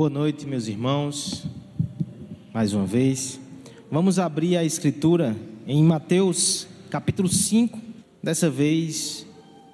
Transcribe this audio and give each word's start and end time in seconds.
Boa 0.00 0.08
noite, 0.08 0.46
meus 0.46 0.66
irmãos. 0.66 1.44
Mais 2.54 2.72
uma 2.72 2.86
vez, 2.86 3.38
vamos 3.90 4.18
abrir 4.18 4.56
a 4.56 4.64
escritura 4.64 5.36
em 5.66 5.84
Mateus, 5.84 6.66
capítulo 6.88 7.28
5, 7.28 7.78
dessa 8.22 8.48
vez 8.48 9.26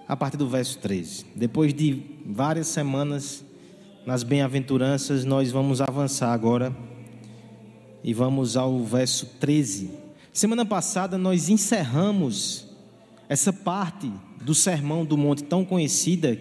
a 0.08 0.16
partir 0.16 0.36
do 0.36 0.48
verso 0.48 0.80
13. 0.80 1.26
Depois 1.32 1.72
de 1.72 2.02
várias 2.26 2.66
semanas 2.66 3.44
nas 4.04 4.24
bem-aventuranças, 4.24 5.24
nós 5.24 5.52
vamos 5.52 5.80
avançar 5.80 6.32
agora 6.32 6.76
e 8.02 8.12
vamos 8.12 8.56
ao 8.56 8.82
verso 8.82 9.26
13. 9.38 9.92
Semana 10.32 10.66
passada 10.66 11.16
nós 11.16 11.48
encerramos 11.48 12.66
essa 13.28 13.52
parte 13.52 14.12
do 14.42 14.56
sermão 14.56 15.04
do 15.04 15.16
monte 15.16 15.44
tão 15.44 15.64
conhecida 15.64 16.36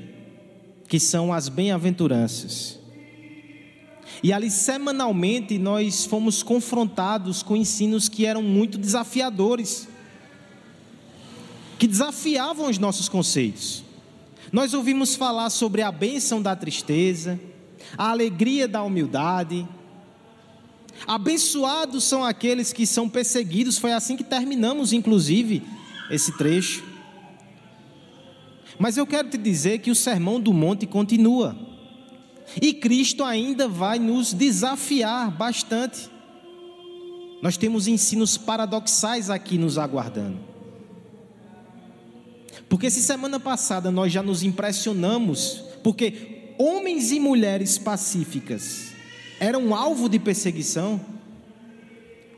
que 0.88 0.99
são 0.99 1.31
as 1.31 1.49
bem-aventuranças. 1.49 2.84
E 4.24 4.32
ali 4.32 4.50
semanalmente 4.50 5.58
nós 5.58 6.05
fomos 6.05 6.42
confrontados 6.42 7.44
com 7.44 7.55
ensinos 7.55 8.10
que 8.10 8.26
eram 8.26 8.41
muito 8.41 8.78
desafiadores, 8.78 9.88
que 11.78 11.88
desafiavam 11.88 12.70
os 12.70 12.78
nossos 12.78 13.10
conceitos. 13.10 13.84
Nós 14.52 14.74
ouvimos 14.74 15.16
falar 15.16 15.50
sobre 15.50 15.82
a 15.82 15.91
bênção 15.91 16.41
da 16.41 16.55
tristeza, 16.55 17.40
a 17.98 18.10
alegria 18.10 18.68
da 18.68 18.82
humildade. 18.84 19.68
Abençoados 21.05 22.04
são 22.04 22.24
aqueles 22.24 22.72
que 22.72 22.86
são 22.86 23.10
perseguidos, 23.10 23.77
foi 23.77 23.91
assim 23.91 24.16
que 24.16 24.24
terminamos, 24.24 24.94
inclusive, 24.94 25.62
esse 26.10 26.38
trecho. 26.38 26.84
Mas 28.80 28.98
eu 28.98 29.05
quero 29.05 29.30
te 29.30 29.38
dizer 29.38 29.80
que 29.80 29.91
o 29.91 29.96
sermão 29.96 30.40
do 30.40 30.54
monte 30.54 30.86
continua. 30.86 31.65
E 32.62 32.74
Cristo 32.74 33.24
ainda 33.24 33.68
vai 33.68 33.99
nos 33.99 34.34
desafiar 34.34 35.32
bastante. 35.32 36.10
Nós 37.41 37.57
temos 37.57 37.88
ensinos 37.88 38.38
paradoxais 38.38 39.29
aqui 39.29 39.57
nos 39.57 39.77
aguardando. 39.77 40.40
Porque 42.70 42.90
se 42.90 43.01
semana 43.01 43.40
passada 43.40 43.91
nós 43.91 44.12
já 44.12 44.23
nos 44.23 44.43
impressionamos, 44.43 45.63
porque 45.84 46.54
homens 46.57 47.12
e 47.12 47.20
mulheres 47.20 47.77
pacíficas 47.77 48.93
eram 49.40 49.76
alvo 49.76 50.10
de 50.10 50.18
perseguição, 50.18 50.99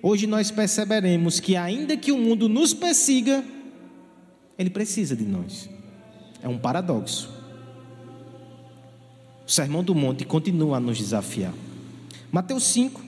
hoje 0.02 0.28
nós 0.28 0.52
perceberemos 0.52 1.40
que 1.40 1.56
ainda 1.56 1.96
que 1.96 2.12
o 2.12 2.18
mundo 2.18 2.50
nos 2.50 2.74
persiga, 2.74 3.44
ele 4.58 4.70
precisa 4.70 5.16
de 5.16 5.24
nós. 5.24 5.70
É 6.42 6.48
um 6.50 6.58
paradoxo. 6.58 7.37
O 9.48 9.52
Sermão 9.52 9.82
do 9.82 9.96
Monte 9.96 10.26
continua 10.26 10.76
a 10.76 10.80
nos 10.80 10.98
desafiar. 10.98 11.54
Mateus 12.30 12.66
5, 12.66 13.02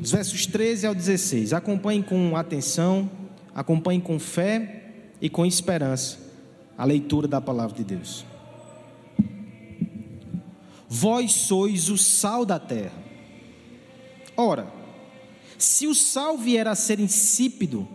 dos 0.00 0.10
versos 0.10 0.46
13 0.46 0.88
ao 0.88 0.94
16. 0.96 1.52
Acompanhe 1.52 2.02
com 2.02 2.36
atenção, 2.36 3.08
acompanhe 3.54 4.00
com 4.00 4.18
fé 4.18 4.90
e 5.20 5.30
com 5.30 5.46
esperança 5.46 6.18
a 6.76 6.84
leitura 6.84 7.28
da 7.28 7.40
palavra 7.40 7.76
de 7.76 7.84
Deus. 7.84 8.26
Vós 10.88 11.30
sois 11.30 11.88
o 11.88 11.96
sal 11.96 12.44
da 12.44 12.58
terra. 12.58 13.00
Ora, 14.36 14.66
se 15.56 15.86
o 15.86 15.94
sal 15.94 16.36
vier 16.36 16.66
a 16.66 16.74
ser 16.74 16.98
insípido, 16.98 17.88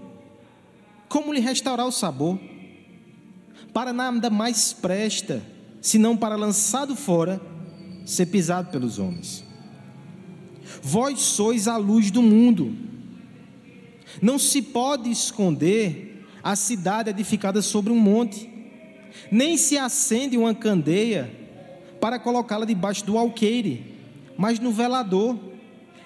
como 1.09 1.33
lhe 1.33 1.41
restaurar 1.41 1.85
o 1.85 1.91
sabor? 1.91 2.39
Para 3.73 3.91
nada 3.91 4.29
mais 4.29 4.71
presta 4.71 5.56
senão 5.87 6.17
para 6.17 6.35
lançado 6.35 6.97
fora, 6.97 7.39
ser 8.05 8.25
pisado 8.25 8.69
pelos 8.69 8.99
homens. 8.99 9.41
Vós 10.83 11.21
sois 11.21 11.65
a 11.65 11.77
luz 11.77 12.11
do 12.11 12.21
mundo. 12.21 12.75
Não 14.21 14.37
se 14.37 14.61
pode 14.61 15.09
esconder 15.09 16.25
a 16.43 16.57
cidade 16.57 17.09
edificada 17.09 17.61
sobre 17.61 17.93
um 17.93 17.97
monte, 17.97 18.49
nem 19.31 19.55
se 19.55 19.77
acende 19.77 20.37
uma 20.37 20.53
candeia 20.53 21.31
para 22.01 22.19
colocá-la 22.19 22.65
debaixo 22.65 23.05
do 23.05 23.17
alqueire, 23.17 23.95
mas 24.37 24.59
no 24.59 24.73
velador, 24.73 25.39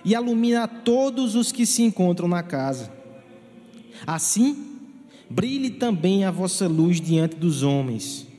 e 0.05 0.13
ilumina 0.13 0.67
todos 0.67 1.33
os 1.33 1.51
que 1.51 1.65
se 1.65 1.81
encontram 1.81 2.27
na 2.27 2.43
casa. 2.43 2.91
Assim, 4.05 4.77
brilhe 5.27 5.71
também 5.71 6.23
a 6.23 6.29
vossa 6.29 6.67
luz 6.67 7.01
diante 7.01 7.35
dos 7.35 7.63
homens 7.63 8.29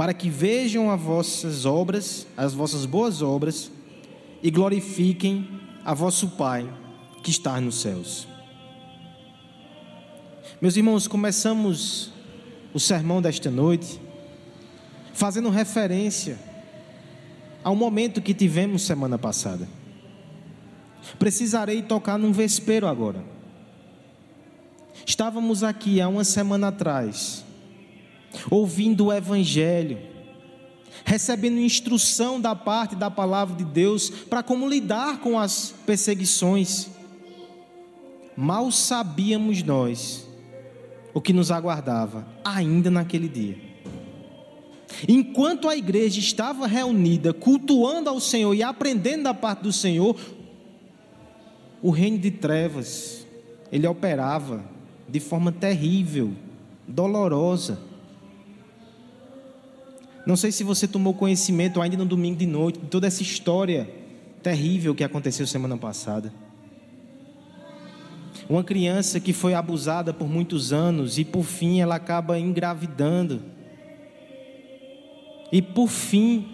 para 0.00 0.14
que 0.14 0.30
vejam 0.30 0.90
as 0.90 0.98
vossas 0.98 1.66
obras, 1.66 2.26
as 2.34 2.54
vossas 2.54 2.86
boas 2.86 3.20
obras, 3.20 3.70
e 4.42 4.50
glorifiquem 4.50 5.46
a 5.84 5.92
vosso 5.92 6.26
Pai 6.26 6.66
que 7.22 7.30
está 7.30 7.60
nos 7.60 7.82
céus. 7.82 8.26
Meus 10.58 10.74
irmãos, 10.74 11.06
começamos 11.06 12.10
o 12.72 12.80
sermão 12.80 13.20
desta 13.20 13.50
noite 13.50 14.00
fazendo 15.12 15.50
referência 15.50 16.38
ao 17.62 17.76
momento 17.76 18.22
que 18.22 18.32
tivemos 18.32 18.80
semana 18.80 19.18
passada. 19.18 19.68
Precisarei 21.18 21.82
tocar 21.82 22.18
num 22.18 22.32
vespero 22.32 22.86
agora. 22.86 23.22
Estávamos 25.04 25.62
aqui 25.62 26.00
há 26.00 26.08
uma 26.08 26.24
semana 26.24 26.68
atrás 26.68 27.44
ouvindo 28.50 29.06
o 29.06 29.12
Evangelho, 29.12 29.98
recebendo 31.04 31.58
instrução 31.58 32.40
da 32.40 32.54
parte 32.54 32.94
da 32.94 33.10
palavra 33.10 33.56
de 33.56 33.64
Deus 33.64 34.10
para 34.10 34.42
como 34.42 34.68
lidar 34.68 35.20
com 35.20 35.38
as 35.38 35.74
perseguições. 35.86 36.88
Mal 38.36 38.70
sabíamos 38.70 39.62
nós 39.62 40.26
o 41.12 41.20
que 41.20 41.32
nos 41.32 41.50
aguardava 41.50 42.26
ainda 42.44 42.90
naquele 42.90 43.28
dia. 43.28 43.70
Enquanto 45.08 45.68
a 45.68 45.76
igreja 45.76 46.18
estava 46.18 46.66
reunida, 46.66 47.32
cultuando 47.32 48.10
ao 48.10 48.20
Senhor 48.20 48.54
e 48.54 48.62
aprendendo 48.62 49.24
da 49.24 49.34
parte 49.34 49.62
do 49.62 49.72
Senhor, 49.72 50.16
o 51.82 51.90
reino 51.90 52.18
de 52.18 52.30
trevas, 52.30 53.26
ele 53.72 53.86
operava 53.86 54.64
de 55.08 55.20
forma 55.20 55.50
terrível, 55.50 56.32
dolorosa. 56.86 57.89
Não 60.26 60.36
sei 60.36 60.52
se 60.52 60.62
você 60.62 60.86
tomou 60.86 61.14
conhecimento 61.14 61.80
ainda 61.80 61.96
no 61.96 62.04
domingo 62.04 62.36
de 62.36 62.46
noite 62.46 62.78
de 62.78 62.86
toda 62.86 63.06
essa 63.06 63.22
história 63.22 63.88
terrível 64.42 64.94
que 64.94 65.04
aconteceu 65.04 65.46
semana 65.46 65.76
passada. 65.76 66.32
Uma 68.48 68.64
criança 68.64 69.20
que 69.20 69.32
foi 69.32 69.54
abusada 69.54 70.12
por 70.12 70.28
muitos 70.28 70.72
anos 70.72 71.18
e 71.18 71.24
por 71.24 71.44
fim 71.44 71.80
ela 71.80 71.94
acaba 71.94 72.38
engravidando. 72.38 73.42
E 75.52 75.62
por 75.62 75.88
fim, 75.88 76.48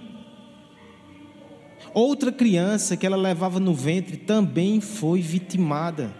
outra 1.92 2.30
criança 2.30 2.96
que 2.96 3.06
ela 3.06 3.16
levava 3.16 3.58
no 3.58 3.74
ventre 3.74 4.16
também 4.16 4.80
foi 4.80 5.20
vitimada. 5.20 6.14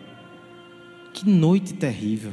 Que 1.13 1.29
noite 1.29 1.75
terrível. 1.75 2.33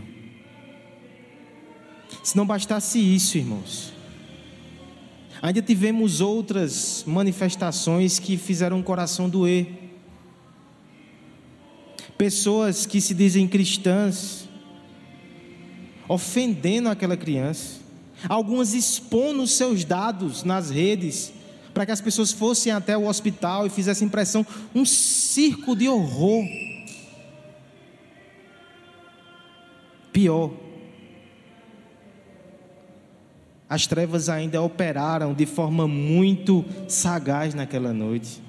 Se 2.23 2.37
não 2.37 2.45
bastasse 2.45 2.99
isso, 2.99 3.37
irmãos, 3.37 3.92
Ainda 5.43 5.61
tivemos 5.61 6.21
outras 6.21 7.03
manifestações 7.05 8.17
que 8.17 8.37
fizeram 8.37 8.79
o 8.79 8.83
coração 8.83 9.27
doer. 9.27 9.67
Pessoas 12.17 12.85
que 12.85 13.01
se 13.01 13.13
dizem 13.13 13.45
cristãs, 13.45 14.47
ofendendo 16.07 16.87
aquela 16.87 17.17
criança, 17.17 17.81
algumas 18.29 18.73
expondo 18.73 19.45
seus 19.45 19.83
dados 19.83 20.45
nas 20.45 20.69
redes, 20.69 21.33
para 21.73 21.85
que 21.85 21.91
as 21.91 21.99
pessoas 21.99 22.31
fossem 22.31 22.71
até 22.71 22.97
o 22.97 23.05
hospital 23.05 23.67
e 23.67 23.69
fizessem 23.69 24.07
impressão, 24.07 24.47
um 24.73 24.85
circo 24.85 25.75
de 25.75 25.89
horror. 25.89 26.45
Pior, 30.13 30.53
as 33.73 33.87
trevas 33.87 34.29
ainda 34.29 34.61
operaram 34.61 35.33
de 35.33 35.47
forma 35.47 35.87
muito 35.87 36.63
sagaz 36.87 37.55
naquela 37.55 37.91
noite. 37.91 38.39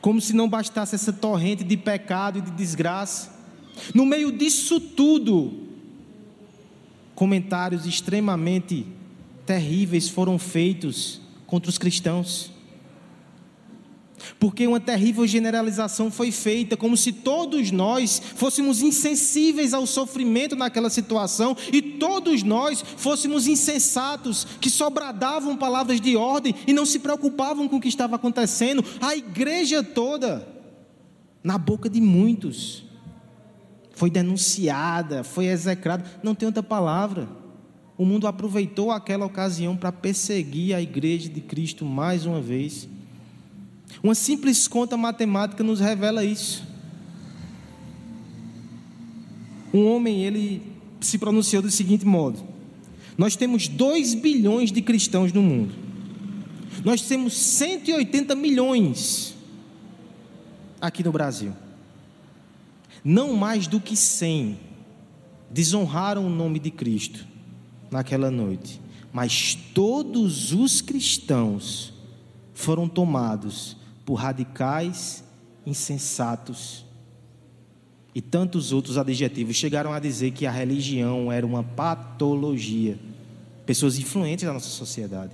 Como 0.00 0.20
se 0.20 0.32
não 0.32 0.48
bastasse 0.48 0.94
essa 0.94 1.12
torrente 1.12 1.64
de 1.64 1.76
pecado 1.76 2.38
e 2.38 2.40
de 2.40 2.52
desgraça. 2.52 3.32
No 3.92 4.06
meio 4.06 4.30
disso 4.30 4.78
tudo, 4.78 5.52
comentários 7.16 7.84
extremamente 7.84 8.86
terríveis 9.44 10.08
foram 10.08 10.38
feitos 10.38 11.20
contra 11.48 11.68
os 11.68 11.76
cristãos. 11.76 12.52
Porque 14.38 14.66
uma 14.66 14.80
terrível 14.80 15.26
generalização 15.26 16.10
foi 16.10 16.30
feita, 16.30 16.76
como 16.76 16.96
se 16.96 17.12
todos 17.12 17.70
nós 17.70 18.20
fôssemos 18.34 18.82
insensíveis 18.82 19.74
ao 19.74 19.86
sofrimento 19.86 20.56
naquela 20.56 20.90
situação 20.90 21.56
e 21.72 21.80
todos 21.80 22.42
nós 22.42 22.84
fôssemos 22.96 23.46
insensatos, 23.46 24.46
que 24.60 24.70
só 24.70 24.90
bradavam 24.90 25.56
palavras 25.56 26.00
de 26.00 26.16
ordem 26.16 26.54
e 26.66 26.72
não 26.72 26.86
se 26.86 26.98
preocupavam 26.98 27.68
com 27.68 27.76
o 27.76 27.80
que 27.80 27.88
estava 27.88 28.16
acontecendo. 28.16 28.84
A 29.00 29.16
igreja 29.16 29.82
toda, 29.82 30.46
na 31.42 31.58
boca 31.58 31.88
de 31.88 32.00
muitos, 32.00 32.84
foi 33.92 34.10
denunciada, 34.10 35.22
foi 35.22 35.46
execrada, 35.46 36.04
não 36.22 36.34
tem 36.34 36.46
outra 36.46 36.62
palavra. 36.62 37.28
O 37.98 38.04
mundo 38.06 38.26
aproveitou 38.26 38.90
aquela 38.90 39.26
ocasião 39.26 39.76
para 39.76 39.92
perseguir 39.92 40.74
a 40.74 40.80
igreja 40.80 41.28
de 41.28 41.42
Cristo 41.42 41.84
mais 41.84 42.24
uma 42.24 42.40
vez. 42.40 42.88
Uma 44.02 44.14
simples 44.14 44.66
conta 44.66 44.96
matemática 44.96 45.62
nos 45.62 45.80
revela 45.80 46.24
isso. 46.24 46.64
Um 49.72 49.86
homem, 49.86 50.24
ele 50.24 50.62
se 51.00 51.18
pronunciou 51.18 51.62
do 51.62 51.70
seguinte 51.70 52.04
modo: 52.04 52.42
Nós 53.16 53.36
temos 53.36 53.68
2 53.68 54.14
bilhões 54.14 54.72
de 54.72 54.82
cristãos 54.82 55.32
no 55.32 55.42
mundo. 55.42 55.74
Nós 56.84 57.02
temos 57.02 57.34
180 57.34 58.34
milhões 58.34 59.34
aqui 60.80 61.04
no 61.04 61.12
Brasil. 61.12 61.52
Não 63.04 63.34
mais 63.34 63.66
do 63.66 63.80
que 63.80 63.96
100 63.96 64.58
desonraram 65.50 66.26
o 66.26 66.30
nome 66.30 66.58
de 66.58 66.70
Cristo 66.70 67.26
naquela 67.90 68.30
noite, 68.30 68.80
mas 69.12 69.54
todos 69.74 70.52
os 70.52 70.80
cristãos 70.80 71.92
foram 72.54 72.88
tomados 72.88 73.76
por 74.10 74.16
radicais, 74.16 75.22
insensatos 75.64 76.84
e 78.12 78.20
tantos 78.20 78.72
outros 78.72 78.98
adjetivos. 78.98 79.54
Chegaram 79.54 79.92
a 79.92 80.00
dizer 80.00 80.32
que 80.32 80.46
a 80.46 80.50
religião 80.50 81.30
era 81.30 81.46
uma 81.46 81.62
patologia. 81.62 82.98
Pessoas 83.64 84.00
influentes 84.00 84.44
da 84.44 84.52
nossa 84.52 84.68
sociedade. 84.68 85.30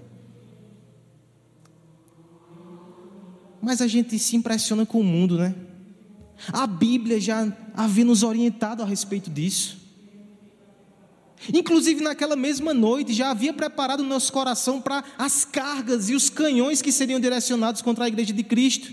Mas 3.63 3.81
a 3.81 3.87
gente 3.87 4.19
se 4.19 4.37
impressiona 4.37 4.85
com 4.85 5.01
o 5.01 5.05
mundo, 5.05 5.39
né? 5.39 5.55
A 6.53 6.67
Bíblia 6.67 7.19
já 7.19 7.51
havia 7.75 8.05
nos 8.05 8.23
orientado 8.23 8.83
a 8.83 8.85
respeito 8.85 9.31
disso. 9.31 9.86
Inclusive, 11.53 12.03
naquela 12.03 12.35
mesma 12.35 12.73
noite, 12.73 13.13
já 13.13 13.31
havia 13.31 13.53
preparado 13.53 14.01
o 14.01 14.07
nosso 14.07 14.33
coração 14.33 14.81
para 14.81 15.05
as 15.19 15.45
cargas 15.45 16.09
e 16.09 16.15
os 16.15 16.31
canhões 16.31 16.81
que 16.81 16.91
seriam 16.91 17.21
direcionados 17.21 17.83
contra 17.83 18.05
a 18.05 18.09
igreja 18.09 18.33
de 18.33 18.43
Cristo. 18.43 18.93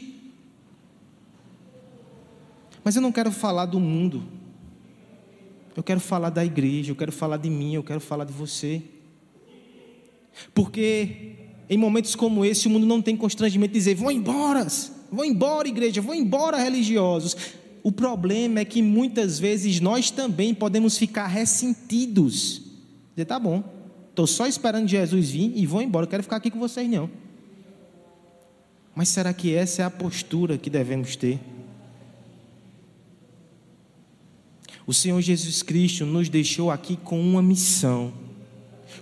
Mas 2.84 2.96
eu 2.96 3.02
não 3.02 3.12
quero 3.12 3.32
falar 3.32 3.66
do 3.66 3.80
mundo. 3.80 4.24
Eu 5.76 5.82
quero 5.82 6.00
falar 6.00 6.30
da 6.30 6.46
igreja, 6.46 6.92
eu 6.92 6.96
quero 6.96 7.12
falar 7.12 7.38
de 7.38 7.50
mim, 7.50 7.74
eu 7.74 7.84
quero 7.84 8.00
falar 8.00 8.26
de 8.26 8.34
você. 8.34 8.82
Porque 10.54 11.36
em 11.70 11.78
momentos 11.78 12.16
como 12.16 12.44
esse, 12.44 12.68
o 12.68 12.70
mundo 12.70 12.86
não 12.86 13.02
tem 13.02 13.16
constrangimento 13.16 13.74
de 13.74 13.80
dizer: 13.80 13.96
vão 13.96 14.12
embora, 14.12 14.68
vão 15.12 15.26
embora, 15.26 15.68
igreja, 15.68 16.02
vão 16.02 16.14
embora, 16.14 16.58
religiosos. 16.58 17.36
O 17.84 17.92
problema 17.92 18.62
é 18.62 18.66
que 18.66 18.82
muitas 18.82 19.38
vezes 19.38 19.82
nós 19.82 20.10
também 20.10 20.54
podemos 20.54 20.98
ficar 20.98 21.28
ressentidos. 21.28 22.62
Dizer, 23.12 23.26
tá 23.26 23.38
bom, 23.38 23.62
estou 24.10 24.26
só 24.26 24.48
esperando 24.48 24.88
Jesus 24.88 25.30
vir 25.30 25.52
e 25.54 25.66
vou 25.66 25.82
embora, 25.82 26.08
quero 26.08 26.24
ficar 26.24 26.38
aqui 26.38 26.50
com 26.50 26.60
vocês 26.60 26.90
não. 26.90 27.10
Mas 28.96 29.10
será 29.10 29.34
que 29.34 29.54
essa 29.54 29.82
é 29.82 29.86
a 29.86 29.90
postura 29.90 30.58
que 30.58 30.70
devemos 30.70 31.18
ter? 31.18 31.40
O 34.88 34.94
Senhor 34.94 35.20
Jesus 35.22 35.62
Cristo 35.62 36.06
nos 36.06 36.30
deixou 36.30 36.72
aqui 36.72 36.96
com 36.96 37.20
uma 37.20 37.42
missão, 37.42 38.14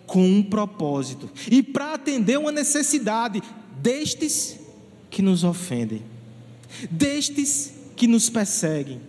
com 0.08 0.26
um 0.26 0.42
propósito, 0.42 1.30
e 1.50 1.62
para 1.62 1.94
atender 1.94 2.40
uma 2.40 2.52
necessidade 2.52 3.42
destes 3.80 4.60
que 5.10 5.22
nos 5.22 5.44
ofendem, 5.44 6.02
destes 6.90 7.71
que 7.96 8.08
nos 8.08 8.30
perseguem. 8.30 9.02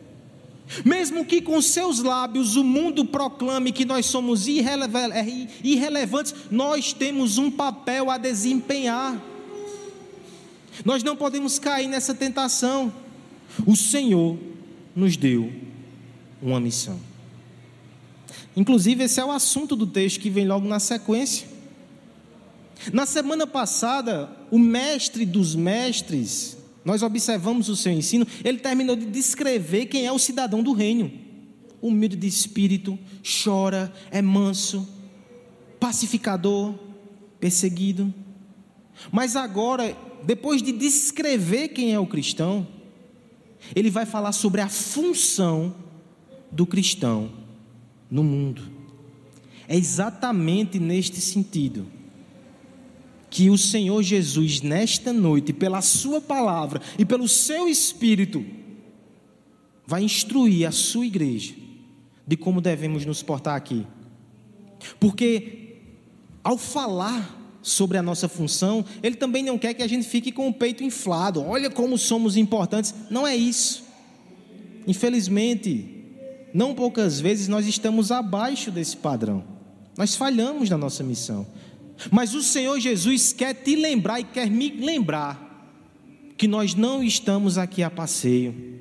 Mesmo 0.85 1.25
que 1.25 1.41
com 1.43 1.61
seus 1.61 2.01
lábios 2.01 2.57
o 2.57 2.65
mundo 2.65 3.05
proclame 3.05 3.73
que 3.73 3.85
nós 3.85 4.07
somos 4.07 4.47
irrelevantes, 4.49 6.35
nós 6.51 6.93
temos 6.93 7.37
um 7.37 7.51
papel 7.51 8.11
a 8.11 8.17
desempenhar. 8.17 9.21
Nós 10.85 11.03
não 11.03 11.15
podemos 11.15 11.59
cair 11.59 11.89
nessa 11.89 12.15
tentação. 12.15 12.93
O 13.67 13.77
Senhor 13.77 14.39
nos 14.97 15.17
deu 15.17 15.53
uma 16.41 16.59
missão. 16.59 16.99
Inclusive, 18.57 19.05
esse 19.05 19.21
é 19.21 19.25
o 19.25 19.31
assunto 19.31 19.77
do 19.77 19.87
texto 19.87 20.21
que 20.21 20.31
vem 20.31 20.47
logo 20.47 20.67
na 20.67 20.81
sequência. 20.81 21.47
Na 22.93 23.07
semana 23.07 23.47
passada, 23.47 24.31
o 24.51 24.59
mestre 24.59 25.25
dos 25.25 25.55
mestres, 25.55 26.57
nós 26.85 27.03
observamos 27.03 27.69
o 27.69 27.77
seu 27.77 27.93
ensino, 27.93 28.27
ele 28.45 28.59
terminou 28.59 28.97
de 28.97 29.07
descrever 29.07 29.87
quem 29.87 30.07
é 30.07 30.13
o 30.13 30.19
cidadão 30.19 30.63
do 30.63 30.73
reino. 30.73 31.11
Humilde 31.81 32.17
de 32.17 32.27
espírito, 32.27 32.99
chora, 33.23 33.93
é 34.11 34.21
manso, 34.21 34.89
pacificador, 35.79 36.75
perseguido. 37.39 38.13
Mas 39.11 39.37
agora, 39.37 39.97
depois 40.25 40.63
de 40.63 40.73
descrever 40.73 41.69
quem 41.69 41.93
é 41.93 41.99
o 41.99 42.07
cristão, 42.07 42.67
ele 43.75 43.91
vai 43.91 44.07
falar 44.07 44.33
sobre 44.33 44.61
a 44.61 44.69
função 44.69 45.75
do 46.51 46.67
cristão 46.67 47.31
no 48.11 48.23
mundo. 48.23 48.63
É 49.69 49.77
exatamente 49.77 50.79
neste 50.79 51.21
sentido 51.21 51.87
que 53.33 53.49
o 53.49 53.57
Senhor 53.57 54.03
Jesus, 54.03 54.61
nesta 54.61 55.11
noite, 55.11 55.55
pela 55.55 55.81
Sua 55.81 56.21
palavra 56.21 56.83
e 56.99 57.05
pelo 57.05 57.27
Seu 57.27 57.67
Espírito, 57.67 58.45
vai 59.87 60.05
instruir 60.05 60.69
a 60.69 60.71
Sua 60.71 61.07
igreja 61.07 61.55
de 62.27 62.37
como 62.37 62.61
devemos 62.61 63.07
nos 63.07 63.23
portar 63.23 63.57
aqui. 63.57 63.87
Porque, 65.01 65.77
ao 66.45 66.59
falar 66.59 67.59
sobre 67.63 67.97
a 67.97 68.03
nossa 68.03 68.29
função, 68.29 68.85
Ele 69.03 69.17
também 69.17 69.43
não 69.43 69.57
quer 69.57 69.73
que 69.73 69.83
a 69.83 69.89
gente 69.89 70.07
fique 70.07 70.31
com 70.31 70.47
o 70.49 70.53
peito 70.53 70.85
inflado, 70.85 71.43
olha 71.43 71.71
como 71.71 71.97
somos 71.97 72.37
importantes. 72.37 72.95
Não 73.09 73.27
é 73.27 73.35
isso. 73.35 73.83
Infelizmente, 74.87 76.05
não 76.53 76.75
poucas 76.75 77.19
vezes 77.19 77.49
nós 77.49 77.67
estamos 77.67 78.13
abaixo 78.13 78.71
desse 78.71 78.95
padrão. 78.95 79.43
Nós 79.97 80.15
falhamos 80.15 80.69
na 80.69 80.77
nossa 80.77 81.03
missão. 81.03 81.47
Mas 82.11 82.35
o 82.35 82.43
Senhor 82.43 82.79
Jesus 82.81 83.33
quer 83.33 83.55
te 83.55 83.77
lembrar 83.77 84.21
e 84.21 84.25
quer 84.25 84.51
me 84.51 84.71
lembrar 84.71 85.51
que 86.37 86.49
nós 86.49 86.75
não 86.75 87.05
estamos 87.05 87.57
aqui 87.57 87.83
a 87.83 87.91
passeio, 87.91 88.73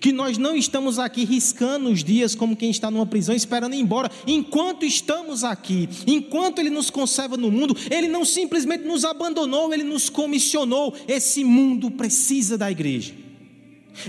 que 0.00 0.12
nós 0.12 0.36
não 0.36 0.54
estamos 0.56 0.98
aqui 0.98 1.24
riscando 1.24 1.90
os 1.90 2.02
dias 2.02 2.34
como 2.34 2.56
quem 2.56 2.70
está 2.70 2.90
numa 2.90 3.06
prisão 3.06 3.34
esperando 3.34 3.74
ir 3.74 3.80
embora. 3.80 4.10
Enquanto 4.26 4.84
estamos 4.84 5.44
aqui, 5.44 5.88
enquanto 6.06 6.58
Ele 6.58 6.70
nos 6.70 6.90
conserva 6.90 7.36
no 7.36 7.50
mundo, 7.50 7.76
Ele 7.90 8.08
não 8.08 8.24
simplesmente 8.24 8.84
nos 8.84 9.04
abandonou, 9.04 9.72
Ele 9.72 9.84
nos 9.84 10.08
comissionou. 10.08 10.94
Esse 11.08 11.44
mundo 11.44 11.90
precisa 11.90 12.58
da 12.58 12.70
igreja, 12.70 13.14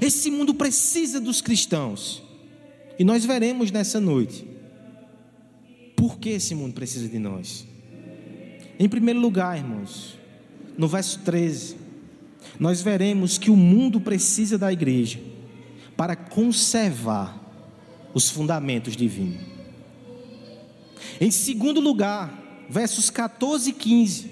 esse 0.01 0.29
mundo 0.29 0.53
precisa 0.53 1.19
dos 1.19 1.41
cristãos, 1.41 2.22
e 3.00 3.03
nós 3.03 3.24
veremos 3.24 3.72
nessa 3.72 4.00
noite 4.00 4.46
por 5.96 6.19
que 6.19 6.29
esse 6.29 6.53
mundo 6.53 6.74
precisa 6.74 7.07
de 7.07 7.17
nós. 7.17 7.65
Em 8.79 8.88
primeiro 8.88 9.19
lugar, 9.19 9.57
irmãos, 9.57 10.17
no 10.77 10.88
verso 10.88 11.19
13, 11.19 11.77
nós 12.60 12.81
veremos 12.81 13.38
que 13.38 13.50
o 13.50 13.55
mundo 13.55 14.00
precisa 14.00 14.57
da 14.57 14.72
igreja 14.72 15.19
para 15.96 16.15
conservar 16.15 17.41
os 18.13 18.29
fundamentos 18.29 18.96
divinos. 18.96 19.41
Em 21.19 21.31
segundo 21.31 21.79
lugar, 21.79 22.65
versos 22.69 23.10
14 23.10 23.72
e 23.72 23.74
15, 23.74 24.31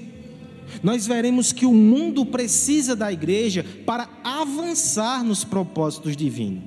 nós 0.83 1.07
veremos 1.07 1.51
que 1.51 1.65
o 1.65 1.73
mundo 1.73 2.25
precisa 2.25 2.95
da 2.95 3.11
igreja 3.11 3.65
para 3.85 4.09
avançar 4.23 5.23
nos 5.23 5.43
propósitos 5.43 6.15
divinos. 6.15 6.63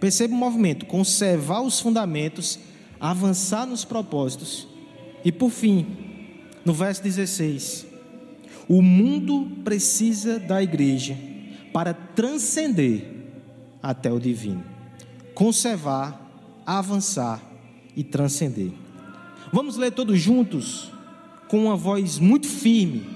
Perceba 0.00 0.34
o 0.34 0.38
movimento: 0.38 0.86
conservar 0.86 1.62
os 1.62 1.80
fundamentos, 1.80 2.58
avançar 3.00 3.66
nos 3.66 3.84
propósitos 3.84 4.68
e, 5.24 5.32
por 5.32 5.50
fim, 5.50 6.03
no 6.64 6.72
verso 6.72 7.02
16: 7.02 7.86
O 8.68 8.80
mundo 8.80 9.48
precisa 9.64 10.38
da 10.38 10.62
igreja 10.62 11.16
para 11.72 11.92
transcender 11.92 13.04
até 13.82 14.10
o 14.12 14.18
divino, 14.18 14.64
conservar, 15.34 16.20
avançar 16.64 17.42
e 17.96 18.02
transcender. 18.02 18.70
Vamos 19.52 19.76
ler 19.76 19.92
todos 19.92 20.20
juntos, 20.20 20.90
com 21.48 21.66
uma 21.66 21.76
voz 21.76 22.18
muito 22.18 22.46
firme, 22.46 23.06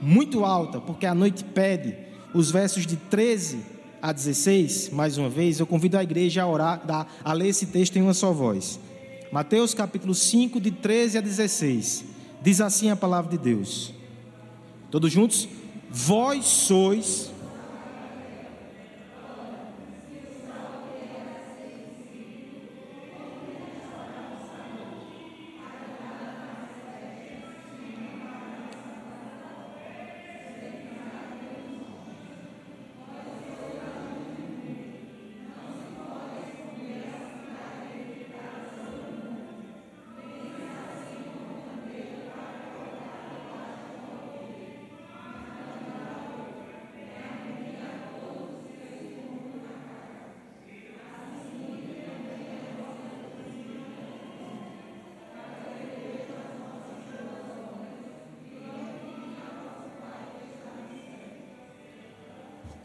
muito 0.00 0.44
alta, 0.44 0.80
porque 0.80 1.06
a 1.06 1.14
noite 1.14 1.42
pede, 1.42 1.96
os 2.34 2.50
versos 2.50 2.86
de 2.86 2.96
13 2.96 3.78
a 4.00 4.12
16, 4.12 4.90
mais 4.90 5.18
uma 5.18 5.28
vez, 5.28 5.58
eu 5.58 5.66
convido 5.66 5.98
a 5.98 6.02
igreja 6.02 6.42
a 6.42 6.48
orar, 6.48 6.82
a 7.24 7.32
ler 7.32 7.48
esse 7.48 7.66
texto 7.66 7.96
em 7.96 8.02
uma 8.02 8.14
só 8.14 8.32
voz. 8.32 8.78
Mateus 9.32 9.74
capítulo 9.74 10.14
5, 10.14 10.60
de 10.60 10.70
13 10.70 11.18
a 11.18 11.20
16. 11.20 12.17
Diz 12.42 12.60
assim 12.60 12.90
a 12.90 12.96
palavra 12.96 13.30
de 13.30 13.38
Deus. 13.38 13.92
Todos 14.90 15.12
juntos? 15.12 15.48
Vós 15.90 16.44
sois 16.44 17.30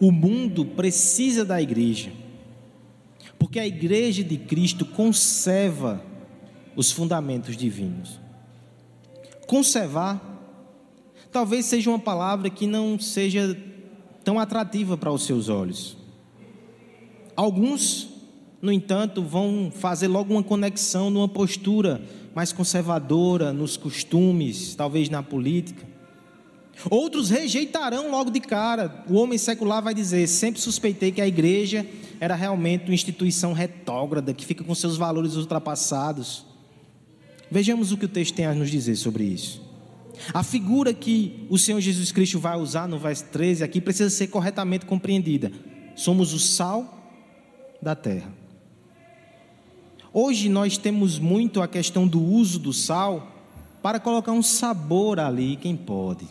O 0.04 0.12
mundo 0.12 0.66
precisa 0.66 1.46
da 1.46 1.62
igreja, 1.62 2.12
porque 3.40 3.58
a 3.58 3.66
igreja 3.66 4.22
de 4.22 4.36
Cristo 4.38 4.86
conserva 4.86 6.04
os 6.76 6.92
fundamentos 6.92 7.56
divinos. 7.56 8.20
Conservar 9.48 10.22
talvez 11.32 11.68
seja 11.68 11.90
uma 11.90 12.00
palavra 12.00 12.50
que 12.50 12.68
não 12.68 13.00
seja 13.00 13.58
tão 14.26 14.38
atrativa 14.38 14.98
para 14.98 15.10
os 15.10 15.24
seus 15.24 15.48
olhos. 15.48 15.96
Alguns, 17.34 18.10
no 18.62 18.74
entanto, 18.74 19.24
vão 19.24 19.72
fazer 19.74 20.10
logo 20.10 20.34
uma 20.34 20.44
conexão 20.44 21.10
numa 21.10 21.30
postura 21.30 22.04
mais 22.36 22.52
conservadora 22.52 23.54
nos 23.54 23.78
costumes, 23.78 24.76
talvez 24.76 25.10
na 25.10 25.24
política. 25.24 25.93
Outros 26.90 27.30
rejeitarão 27.30 28.10
logo 28.12 28.30
de 28.30 28.40
cara. 28.40 29.04
O 29.08 29.16
homem 29.16 29.38
secular 29.38 29.82
vai 29.82 29.94
dizer: 29.94 30.28
sempre 30.28 30.60
suspeitei 30.60 31.12
que 31.12 31.22
a 31.22 31.28
igreja 31.28 31.86
era 32.20 32.36
realmente 32.36 32.86
uma 32.86 32.94
instituição 32.94 33.54
retrógrada, 33.54 34.34
que 34.34 34.46
fica 34.46 34.64
com 34.64 34.74
seus 34.74 34.98
valores 34.98 35.36
ultrapassados. 35.36 36.46
Vejamos 37.50 37.92
o 37.92 37.98
que 37.98 38.06
o 38.06 38.10
texto 38.10 38.36
tem 38.36 38.46
a 38.46 38.54
nos 38.54 38.70
dizer 38.70 38.96
sobre 38.96 39.24
isso. 39.24 39.62
A 40.34 40.44
figura 40.44 40.94
que 40.94 41.46
o 41.50 41.58
Senhor 41.58 41.80
Jesus 41.80 42.12
Cristo 42.12 42.40
vai 42.40 42.58
usar 42.58 42.88
no 42.88 42.98
verso 42.98 43.26
13 43.26 43.64
aqui 43.64 43.82
precisa 43.82 44.10
ser 44.10 44.28
corretamente 44.28 44.86
compreendida. 44.86 45.52
Somos 45.96 46.34
o 46.34 46.40
sal 46.40 47.12
da 47.82 47.96
terra. 47.96 48.32
Hoje 50.14 50.48
nós 50.48 50.78
temos 50.78 51.18
muito 51.18 51.62
a 51.62 51.68
questão 51.68 52.08
do 52.08 52.22
uso 52.24 52.60
do 52.60 52.72
sal 52.72 53.32
para 53.82 54.00
colocar 54.00 54.32
um 54.32 54.44
sabor 54.44 55.20
ali, 55.20 55.56
quem 55.56 55.76
pode. 55.76 56.26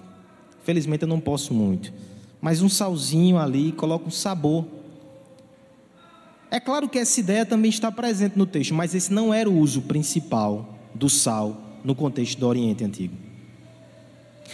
Felizmente 0.65 1.03
eu 1.03 1.09
não 1.09 1.21
posso 1.21 1.53
muito. 1.53 1.93
Mas 2.41 2.63
um 2.63 2.69
salzinho 2.69 3.39
ali 3.39 3.73
coloca 3.73 4.07
um 4.07 4.11
sabor. 4.11 4.67
É 6.51 6.61
claro 6.61 6.89
que 6.89 6.99
essa 6.99 7.19
ideia 7.21 7.47
também 7.47 7.71
está 7.71 7.91
presente 7.91 8.37
no 8.37 8.47
texto, 8.47 8.75
mas 8.75 8.95
esse 8.95 9.13
não 9.13 9.33
era 9.33 9.49
o 9.49 9.59
uso 9.59 9.83
principal 9.83 10.79
do 10.95 11.09
sal 11.09 11.61
no 11.85 11.95
contexto 11.95 12.39
do 12.39 12.47
Oriente 12.47 12.85
Antigo. 12.85 13.15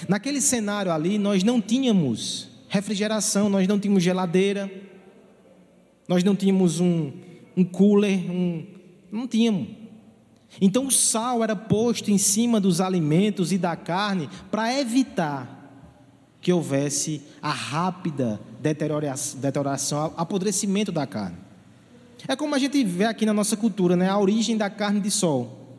Naquele 0.09 0.41
cenário 0.41 0.93
ali, 0.93 1.19
nós 1.19 1.43
não 1.43 1.61
tínhamos 1.61 2.49
refrigeração, 2.69 3.49
nós 3.49 3.67
não 3.67 3.81
tínhamos 3.81 4.03
geladeira, 4.03 4.71
nós 6.07 6.23
não 6.23 6.37
tínhamos 6.37 6.79
um, 6.79 7.11
um 7.57 7.65
cooler, 7.65 8.31
um, 8.31 8.65
não 9.11 9.27
tínhamos. 9.27 9.69
Então 10.61 10.87
o 10.87 10.91
sal 10.91 11.43
era 11.43 11.57
posto 11.57 12.11
em 12.11 12.19
cima 12.19 12.61
dos 12.61 12.81
alimentos 12.81 13.53
e 13.53 13.59
da 13.59 13.75
carne 13.75 14.29
para 14.51 14.79
evitar 14.79 15.58
que 16.41 16.53
houvesse 16.53 17.23
a 17.43 17.51
rápida 17.51 18.41
deterioração, 18.61 20.13
apodrecimento 20.17 20.93
da 20.93 21.07
carne. 21.07 21.37
É 22.27 22.35
como 22.35 22.55
a 22.55 22.59
gente 22.59 22.83
vê 22.85 23.05
aqui 23.05 23.25
na 23.27 23.35
nossa 23.35 23.57
cultura, 23.57 23.97
né? 23.97 24.09
A 24.09 24.19
origem 24.19 24.57
da 24.57 24.69
carne 24.71 25.01
de 25.01 25.11
sol. 25.11 25.77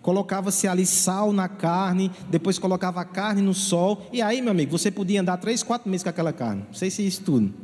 Colocava-se 0.00 0.66
ali 0.66 0.84
sal 0.84 1.32
na 1.32 1.48
carne, 1.48 2.10
depois 2.28 2.58
colocava 2.58 3.00
a 3.00 3.04
carne 3.04 3.40
no 3.40 3.54
sol, 3.54 4.04
e 4.12 4.20
aí, 4.20 4.42
meu 4.42 4.50
amigo, 4.50 4.76
você 4.76 4.90
podia 4.90 5.20
andar 5.20 5.36
três, 5.36 5.62
quatro 5.62 5.88
meses 5.88 6.02
com 6.02 6.08
aquela 6.08 6.32
carne. 6.32 6.64
Não 6.66 6.74
sei 6.74 6.90
se 6.90 7.02
é 7.02 7.06
isso 7.06 7.22
tudo. 7.22 7.54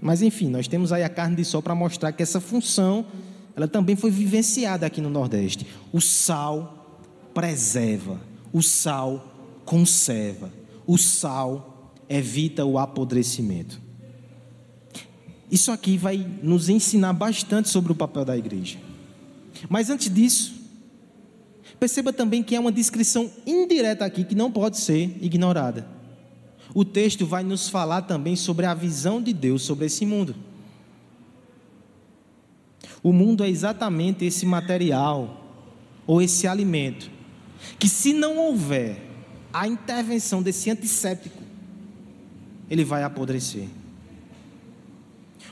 Mas 0.00 0.20
enfim, 0.20 0.48
nós 0.48 0.68
temos 0.68 0.92
aí 0.92 1.02
a 1.02 1.08
carne 1.08 1.36
de 1.36 1.44
sol 1.44 1.62
para 1.62 1.74
mostrar 1.74 2.12
que 2.12 2.22
essa 2.22 2.38
função, 2.38 3.06
ela 3.56 3.66
também 3.66 3.96
foi 3.96 4.10
vivenciada 4.10 4.84
aqui 4.84 5.00
no 5.00 5.08
Nordeste. 5.08 5.66
O 5.90 6.00
sal 6.00 7.00
preserva, 7.32 8.20
o 8.52 8.62
sal 8.62 9.26
conserva, 9.64 10.52
o 10.86 10.98
sal 10.98 11.75
evita 12.08 12.64
o 12.64 12.78
apodrecimento. 12.78 13.80
Isso 15.50 15.70
aqui 15.70 15.96
vai 15.96 16.26
nos 16.42 16.68
ensinar 16.68 17.12
bastante 17.12 17.68
sobre 17.68 17.92
o 17.92 17.94
papel 17.94 18.24
da 18.24 18.36
igreja. 18.36 18.78
Mas 19.68 19.90
antes 19.90 20.12
disso, 20.12 20.54
perceba 21.78 22.12
também 22.12 22.42
que 22.42 22.56
é 22.56 22.60
uma 22.60 22.72
descrição 22.72 23.30
indireta 23.46 24.04
aqui 24.04 24.24
que 24.24 24.34
não 24.34 24.50
pode 24.50 24.78
ser 24.78 25.16
ignorada. 25.20 25.88
O 26.74 26.84
texto 26.84 27.24
vai 27.24 27.42
nos 27.42 27.68
falar 27.68 28.02
também 28.02 28.36
sobre 28.36 28.66
a 28.66 28.74
visão 28.74 29.22
de 29.22 29.32
Deus 29.32 29.62
sobre 29.62 29.86
esse 29.86 30.04
mundo. 30.04 30.34
O 33.02 33.12
mundo 33.12 33.44
é 33.44 33.48
exatamente 33.48 34.24
esse 34.24 34.44
material 34.44 35.44
ou 36.06 36.20
esse 36.20 36.46
alimento 36.46 37.10
que, 37.78 37.88
se 37.88 38.12
não 38.12 38.36
houver 38.36 39.00
a 39.52 39.66
intervenção 39.66 40.42
desse 40.42 40.70
antisséptico, 40.70 41.45
ele 42.70 42.84
vai 42.84 43.02
apodrecer. 43.02 43.68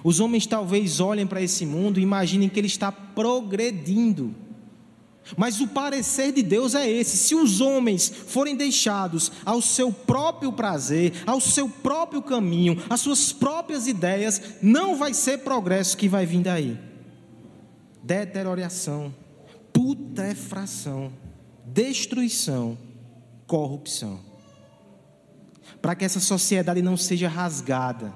Os 0.02 0.20
homens 0.20 0.46
talvez 0.46 1.00
olhem 1.00 1.26
para 1.26 1.40
esse 1.40 1.64
mundo 1.64 1.98
e 1.98 2.02
imaginem 2.02 2.48
que 2.48 2.60
ele 2.60 2.66
está 2.66 2.92
progredindo. 2.92 4.34
Mas 5.38 5.58
o 5.60 5.68
parecer 5.68 6.32
de 6.32 6.42
Deus 6.42 6.74
é 6.74 6.86
esse: 6.86 7.16
se 7.16 7.34
os 7.34 7.62
homens 7.62 8.08
forem 8.08 8.54
deixados 8.54 9.32
ao 9.46 9.62
seu 9.62 9.90
próprio 9.90 10.52
prazer, 10.52 11.14
ao 11.26 11.40
seu 11.40 11.66
próprio 11.66 12.20
caminho, 12.20 12.82
às 12.90 13.00
suas 13.00 13.32
próprias 13.32 13.86
ideias, 13.86 14.58
não 14.60 14.96
vai 14.96 15.14
ser 15.14 15.38
progresso 15.38 15.96
que 15.96 16.08
vai 16.08 16.26
vir 16.26 16.42
daí. 16.42 16.78
Deterioração, 18.02 19.14
putrefação, 19.72 21.10
destruição, 21.64 22.76
corrupção 23.46 24.33
para 25.84 25.94
que 25.94 26.02
essa 26.02 26.18
sociedade 26.18 26.80
não 26.80 26.96
seja 26.96 27.28
rasgada, 27.28 28.10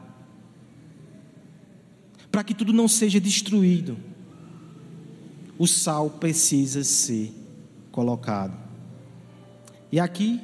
para 2.33 2.43
que 2.43 2.55
tudo 2.55 2.73
não 2.73 2.89
seja 2.89 3.21
destruído, 3.21 3.99
o 5.59 5.67
sal 5.67 6.09
precisa 6.09 6.83
ser 6.83 7.31
colocado. 7.93 8.57
E 9.93 10.01
aqui, 10.01 10.41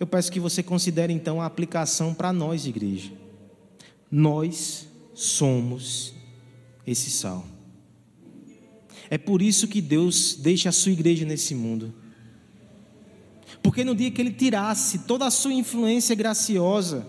eu 0.00 0.04
peço 0.04 0.32
que 0.32 0.40
você 0.40 0.64
considere 0.64 1.12
então 1.12 1.40
a 1.40 1.46
aplicação 1.46 2.12
para 2.12 2.32
nós, 2.32 2.66
igreja. 2.66 3.12
Nós 4.10 4.88
somos 5.14 6.12
esse 6.84 7.08
sal. 7.08 7.46
É 9.08 9.16
por 9.16 9.40
isso 9.40 9.68
que 9.68 9.80
Deus 9.80 10.34
deixa 10.34 10.70
a 10.70 10.72
sua 10.72 10.90
igreja 10.90 11.24
nesse 11.24 11.54
mundo 11.54 11.94
porque 13.64 13.82
no 13.82 13.94
dia 13.94 14.10
que 14.10 14.20
ele 14.20 14.30
tirasse 14.30 14.98
toda 15.00 15.26
a 15.26 15.30
sua 15.30 15.54
influência 15.54 16.14
graciosa, 16.14 17.06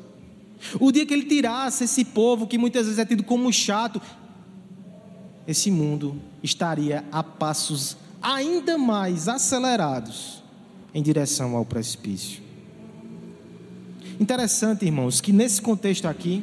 o 0.80 0.90
dia 0.90 1.06
que 1.06 1.14
ele 1.14 1.26
tirasse 1.26 1.84
esse 1.84 2.06
povo 2.06 2.48
que 2.48 2.58
muitas 2.58 2.86
vezes 2.86 2.98
é 2.98 3.06
tido 3.06 3.24
como 3.24 3.52
chato, 3.52 4.02
esse 5.46 5.70
mundo 5.70 6.20
estaria 6.42 7.04
a 7.12 7.22
passos 7.22 7.98
ainda 8.22 8.78
mais 8.78 9.28
acelerados 9.28 10.42
em 10.94 11.04
direção 11.04 11.58
ao 11.58 11.66
precipício. 11.66 12.42
Interessante, 14.18 14.86
irmãos, 14.86 15.20
que 15.20 15.34
nesse 15.34 15.62
contexto 15.62 16.08
aqui, 16.08 16.42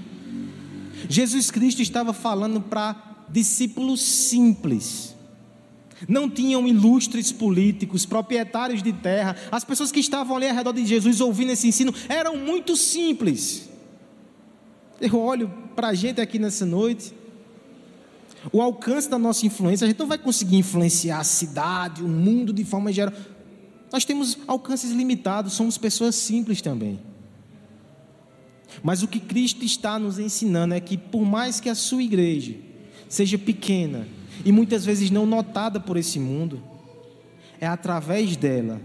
Jesus 1.08 1.50
Cristo 1.50 1.80
estava 1.80 2.12
falando 2.12 2.60
para 2.60 3.24
discípulos 3.30 4.02
simples 4.02 5.11
não 6.08 6.28
tinham 6.28 6.66
ilustres 6.66 7.30
políticos, 7.32 8.06
proprietários 8.06 8.82
de 8.82 8.92
terra. 8.92 9.36
As 9.50 9.64
pessoas 9.64 9.92
que 9.92 10.00
estavam 10.00 10.36
ali 10.36 10.48
ao 10.48 10.54
redor 10.54 10.72
de 10.72 10.84
Jesus 10.84 11.20
ouvindo 11.20 11.52
esse 11.52 11.68
ensino 11.68 11.94
eram 12.08 12.36
muito 12.36 12.76
simples. 12.76 13.68
Eu 15.00 15.18
olho 15.18 15.52
para 15.74 15.88
a 15.88 15.94
gente 15.94 16.20
aqui 16.20 16.38
nessa 16.38 16.64
noite, 16.64 17.12
o 18.52 18.60
alcance 18.60 19.08
da 19.08 19.18
nossa 19.18 19.46
influência, 19.46 19.84
a 19.84 19.88
gente 19.88 19.98
não 19.98 20.06
vai 20.06 20.18
conseguir 20.18 20.56
influenciar 20.56 21.18
a 21.18 21.24
cidade, 21.24 22.02
o 22.02 22.08
mundo 22.08 22.52
de 22.52 22.64
forma 22.64 22.92
geral. 22.92 23.14
Nós 23.92 24.04
temos 24.04 24.38
alcances 24.46 24.90
limitados, 24.90 25.52
somos 25.52 25.76
pessoas 25.76 26.14
simples 26.14 26.62
também. 26.62 27.00
Mas 28.82 29.02
o 29.02 29.08
que 29.08 29.20
Cristo 29.20 29.64
está 29.64 29.98
nos 29.98 30.18
ensinando 30.18 30.74
é 30.74 30.80
que, 30.80 30.96
por 30.96 31.24
mais 31.24 31.60
que 31.60 31.68
a 31.68 31.74
sua 31.74 32.02
igreja 32.02 32.54
seja 33.08 33.36
pequena 33.36 34.08
e 34.44 34.52
muitas 34.52 34.84
vezes 34.84 35.10
não 35.10 35.26
notada 35.26 35.78
por 35.78 35.96
esse 35.96 36.18
mundo, 36.18 36.62
é 37.60 37.66
através 37.66 38.36
dela 38.36 38.80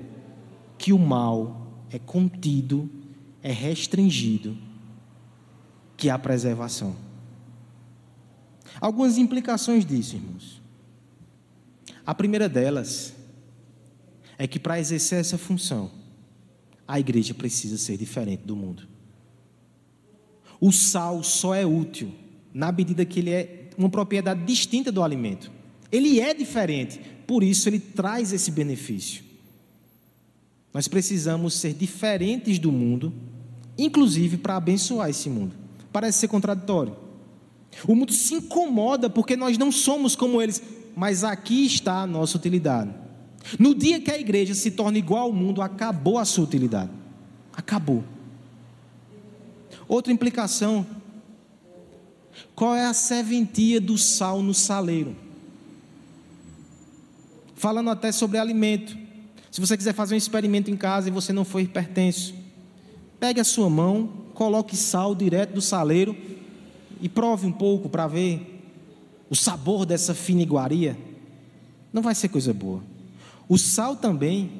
que 0.78 0.94
o 0.94 1.00
mal 1.00 1.68
é 1.90 1.98
contido, 1.98 2.90
é 3.42 3.52
restringido, 3.52 4.58
que 5.96 6.10
há 6.10 6.20
preservação. 6.20 6.96
Algumas 8.80 9.18
implicações 9.18 9.86
disso, 9.86 10.16
irmãos. 10.16 10.62
A 12.06 12.14
primeira 12.14 12.48
delas 12.48 13.14
é 14.38 14.48
que 14.48 14.60
para 14.60 14.80
exercer 14.80 15.20
essa 15.20 15.38
função, 15.38 15.92
a 16.88 17.00
igreja 17.00 17.34
precisa 17.34 17.78
ser 17.78 17.98
diferente 17.98 18.44
do 18.44 18.56
mundo. 18.56 18.88
O 20.60 20.72
sal 20.72 21.24
só 21.24 21.54
é 21.54 21.66
útil 21.66 22.14
na 22.54 22.72
medida 22.72 23.06
que 23.06 23.20
ele 23.20 23.32
é 23.32 23.67
uma 23.78 23.90
propriedade 23.90 24.44
distinta 24.44 24.92
do 24.92 25.04
alimento. 25.04 25.52
Ele 25.92 26.20
é 26.20 26.34
diferente, 26.34 27.00
por 27.26 27.44
isso 27.44 27.70
ele 27.70 27.80
traz 27.80 28.34
esse 28.34 28.52
benefício. 28.52 29.24
Nós 30.74 30.88
precisamos 30.88 31.54
ser 31.54 31.74
diferentes 31.74 32.60
do 32.60 32.72
mundo, 32.72 33.14
inclusive 33.78 34.38
para 34.38 34.58
abençoar 34.58 35.10
esse 35.10 35.30
mundo. 35.30 35.56
Parece 35.92 36.20
ser 36.20 36.28
contraditório. 36.28 36.96
O 37.88 37.96
mundo 37.96 38.12
se 38.12 38.36
incomoda 38.36 39.10
porque 39.10 39.36
nós 39.36 39.58
não 39.58 39.72
somos 39.72 40.16
como 40.16 40.42
eles, 40.42 40.62
mas 40.96 41.24
aqui 41.24 41.66
está 41.66 42.02
a 42.02 42.08
nossa 42.08 42.38
utilidade. 42.38 42.92
No 43.60 43.74
dia 43.74 44.02
que 44.02 44.12
a 44.12 44.20
igreja 44.20 44.54
se 44.54 44.72
torna 44.72 44.98
igual 44.98 45.24
ao 45.24 45.34
mundo, 45.34 45.62
acabou 45.62 46.18
a 46.18 46.26
sua 46.26 46.44
utilidade. 46.44 46.92
Acabou. 47.54 48.04
Outra 49.88 50.12
implicação: 50.12 50.86
qual 52.56 52.76
é 52.76 52.86
a 52.86 52.94
serventia 52.94 53.80
do 53.80 53.98
sal 53.98 54.42
no 54.42 54.54
saleiro? 54.54 55.16
Falando 57.56 57.90
até 57.90 58.12
sobre 58.12 58.38
alimento. 58.38 58.98
Se 59.52 59.60
você 59.60 59.76
quiser 59.76 59.94
fazer 59.94 60.16
um 60.16 60.18
experimento 60.18 60.70
em 60.70 60.78
casa 60.78 61.08
e 61.08 61.12
você 61.12 61.34
não 61.34 61.44
for 61.44 61.60
hipertenso, 61.60 62.36
pegue 63.20 63.40
a 63.40 63.44
sua 63.44 63.70
mão, 63.70 64.08
coloque 64.34 64.76
sal 64.76 65.16
direto 65.16 65.54
do 65.54 65.62
saleiro 65.62 66.16
e 67.02 67.10
prove 67.10 67.48
um 67.48 67.52
pouco 67.52 67.90
para 67.90 68.08
ver 68.08 68.62
o 69.30 69.36
sabor 69.36 69.86
dessa 69.86 70.14
fina 70.14 70.42
iguaria. 70.42 70.98
Não 71.92 72.02
vai 72.02 72.14
ser 72.14 72.30
coisa 72.30 72.54
boa. 72.54 72.84
O 73.50 73.58
sal 73.58 73.96
também, 73.96 74.52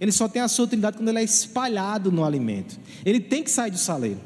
ele 0.00 0.12
só 0.12 0.28
tem 0.28 0.42
a 0.42 0.48
sua 0.48 0.64
utilidade 0.66 0.96
quando 0.96 1.08
ele 1.08 1.20
é 1.20 1.24
espalhado 1.24 2.12
no 2.12 2.24
alimento. 2.24 2.78
Ele 3.04 3.20
tem 3.20 3.42
que 3.42 3.50
sair 3.50 3.70
do 3.70 3.78
saleiro. 3.78 4.20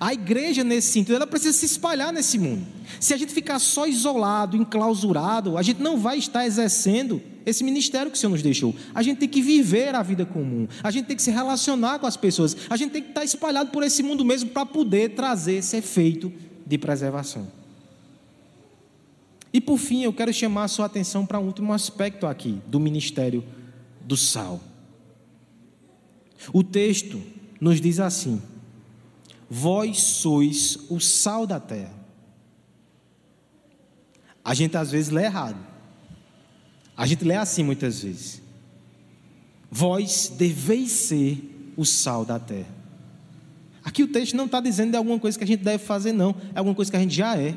A 0.00 0.12
igreja, 0.12 0.64
nesse 0.64 0.92
sentido, 0.92 1.14
ela 1.14 1.26
precisa 1.26 1.56
se 1.56 1.64
espalhar 1.64 2.12
nesse 2.12 2.38
mundo. 2.38 2.66
Se 3.00 3.14
a 3.14 3.16
gente 3.16 3.32
ficar 3.32 3.58
só 3.58 3.86
isolado, 3.86 4.56
enclausurado, 4.56 5.56
a 5.56 5.62
gente 5.62 5.80
não 5.80 5.98
vai 5.98 6.18
estar 6.18 6.44
exercendo 6.44 7.22
esse 7.44 7.62
ministério 7.62 8.10
que 8.10 8.16
o 8.16 8.20
Senhor 8.20 8.32
nos 8.32 8.42
deixou. 8.42 8.74
A 8.92 9.02
gente 9.02 9.18
tem 9.18 9.28
que 9.28 9.40
viver 9.40 9.94
a 9.94 10.02
vida 10.02 10.26
comum, 10.26 10.66
a 10.82 10.90
gente 10.90 11.06
tem 11.06 11.16
que 11.16 11.22
se 11.22 11.30
relacionar 11.30 12.00
com 12.00 12.06
as 12.06 12.16
pessoas, 12.16 12.56
a 12.68 12.76
gente 12.76 12.90
tem 12.90 13.02
que 13.02 13.10
estar 13.10 13.24
espalhado 13.24 13.70
por 13.70 13.84
esse 13.84 14.02
mundo 14.02 14.24
mesmo 14.24 14.50
para 14.50 14.66
poder 14.66 15.10
trazer 15.10 15.54
esse 15.54 15.76
efeito 15.76 16.32
de 16.66 16.76
preservação. 16.76 17.46
E 19.52 19.60
por 19.60 19.78
fim, 19.78 20.02
eu 20.02 20.12
quero 20.12 20.32
chamar 20.34 20.64
a 20.64 20.68
sua 20.68 20.86
atenção 20.86 21.24
para 21.24 21.38
um 21.38 21.46
último 21.46 21.72
aspecto 21.72 22.26
aqui 22.26 22.60
do 22.66 22.80
ministério 22.80 23.44
do 24.00 24.16
sal. 24.16 24.60
O 26.52 26.62
texto 26.62 27.22
nos 27.60 27.80
diz 27.80 28.00
assim: 28.00 28.42
Vós 29.48 30.00
sois 30.00 30.78
o 30.88 31.00
sal 31.00 31.46
da 31.46 31.60
terra. 31.60 31.94
A 34.44 34.54
gente 34.54 34.76
às 34.76 34.90
vezes 34.90 35.10
lê 35.10 35.24
errado. 35.24 35.58
A 36.96 37.06
gente 37.06 37.24
lê 37.24 37.34
assim 37.34 37.62
muitas 37.62 38.02
vezes. 38.02 38.42
Vós 39.70 40.32
deveis 40.36 40.90
ser 40.90 41.72
o 41.76 41.84
sal 41.84 42.24
da 42.24 42.38
terra. 42.38 42.74
Aqui 43.84 44.02
o 44.02 44.08
texto 44.08 44.36
não 44.36 44.46
está 44.46 44.60
dizendo 44.60 44.92
de 44.92 44.96
alguma 44.96 45.18
coisa 45.18 45.38
que 45.38 45.44
a 45.44 45.46
gente 45.46 45.62
deve 45.62 45.84
fazer, 45.84 46.12
não. 46.12 46.34
É 46.54 46.58
alguma 46.58 46.74
coisa 46.74 46.90
que 46.90 46.96
a 46.96 47.00
gente 47.00 47.14
já 47.14 47.36
é. 47.36 47.56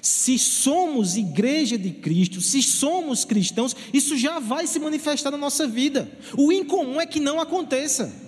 Se 0.00 0.38
somos 0.38 1.16
igreja 1.16 1.76
de 1.76 1.90
Cristo, 1.90 2.40
se 2.40 2.62
somos 2.62 3.24
cristãos, 3.24 3.76
isso 3.92 4.16
já 4.16 4.38
vai 4.38 4.66
se 4.66 4.78
manifestar 4.78 5.30
na 5.30 5.36
nossa 5.36 5.66
vida. 5.66 6.10
O 6.36 6.50
incomum 6.52 7.00
é 7.00 7.06
que 7.06 7.20
não 7.20 7.40
aconteça. 7.40 8.23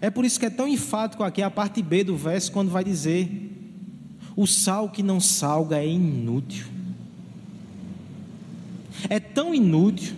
É 0.00 0.10
por 0.10 0.24
isso 0.24 0.38
que 0.38 0.46
é 0.46 0.50
tão 0.50 0.68
enfático 0.68 1.22
aqui 1.22 1.42
a 1.42 1.50
parte 1.50 1.82
B 1.82 2.04
do 2.04 2.16
verso, 2.16 2.52
quando 2.52 2.70
vai 2.70 2.84
dizer: 2.84 3.28
o 4.36 4.46
sal 4.46 4.90
que 4.90 5.02
não 5.02 5.18
salga 5.18 5.78
é 5.78 5.88
inútil. 5.88 6.66
É 9.08 9.18
tão 9.20 9.54
inútil 9.54 10.16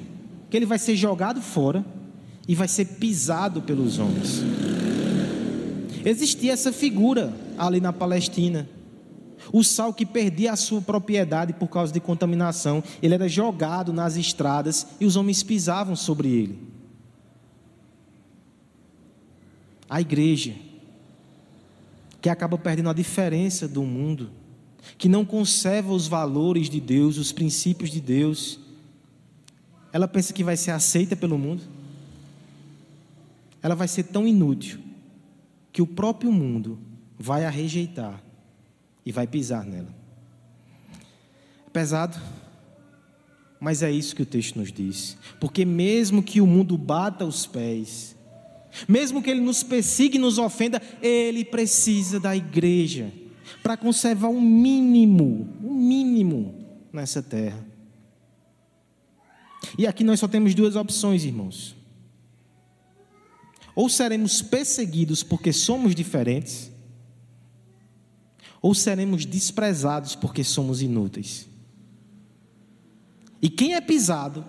que 0.51 0.57
ele 0.57 0.67
vai 0.67 0.79
ser 0.79 0.97
jogado 0.97 1.41
fora 1.41 1.85
e 2.47 2.55
vai 2.55 2.67
ser 2.67 2.85
pisado 2.85 3.63
pelos 3.63 3.99
homens. 3.99 4.43
Existia 6.05 6.53
essa 6.53 6.73
figura 6.73 7.35
ali 7.57 7.81
na 7.81 7.93
Palestina. 7.93 8.69
O 9.53 9.63
sal 9.63 9.93
que 9.93 10.05
perdia 10.05 10.53
a 10.53 10.57
sua 10.57 10.81
propriedade 10.81 11.53
por 11.53 11.69
causa 11.69 11.93
de 11.93 12.01
contaminação, 12.01 12.83
ele 13.03 13.15
era 13.15 13.29
jogado 13.29 13.93
nas 13.93 14.17
estradas 14.17 14.87
e 15.01 15.07
os 15.07 15.17
homens 15.17 15.43
pisavam 15.43 15.95
sobre 15.95 16.29
ele. 16.29 16.59
A 19.89 20.01
igreja, 20.01 20.55
que 22.21 22.29
acaba 22.29 22.59
perdendo 22.59 22.91
a 22.91 22.93
diferença 22.93 23.67
do 23.67 23.83
mundo, 23.83 24.31
que 24.97 25.09
não 25.09 25.25
conserva 25.25 25.93
os 25.93 26.07
valores 26.07 26.69
de 26.69 26.81
Deus, 26.81 27.17
os 27.17 27.33
princípios 27.33 27.91
de 27.91 28.01
Deus, 28.01 28.61
ela 29.93 30.07
pensa 30.07 30.33
que 30.33 30.45
vai 30.45 30.57
ser 30.57 30.73
aceita 30.73 31.17
pelo 31.17 31.39
mundo, 31.39 31.63
ela 33.63 33.75
vai 33.75 33.89
ser 33.89 34.05
tão 34.05 34.27
inútil 34.27 34.81
que 35.73 35.83
o 35.83 35.87
próprio 35.87 36.31
mundo 36.33 36.79
vai 37.19 37.45
a 37.45 37.51
rejeitar 37.51 38.23
e 39.05 39.13
vai 39.13 39.27
pisar 39.27 39.65
nela. 39.65 39.89
É 41.67 41.71
pesado, 41.71 42.19
mas 43.61 43.83
é 43.83 43.91
isso 43.91 44.15
que 44.15 44.23
o 44.23 44.27
texto 44.27 44.59
nos 44.59 44.73
diz. 44.73 45.17
Porque 45.41 45.65
mesmo 45.65 46.23
que 46.23 46.41
o 46.41 46.47
mundo 46.47 46.77
bata 46.79 47.25
os 47.25 47.47
pés, 47.47 48.17
mesmo 48.87 49.23
que 49.23 49.31
ele 49.31 49.41
nos 49.41 49.63
persiga 49.63 50.17
e 50.17 50.21
nos 50.21 50.39
ofenda, 50.39 50.81
ele 51.03 51.45
precisa 51.45 52.21
da 52.21 52.37
igreja 52.37 53.13
para 53.63 53.77
conservar 53.77 54.29
o 54.29 54.37
um 54.37 54.41
mínimo, 54.41 55.49
um 55.63 55.75
mínimo 55.75 56.55
nessa 56.93 57.23
terra. 57.23 57.67
E 59.77 59.87
aqui 59.87 60.05
nós 60.05 60.21
só 60.21 60.29
temos 60.29 60.55
duas 60.55 60.77
opções, 60.77 61.25
irmãos. 61.25 61.77
Ou 63.75 63.89
seremos 63.89 64.43
perseguidos 64.43 65.23
porque 65.23 65.53
somos 65.53 65.95
diferentes, 65.95 66.71
ou 68.61 68.75
seremos 68.75 69.25
desprezados 69.25 70.15
porque 70.15 70.43
somos 70.43 70.83
inúteis. 70.83 71.49
E 73.41 73.49
quem 73.49 73.75
é 73.75 73.81
pisado 73.81 74.45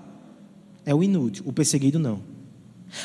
é 0.85 0.95
o 0.95 1.03
inútil, 1.03 1.43
o 1.45 1.53
perseguido 1.53 1.99
não. 1.99 2.23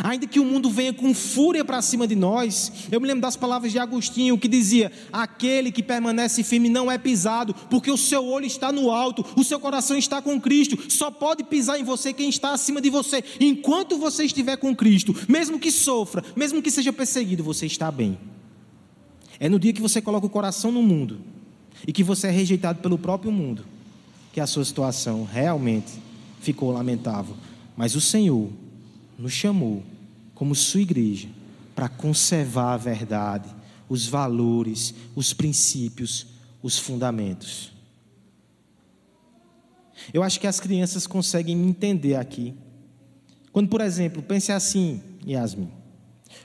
Ainda 0.02 0.26
que 0.26 0.40
o 0.40 0.44
mundo 0.44 0.70
venha 0.70 0.92
com 0.92 1.14
fúria 1.14 1.64
para 1.64 1.82
cima 1.82 2.06
de 2.06 2.14
nós, 2.14 2.72
eu 2.90 3.00
me 3.00 3.06
lembro 3.06 3.20
das 3.20 3.36
palavras 3.36 3.70
de 3.70 3.78
Agostinho 3.78 4.38
que 4.38 4.48
dizia: 4.48 4.90
Aquele 5.12 5.70
que 5.70 5.82
permanece 5.82 6.42
firme 6.42 6.68
não 6.68 6.90
é 6.90 6.96
pisado, 6.96 7.54
porque 7.68 7.90
o 7.90 7.96
seu 7.96 8.24
olho 8.24 8.46
está 8.46 8.72
no 8.72 8.90
alto, 8.90 9.24
o 9.36 9.44
seu 9.44 9.60
coração 9.60 9.96
está 9.96 10.22
com 10.22 10.40
Cristo. 10.40 10.90
Só 10.90 11.10
pode 11.10 11.44
pisar 11.44 11.78
em 11.78 11.84
você 11.84 12.12
quem 12.12 12.28
está 12.28 12.52
acima 12.52 12.80
de 12.80 12.88
você. 12.88 13.22
Enquanto 13.38 13.98
você 13.98 14.24
estiver 14.24 14.56
com 14.56 14.74
Cristo, 14.74 15.14
mesmo 15.28 15.58
que 15.58 15.70
sofra, 15.70 16.24
mesmo 16.34 16.62
que 16.62 16.70
seja 16.70 16.92
perseguido, 16.92 17.44
você 17.44 17.66
está 17.66 17.90
bem. 17.90 18.18
É 19.38 19.48
no 19.48 19.58
dia 19.58 19.72
que 19.72 19.82
você 19.82 20.00
coloca 20.00 20.26
o 20.26 20.30
coração 20.30 20.72
no 20.72 20.82
mundo 20.82 21.20
e 21.86 21.92
que 21.92 22.02
você 22.02 22.28
é 22.28 22.30
rejeitado 22.30 22.80
pelo 22.80 22.96
próprio 22.96 23.30
mundo 23.30 23.64
que 24.32 24.40
a 24.40 24.46
sua 24.46 24.64
situação 24.64 25.24
realmente 25.24 25.92
ficou 26.40 26.72
lamentável. 26.72 27.36
Mas 27.76 27.94
o 27.94 28.00
Senhor 28.00 28.50
nos 29.18 29.32
chamou, 29.32 29.82
como 30.34 30.54
sua 30.54 30.80
igreja, 30.80 31.28
para 31.74 31.88
conservar 31.88 32.74
a 32.74 32.76
verdade, 32.76 33.48
os 33.88 34.06
valores, 34.06 34.94
os 35.14 35.32
princípios, 35.32 36.26
os 36.62 36.78
fundamentos. 36.78 37.72
Eu 40.12 40.22
acho 40.22 40.40
que 40.40 40.46
as 40.46 40.60
crianças 40.60 41.06
conseguem 41.06 41.56
me 41.56 41.68
entender 41.68 42.16
aqui. 42.16 42.54
Quando, 43.52 43.68
por 43.68 43.80
exemplo, 43.80 44.22
pense 44.22 44.50
assim, 44.50 45.00
Yasmin. 45.26 45.70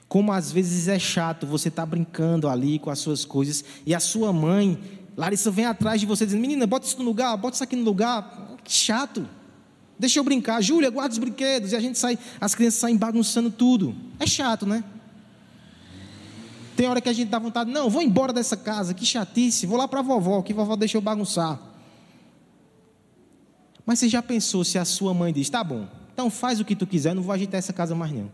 Como 0.07 0.31
às 0.31 0.51
vezes 0.51 0.87
é 0.87 0.99
chato 0.99 1.47
você 1.47 1.69
estar 1.69 1.83
tá 1.83 1.85
brincando 1.85 2.47
ali 2.47 2.79
com 2.79 2.89
as 2.89 2.99
suas 2.99 3.25
coisas 3.25 3.63
e 3.85 3.95
a 3.95 3.99
sua 3.99 4.31
mãe, 4.31 4.77
Larissa, 5.17 5.49
vem 5.51 5.65
atrás 5.65 5.99
de 5.99 6.07
você 6.07 6.25
dizendo: 6.25 6.41
Menina, 6.41 6.67
bota 6.67 6.85
isso 6.85 6.97
no 6.97 7.03
lugar, 7.03 7.35
bota 7.37 7.55
isso 7.55 7.63
aqui 7.63 7.75
no 7.75 7.83
lugar. 7.83 8.57
Que 8.63 8.71
chato. 8.71 9.27
Deixa 9.99 10.17
eu 10.17 10.23
brincar. 10.23 10.61
Júlia, 10.61 10.89
guarda 10.89 11.11
os 11.11 11.17
brinquedos. 11.17 11.73
E 11.73 11.75
a 11.75 11.79
gente 11.81 11.99
sai, 11.99 12.17
as 12.39 12.55
crianças 12.55 12.79
saem 12.79 12.95
bagunçando 12.95 13.51
tudo. 13.51 13.93
É 14.17 14.25
chato, 14.25 14.65
né? 14.65 14.81
Tem 16.79 16.87
hora 16.87 17.01
que 17.01 17.09
a 17.09 17.13
gente 17.13 17.27
dá 17.27 17.37
vontade, 17.37 17.69
não, 17.69 17.89
vou 17.89 18.01
embora 18.01 18.31
dessa 18.31 18.55
casa, 18.55 18.93
que 18.93 19.05
chatice, 19.05 19.65
vou 19.65 19.77
lá 19.77 19.85
para 19.85 19.99
a 19.99 20.01
vovó, 20.01 20.41
que 20.41 20.53
vovó 20.53 20.77
deixou 20.77 21.01
bagunçar. 21.01 21.59
Mas 23.85 23.99
você 23.99 24.07
já 24.07 24.23
pensou 24.23 24.63
se 24.63 24.77
a 24.77 24.85
sua 24.85 25.13
mãe 25.13 25.33
diz, 25.33 25.49
tá 25.49 25.61
bom, 25.61 25.89
então 26.13 26.29
faz 26.29 26.61
o 26.61 26.63
que 26.63 26.77
tu 26.77 26.87
quiser, 26.87 27.13
não 27.13 27.21
vou 27.21 27.33
agitar 27.33 27.57
essa 27.57 27.73
casa 27.73 27.93
mais 27.93 28.13
não. 28.13 28.31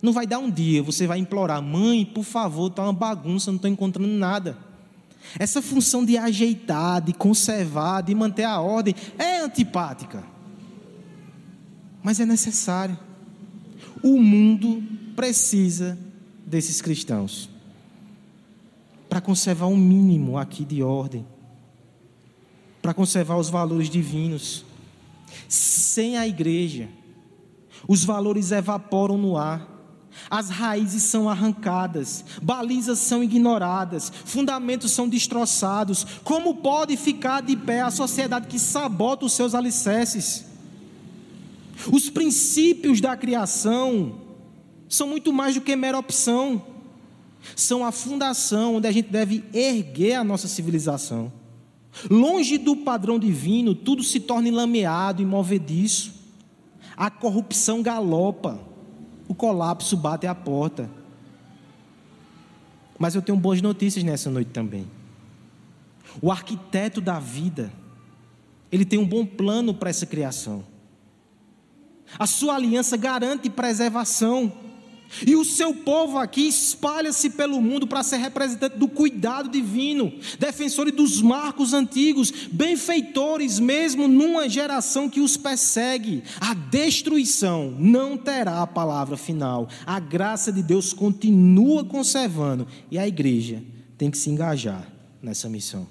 Não 0.00 0.10
vai 0.10 0.26
dar 0.26 0.38
um 0.38 0.50
dia, 0.50 0.82
você 0.82 1.06
vai 1.06 1.18
implorar, 1.18 1.60
mãe, 1.60 2.02
por 2.02 2.24
favor, 2.24 2.70
está 2.70 2.82
uma 2.82 2.94
bagunça, 2.94 3.50
não 3.50 3.56
estou 3.56 3.70
encontrando 3.70 4.08
nada. 4.08 4.56
Essa 5.38 5.60
função 5.60 6.04
de 6.04 6.16
ajeitar, 6.16 7.00
de 7.00 7.12
conservar, 7.12 8.02
de 8.02 8.14
manter 8.14 8.44
a 8.44 8.60
ordem 8.60 8.94
é 9.18 9.40
antipática. 9.40 10.22
Mas 12.02 12.20
é 12.20 12.26
necessário. 12.26 12.98
O 14.02 14.20
mundo 14.20 14.82
precisa 15.16 15.98
desses 16.46 16.82
cristãos 16.82 17.48
para 19.08 19.20
conservar 19.20 19.66
um 19.66 19.76
mínimo 19.76 20.36
aqui 20.36 20.64
de 20.64 20.82
ordem, 20.82 21.24
para 22.82 22.92
conservar 22.92 23.36
os 23.36 23.48
valores 23.48 23.88
divinos. 23.88 24.64
Sem 25.48 26.18
a 26.18 26.26
igreja, 26.26 26.88
os 27.86 28.04
valores 28.04 28.50
evaporam 28.50 29.16
no 29.16 29.36
ar. 29.36 29.73
As 30.30 30.48
raízes 30.48 31.02
são 31.02 31.28
arrancadas, 31.28 32.24
balizas 32.42 32.98
são 32.98 33.22
ignoradas, 33.22 34.12
fundamentos 34.24 34.92
são 34.92 35.08
destroçados. 35.08 36.06
Como 36.24 36.56
pode 36.56 36.96
ficar 36.96 37.42
de 37.42 37.56
pé 37.56 37.82
a 37.82 37.90
sociedade 37.90 38.48
que 38.48 38.58
sabota 38.58 39.26
os 39.26 39.32
seus 39.32 39.54
alicerces? 39.54 40.44
Os 41.92 42.08
princípios 42.08 43.00
da 43.00 43.16
criação 43.16 44.20
são 44.88 45.08
muito 45.08 45.32
mais 45.32 45.54
do 45.54 45.60
que 45.60 45.76
mera 45.76 45.98
opção. 45.98 46.62
São 47.54 47.84
a 47.84 47.92
fundação 47.92 48.76
onde 48.76 48.88
a 48.88 48.92
gente 48.92 49.10
deve 49.10 49.44
erguer 49.52 50.14
a 50.14 50.24
nossa 50.24 50.48
civilização. 50.48 51.32
Longe 52.10 52.58
do 52.58 52.76
padrão 52.76 53.18
divino, 53.18 53.74
tudo 53.74 54.02
se 54.02 54.18
torna 54.18 54.48
enlameado 54.48 55.22
e 55.22 55.26
movediço. 55.26 56.12
A 56.96 57.10
corrupção 57.10 57.82
galopa, 57.82 58.58
o 59.28 59.34
colapso 59.34 59.96
bate 59.96 60.26
à 60.26 60.34
porta. 60.34 60.90
Mas 62.98 63.14
eu 63.14 63.22
tenho 63.22 63.38
boas 63.38 63.60
notícias 63.60 64.04
nessa 64.04 64.30
noite 64.30 64.50
também. 64.50 64.86
O 66.22 66.30
arquiteto 66.30 67.00
da 67.00 67.18
vida, 67.18 67.72
ele 68.70 68.84
tem 68.84 68.98
um 68.98 69.06
bom 69.06 69.26
plano 69.26 69.74
para 69.74 69.90
essa 69.90 70.06
criação. 70.06 70.64
A 72.18 72.26
sua 72.26 72.54
aliança 72.54 72.96
garante 72.96 73.50
preservação. 73.50 74.52
E 75.26 75.36
o 75.36 75.44
seu 75.44 75.74
povo 75.74 76.18
aqui 76.18 76.48
espalha-se 76.48 77.30
pelo 77.30 77.60
mundo 77.60 77.86
para 77.86 78.02
ser 78.02 78.16
representante 78.16 78.76
do 78.76 78.88
cuidado 78.88 79.48
divino, 79.48 80.12
defensores 80.38 80.94
dos 80.94 81.22
marcos 81.22 81.72
antigos, 81.72 82.32
benfeitores 82.50 83.58
mesmo 83.58 84.08
numa 84.08 84.48
geração 84.48 85.08
que 85.08 85.20
os 85.20 85.36
persegue. 85.36 86.22
A 86.40 86.54
destruição 86.54 87.74
não 87.78 88.16
terá 88.16 88.62
a 88.62 88.66
palavra 88.66 89.16
final. 89.16 89.68
A 89.86 90.00
graça 90.00 90.52
de 90.52 90.62
Deus 90.62 90.92
continua 90.92 91.84
conservando 91.84 92.66
e 92.90 92.98
a 92.98 93.06
igreja 93.06 93.62
tem 93.96 94.10
que 94.10 94.18
se 94.18 94.30
engajar 94.30 94.88
nessa 95.22 95.48
missão. 95.48 95.86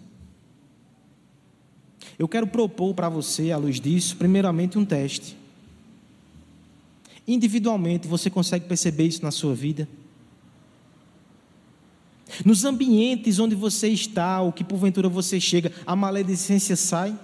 Eu 2.20 2.28
quero 2.28 2.46
propor 2.46 2.94
para 2.94 3.10
você, 3.10 3.52
à 3.52 3.58
luz 3.58 3.80
disso, 3.80 4.18
primeiramente 4.18 4.78
um 4.78 4.86
teste. 4.86 5.43
Individualmente, 7.28 8.08
você 8.08 8.30
consegue 8.30 8.66
perceber 8.66 9.06
isso 9.06 9.24
na 9.24 9.32
sua 9.32 9.56
vida? 9.56 9.88
Nos 12.44 12.66
ambientes 12.66 13.40
onde 13.40 13.56
você 13.56 13.88
está, 13.90 14.42
ou 14.42 14.52
que 14.52 14.64
porventura 14.64 15.08
você 15.08 15.40
chega, 15.40 15.72
a 15.86 15.96
maledicência 15.96 16.76
sai? 16.76 17.18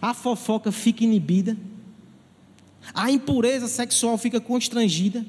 A 0.00 0.12
fofoca 0.12 0.70
fica 0.72 1.04
inibida? 1.04 1.56
A 2.92 3.10
impureza 3.10 3.68
sexual 3.68 4.18
fica 4.18 4.40
constrangida? 4.40 5.24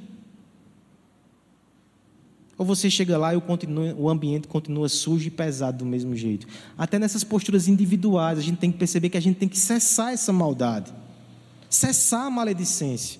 Ou 2.57 2.65
você 2.65 2.89
chega 2.89 3.17
lá 3.17 3.33
e 3.33 3.37
o, 3.37 3.43
o, 3.97 4.09
ambiente 4.09 4.47
continua 4.47 4.89
sujo 4.89 5.27
e 5.27 5.31
pesado 5.31 5.79
do 5.79 5.85
mesmo 5.85 6.15
jeito? 6.15 6.47
Até 6.77 6.97
nessas 6.97 7.23
posturas 7.23 7.67
individuais, 7.67 8.39
a 8.39 8.41
gente 8.41 8.57
tem 8.57 8.71
que 8.71 8.77
perceber 8.77 9.09
que 9.09 9.17
a 9.17 9.21
gente 9.21 9.37
tem 9.37 9.47
que 9.47 9.57
cessar 9.57 10.13
essa 10.13 10.33
maldade 10.33 10.91
cessar 11.75 12.25
a 12.25 12.29
maledicência 12.29 13.19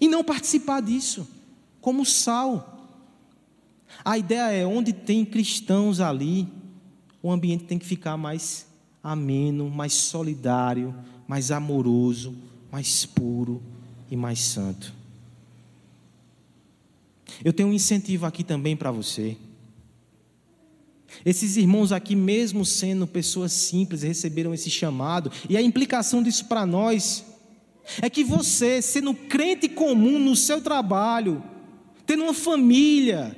e 0.00 0.08
não 0.08 0.22
participar 0.22 0.80
disso, 0.80 1.26
como 1.80 2.04
sal. 2.04 2.88
A 4.04 4.16
ideia 4.16 4.50
é 4.50 4.66
onde 4.66 4.92
tem 4.92 5.24
cristãos 5.24 6.00
ali, 6.00 6.48
o 7.22 7.30
ambiente 7.30 7.64
tem 7.64 7.78
que 7.78 7.86
ficar 7.86 8.16
mais 8.16 8.66
ameno, 9.02 9.68
mais 9.70 9.92
solidário, 9.92 10.94
mais 11.26 11.50
amoroso, 11.50 12.34
mais 12.70 13.04
puro 13.04 13.62
e 14.10 14.16
mais 14.16 14.40
santo. 14.40 14.92
Eu 17.44 17.52
tenho 17.52 17.68
um 17.68 17.72
incentivo 17.72 18.26
aqui 18.26 18.44
também 18.44 18.76
para 18.76 18.90
você. 18.90 19.36
Esses 21.24 21.56
irmãos 21.56 21.92
aqui, 21.92 22.14
mesmo 22.14 22.64
sendo 22.64 23.06
pessoas 23.06 23.52
simples, 23.52 24.02
receberam 24.02 24.54
esse 24.54 24.70
chamado, 24.70 25.30
e 25.48 25.56
a 25.56 25.62
implicação 25.62 26.22
disso 26.22 26.46
para 26.46 26.64
nós 26.64 27.24
é 28.00 28.10
que 28.10 28.22
você, 28.22 28.80
sendo 28.80 29.14
crente 29.14 29.68
comum 29.68 30.18
no 30.18 30.36
seu 30.36 30.60
trabalho, 30.60 31.42
tendo 32.06 32.24
uma 32.24 32.34
família, 32.34 33.36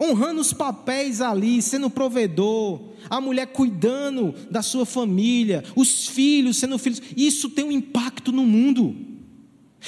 honrando 0.00 0.40
os 0.40 0.52
papéis 0.52 1.20
ali, 1.20 1.62
sendo 1.62 1.88
provedor, 1.88 2.80
a 3.08 3.20
mulher 3.20 3.46
cuidando 3.46 4.34
da 4.50 4.60
sua 4.60 4.84
família, 4.84 5.64
os 5.76 6.06
filhos 6.08 6.56
sendo 6.56 6.78
filhos, 6.78 7.00
isso 7.16 7.48
tem 7.48 7.64
um 7.64 7.72
impacto 7.72 8.32
no 8.32 8.44
mundo. 8.44 8.96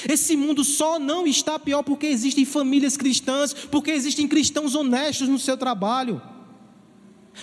Esse 0.08 0.36
mundo 0.36 0.64
só 0.64 0.98
não 0.98 1.26
está 1.26 1.58
pior 1.58 1.82
porque 1.82 2.06
existem 2.06 2.44
famílias 2.44 2.96
cristãs, 2.96 3.52
porque 3.52 3.90
existem 3.90 4.26
cristãos 4.26 4.74
honestos 4.74 5.28
no 5.28 5.38
seu 5.38 5.56
trabalho. 5.56 6.20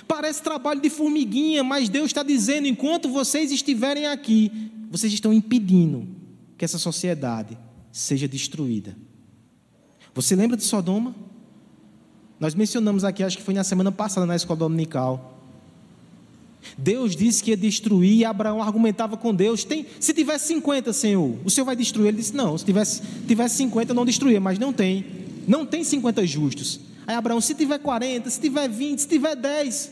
Parece 0.07 0.41
trabalho 0.41 0.81
de 0.81 0.89
formiguinha, 0.89 1.63
mas 1.63 1.87
Deus 1.87 2.07
está 2.07 2.23
dizendo: 2.23 2.67
enquanto 2.67 3.09
vocês 3.09 3.51
estiverem 3.51 4.07
aqui, 4.07 4.51
vocês 4.89 5.13
estão 5.13 5.31
impedindo 5.31 6.10
que 6.61 6.65
essa 6.65 6.77
sociedade 6.77 7.57
seja 7.91 8.27
destruída. 8.27 8.95
Você 10.13 10.35
lembra 10.35 10.55
de 10.55 10.61
Sodoma? 10.61 11.15
Nós 12.39 12.53
mencionamos 12.53 13.03
aqui, 13.03 13.23
acho 13.23 13.35
que 13.35 13.41
foi 13.41 13.55
na 13.55 13.63
semana 13.63 13.91
passada 13.91 14.27
na 14.27 14.35
escola 14.35 14.59
dominical. 14.59 15.39
Deus 16.77 17.15
disse 17.15 17.43
que 17.43 17.49
ia 17.49 17.57
destruir 17.57 18.19
e 18.19 18.25
Abraão 18.25 18.61
argumentava 18.61 19.17
com 19.17 19.33
Deus: 19.33 19.63
tem, 19.63 19.87
se 19.99 20.13
tivesse 20.13 20.49
50, 20.49 20.93
Senhor, 20.93 21.35
o 21.43 21.49
Senhor 21.49 21.65
vai 21.65 21.75
destruir? 21.75 22.09
Ele 22.09 22.17
disse: 22.17 22.35
Não, 22.35 22.55
se 22.55 22.63
tivesse, 22.63 23.01
tivesse 23.27 23.55
50, 23.55 23.89
eu 23.89 23.95
não 23.95 24.05
destruía, 24.05 24.39
mas 24.39 24.59
não 24.59 24.71
tem. 24.71 25.03
Não 25.47 25.65
tem 25.65 25.83
50 25.83 26.27
justos. 26.27 26.79
Aí 27.07 27.15
Abraão, 27.15 27.41
se 27.41 27.55
tiver 27.55 27.79
40, 27.79 28.29
se 28.29 28.39
tiver 28.39 28.69
20, 28.69 28.99
se 28.99 29.07
tiver 29.07 29.35
10. 29.35 29.91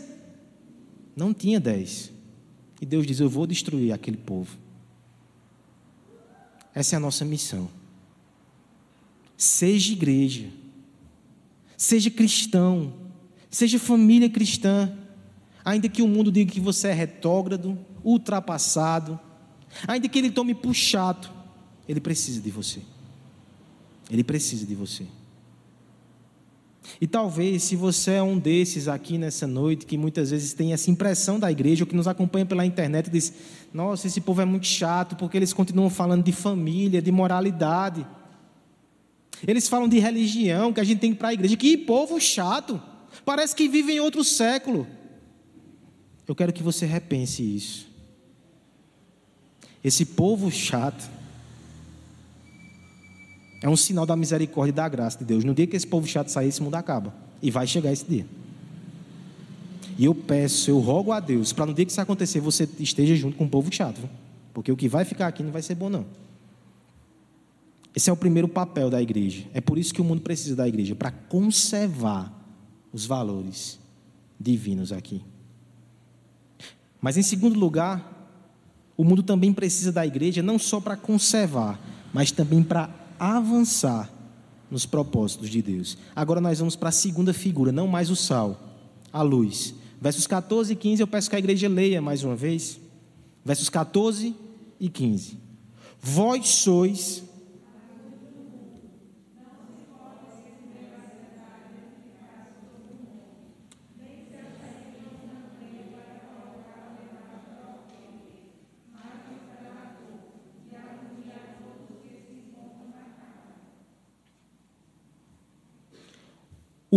Não 1.16 1.34
tinha 1.34 1.60
10. 1.60 2.12
E 2.80 2.86
Deus 2.86 3.08
diz: 3.08 3.20
Eu 3.20 3.28
vou 3.28 3.48
destruir 3.48 3.92
aquele 3.92 4.18
povo. 4.18 4.69
Essa 6.74 6.96
é 6.96 6.98
a 6.98 7.00
nossa 7.00 7.26
missão. 7.26 7.70
Seja 9.38 9.94
igreja, 9.94 10.50
seja 11.78 12.10
cristão, 12.10 12.94
seja 13.50 13.80
família 13.80 14.30
cristã, 14.30 14.92
ainda 15.64 15.88
que 15.88 16.02
o 16.02 16.08
mundo 16.08 16.32
diga 16.32 16.52
que 16.52 16.60
você 16.60 16.90
é 16.90 16.94
retrógrado, 16.94 17.78
ultrapassado, 18.04 19.20
ainda 19.88 20.08
que 20.08 20.20
ele 20.20 20.32
tome 20.32 20.56
chato, 20.74 21.32
ele 21.88 22.00
precisa 22.00 22.42
de 22.42 22.52
você. 22.52 22.82
Ele 24.10 24.24
precisa 24.24 24.66
de 24.66 24.76
você. 24.76 25.06
E 27.00 27.08
talvez, 27.08 27.64
se 27.64 27.76
você 27.76 28.12
é 28.14 28.24
um 28.24 28.38
desses 28.38 28.88
aqui 28.88 29.18
nessa 29.18 29.46
noite, 29.46 29.86
que 29.86 29.98
muitas 29.98 30.32
vezes 30.32 30.54
tem 30.54 30.74
essa 30.74 30.90
impressão 30.90 31.40
da 31.40 31.52
igreja, 31.52 31.84
ou 31.84 31.88
que 31.88 31.96
nos 31.96 32.08
acompanha 32.08 32.46
pela 32.46 32.66
internet 32.66 33.08
e 33.08 33.12
diz: 33.12 33.34
Nossa, 33.74 34.08
esse 34.08 34.22
povo 34.22 34.42
é 34.42 34.46
muito 34.46 34.68
chato, 34.68 35.16
porque 35.16 35.38
eles 35.38 35.54
continuam 35.54 35.90
falando 35.90 36.24
de 36.24 36.32
família, 36.32 37.02
de 37.02 37.12
moralidade. 37.12 38.06
Eles 39.48 39.68
falam 39.68 39.88
de 39.88 40.00
religião, 40.00 40.74
que 40.74 40.80
a 40.80 40.84
gente 40.84 41.00
tem 41.00 41.12
que 41.12 41.16
ir 41.16 41.20
para 41.20 41.30
a 41.30 41.34
igreja. 41.34 41.56
Que 41.56 41.78
povo 41.78 42.20
chato! 42.20 42.82
Parece 43.26 43.56
que 43.56 43.68
vive 43.68 43.94
em 43.94 44.00
outro 44.00 44.24
século. 44.24 44.88
Eu 46.28 46.36
quero 46.36 46.54
que 46.54 46.62
você 46.62 46.86
repense 46.86 47.44
isso. 47.44 47.88
Esse 49.84 50.06
povo 50.06 50.52
chato 50.52 51.19
É 53.62 53.68
um 53.68 53.76
sinal 53.76 54.06
da 54.06 54.16
misericórdia 54.16 54.72
e 54.72 54.76
da 54.76 54.88
graça 54.88 55.20
de 55.20 55.26
Deus. 55.26 55.44
No 55.44 55.54
dia 55.54 55.68
que 55.68 55.76
esse 55.76 55.88
povo 55.88 56.08
chato 56.08 56.30
sair, 56.30 56.48
esse 56.48 56.62
mundo 56.62 56.76
acaba. 56.76 57.14
E 57.42 57.52
vai 57.52 57.68
chegar 57.68 57.92
esse 57.92 58.06
dia. 58.06 58.26
E 59.98 60.06
eu 60.06 60.16
peço, 60.16 60.72
eu 60.72 60.80
rogo 60.80 61.12
a 61.12 61.20
Deus, 61.20 61.52
para 61.52 61.66
no 61.66 61.74
dia 61.74 61.86
que 61.86 61.92
isso 61.92 62.00
acontecer, 62.00 62.40
você 62.40 62.68
esteja 62.80 63.16
junto 63.16 63.36
com 63.36 63.44
o 63.44 63.50
povo 63.50 63.70
chato. 63.74 64.00
Porque 64.54 64.72
o 64.72 64.78
que 64.78 64.88
vai 64.88 65.04
ficar 65.04 65.28
aqui 65.28 65.44
não 65.44 65.52
vai 65.52 65.62
ser 65.62 65.76
bom, 65.76 65.90
não. 65.90 66.06
Esse 67.94 68.10
é 68.10 68.14
o 68.14 68.16
primeiro 68.16 68.48
papel 68.48 68.90
da 68.90 69.02
igreja. 69.02 69.44
É 69.54 69.60
por 69.60 69.78
isso 69.78 69.94
que 69.94 70.00
o 70.00 70.04
mundo 70.06 70.22
precisa 70.22 70.56
da 70.56 70.68
igreja 70.68 70.96
para 70.96 71.12
conservar 71.12 72.34
os 72.94 73.06
valores 73.06 73.78
divinos 74.40 74.94
aqui. 74.94 75.22
Mas 77.02 77.18
em 77.18 77.22
segundo 77.22 77.60
lugar, 77.60 78.32
o 78.96 79.04
mundo 79.04 79.24
também 79.24 79.54
precisa 79.54 79.92
da 79.92 80.06
igreja 80.06 80.42
não 80.42 80.58
só 80.58 80.80
para 80.80 80.96
conservar, 80.96 81.80
mas 82.14 82.32
também 82.32 82.64
para 82.64 82.90
avançar 83.20 84.10
nos 84.72 84.86
propósitos 84.86 85.50
de 85.50 85.62
Deus. 85.62 85.98
Agora 86.16 86.40
nós 86.40 86.60
vamos 86.60 86.76
para 86.76 86.90
a 86.90 86.94
segunda 86.94 87.34
figura, 87.34 87.72
não 87.72 87.88
mais 87.88 88.10
o 88.10 88.16
sal, 88.16 88.60
a 89.12 89.22
luz. 89.22 89.74
Versos 90.02 90.26
14 90.26 90.74
e 90.74 90.76
15, 90.76 91.02
eu 91.02 91.08
peço 91.08 91.30
que 91.30 91.36
a 91.36 91.40
igreja 91.40 91.68
leia 91.68 92.02
mais 92.02 92.24
uma 92.24 92.36
vez. 92.36 92.80
Versos 93.44 93.70
14 93.70 94.36
e 94.80 94.90
15. 94.90 95.38
Vós 96.02 96.48
sois 96.48 97.24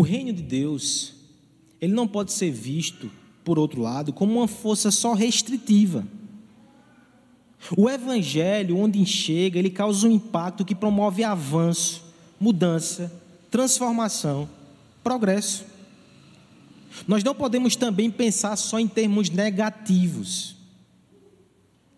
O 0.03 0.05
reino 0.05 0.33
de 0.33 0.43
Deus, 0.43 1.12
ele 1.81 1.93
não 1.93 2.09
pode 2.09 2.33
ser 2.33 2.51
visto, 2.51 3.09
por 3.45 3.57
outro 3.57 3.81
lado, 3.81 4.12
como 4.12 4.41
uma 4.41 4.49
força 4.49 4.91
só 4.91 5.12
restritiva. 5.15 6.05
O 7.77 7.88
evangelho, 7.88 8.79
onde 8.79 9.07
chega, 9.07 9.61
ele 9.61 9.71
causa 9.71 10.09
um 10.09 10.11
impacto 10.11 10.65
que 10.65 10.75
promove 10.75 11.23
avanço, 11.23 12.03
mudança, 12.41 13.12
transformação, 13.49 14.51
progresso. 15.05 15.67
Nós 17.07 17.23
não 17.23 17.33
podemos 17.33 17.77
também 17.77 18.11
pensar 18.11 18.57
só 18.57 18.81
em 18.81 18.88
termos 18.88 19.31
negativos. 19.31 20.57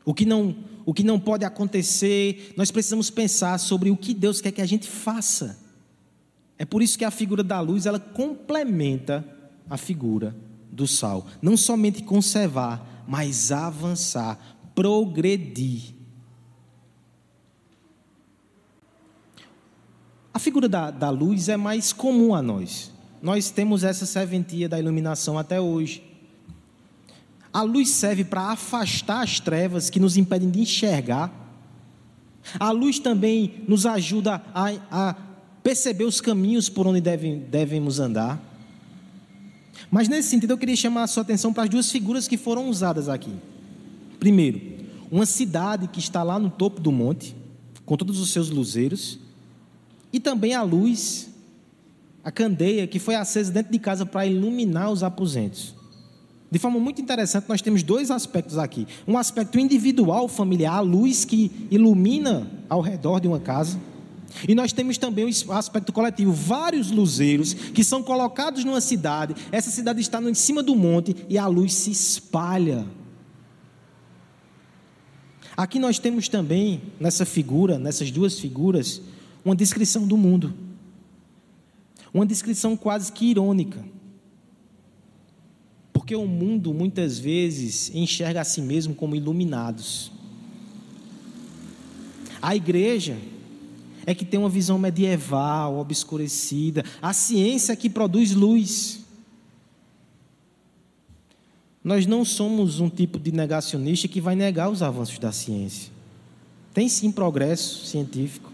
O 0.04 0.12
que 0.12 0.26
não, 0.26 0.54
o 0.84 0.92
que 0.92 1.02
não 1.02 1.18
pode 1.18 1.46
acontecer, 1.46 2.52
nós 2.54 2.70
precisamos 2.70 3.08
pensar 3.08 3.56
sobre 3.56 3.90
o 3.90 3.96
que 3.96 4.12
Deus 4.12 4.42
quer 4.42 4.52
que 4.52 4.60
a 4.60 4.66
gente 4.66 4.86
faça. 4.86 5.63
É 6.58 6.64
por 6.64 6.82
isso 6.82 6.98
que 6.98 7.04
a 7.04 7.10
figura 7.10 7.42
da 7.42 7.60
luz 7.60 7.86
ela 7.86 7.98
complementa 7.98 9.24
a 9.68 9.76
figura 9.76 10.34
do 10.70 10.86
sal. 10.86 11.26
Não 11.42 11.56
somente 11.56 12.02
conservar, 12.02 13.04
mas 13.06 13.50
avançar, 13.50 14.38
progredir. 14.74 15.94
A 20.32 20.38
figura 20.38 20.68
da, 20.68 20.90
da 20.90 21.10
luz 21.10 21.48
é 21.48 21.56
mais 21.56 21.92
comum 21.92 22.34
a 22.34 22.42
nós. 22.42 22.92
Nós 23.22 23.50
temos 23.50 23.84
essa 23.84 24.04
serventia 24.04 24.68
da 24.68 24.78
iluminação 24.78 25.38
até 25.38 25.60
hoje. 25.60 26.02
A 27.52 27.62
luz 27.62 27.90
serve 27.90 28.24
para 28.24 28.50
afastar 28.50 29.22
as 29.22 29.38
trevas 29.38 29.88
que 29.88 30.00
nos 30.00 30.16
impedem 30.16 30.50
de 30.50 30.60
enxergar. 30.60 31.32
A 32.58 32.72
luz 32.72 32.98
também 32.98 33.64
nos 33.68 33.86
ajuda 33.86 34.42
a, 34.52 34.72
a 34.90 35.16
perceber 35.64 36.04
os 36.04 36.20
caminhos 36.20 36.68
por 36.68 36.86
onde 36.86 37.00
deve, 37.00 37.36
devemos 37.36 37.98
andar. 37.98 38.38
Mas 39.90 40.08
nesse 40.08 40.28
sentido, 40.28 40.50
eu 40.50 40.58
queria 40.58 40.76
chamar 40.76 41.04
a 41.04 41.06
sua 41.06 41.22
atenção 41.22 41.54
para 41.54 41.64
as 41.64 41.70
duas 41.70 41.90
figuras 41.90 42.28
que 42.28 42.36
foram 42.36 42.68
usadas 42.68 43.08
aqui. 43.08 43.32
Primeiro, 44.20 44.60
uma 45.10 45.24
cidade 45.24 45.88
que 45.88 45.98
está 45.98 46.22
lá 46.22 46.38
no 46.38 46.50
topo 46.50 46.82
do 46.82 46.92
monte, 46.92 47.34
com 47.86 47.96
todos 47.96 48.20
os 48.20 48.30
seus 48.30 48.50
luzeiros, 48.50 49.18
e 50.12 50.20
também 50.20 50.54
a 50.54 50.62
luz, 50.62 51.30
a 52.22 52.30
candeia 52.30 52.86
que 52.86 52.98
foi 52.98 53.14
acesa 53.14 53.50
dentro 53.50 53.72
de 53.72 53.78
casa 53.78 54.04
para 54.04 54.26
iluminar 54.26 54.90
os 54.90 55.02
aposentos. 55.02 55.74
De 56.50 56.58
forma 56.58 56.78
muito 56.78 57.00
interessante, 57.00 57.48
nós 57.48 57.62
temos 57.62 57.82
dois 57.82 58.10
aspectos 58.10 58.58
aqui: 58.58 58.86
um 59.08 59.16
aspecto 59.16 59.58
individual, 59.58 60.28
familiar, 60.28 60.76
a 60.76 60.80
luz 60.80 61.24
que 61.24 61.50
ilumina 61.70 62.46
ao 62.68 62.82
redor 62.82 63.18
de 63.18 63.26
uma 63.26 63.40
casa 63.40 63.78
e 64.48 64.54
nós 64.54 64.72
temos 64.72 64.98
também 64.98 65.24
o 65.24 65.52
aspecto 65.52 65.92
coletivo, 65.92 66.32
vários 66.32 66.90
luzeiros 66.90 67.54
que 67.54 67.84
são 67.84 68.02
colocados 68.02 68.64
numa 68.64 68.80
cidade. 68.80 69.34
Essa 69.52 69.70
cidade 69.70 70.00
está 70.00 70.20
em 70.20 70.34
cima 70.34 70.62
do 70.62 70.74
monte 70.74 71.14
e 71.28 71.38
a 71.38 71.46
luz 71.46 71.72
se 71.72 71.90
espalha. 71.90 72.86
Aqui 75.56 75.78
nós 75.78 76.00
temos 76.00 76.28
também, 76.28 76.82
nessa 76.98 77.24
figura, 77.24 77.78
nessas 77.78 78.10
duas 78.10 78.38
figuras, 78.40 79.00
uma 79.44 79.54
descrição 79.54 80.06
do 80.06 80.16
mundo. 80.16 80.52
Uma 82.12 82.26
descrição 82.26 82.76
quase 82.76 83.12
que 83.12 83.26
irônica. 83.26 83.84
Porque 85.92 86.16
o 86.16 86.26
mundo 86.26 86.74
muitas 86.74 87.18
vezes 87.18 87.90
enxerga 87.94 88.40
a 88.40 88.44
si 88.44 88.60
mesmo 88.60 88.94
como 88.94 89.14
iluminados. 89.14 90.10
A 92.42 92.54
igreja 92.56 93.16
é 94.06 94.14
que 94.14 94.24
tem 94.24 94.38
uma 94.38 94.48
visão 94.48 94.78
medieval, 94.78 95.78
obscurecida. 95.78 96.84
A 97.00 97.12
ciência 97.12 97.72
é 97.72 97.76
que 97.76 97.88
produz 97.88 98.32
luz. 98.32 99.00
Nós 101.82 102.06
não 102.06 102.24
somos 102.24 102.80
um 102.80 102.88
tipo 102.88 103.18
de 103.18 103.30
negacionista 103.30 104.08
que 104.08 104.20
vai 104.20 104.34
negar 104.34 104.70
os 104.70 104.82
avanços 104.82 105.18
da 105.18 105.32
ciência. 105.32 105.92
Tem 106.72 106.88
sim 106.88 107.12
progresso 107.12 107.86
científico. 107.86 108.50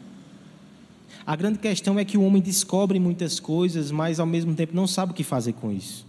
A 1.25 1.37
grande 1.37 1.59
questão 1.59 1.99
é 1.99 2.05
que 2.05 2.19
o 2.19 2.23
homem 2.23 2.43
descobre 2.43 2.99
muitas 2.99 3.39
coisas, 3.39 3.91
mas 3.91 4.19
ao 4.19 4.27
mesmo 4.27 4.55
tempo 4.55 4.75
não 4.75 4.87
sabe 4.87 5.13
o 5.13 5.15
que 5.15 5.23
fazer 5.23 5.53
com 5.53 5.71
isso. 5.71 6.07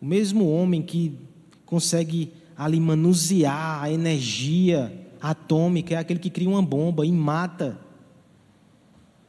O 0.00 0.04
mesmo 0.04 0.50
homem 0.50 0.82
que 0.82 1.16
consegue 1.64 2.32
ali 2.56 2.78
manusear 2.78 3.82
a 3.82 3.90
energia 3.90 5.01
atômica 5.22 5.94
é 5.94 5.98
aquele 5.98 6.18
que 6.18 6.28
cria 6.28 6.48
uma 6.48 6.62
bomba 6.62 7.06
e 7.06 7.12
mata 7.12 7.78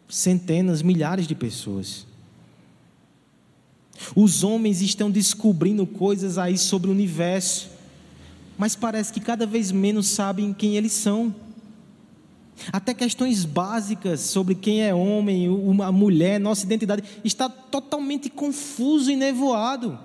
centenas, 0.09 0.81
milhares 0.81 1.27
de 1.27 1.35
pessoas. 1.35 2.07
Os 4.15 4.43
homens 4.43 4.81
estão 4.81 5.09
descobrindo 5.09 5.85
coisas 5.85 6.37
aí 6.37 6.57
sobre 6.57 6.89
o 6.89 6.91
universo, 6.91 7.69
mas 8.57 8.75
parece 8.75 9.13
que 9.13 9.19
cada 9.19 9.45
vez 9.45 9.71
menos 9.71 10.07
sabem 10.07 10.53
quem 10.53 10.75
eles 10.75 10.91
são. 10.93 11.33
Até 12.71 12.93
questões 12.93 13.45
básicas 13.45 14.19
sobre 14.21 14.55
quem 14.55 14.81
é 14.81 14.93
homem, 14.93 15.49
uma 15.49 15.91
mulher, 15.91 16.39
nossa 16.39 16.65
identidade, 16.65 17.03
está 17.23 17.49
totalmente 17.49 18.29
confuso 18.29 19.11
e 19.11 19.15
nevoado. 19.15 19.97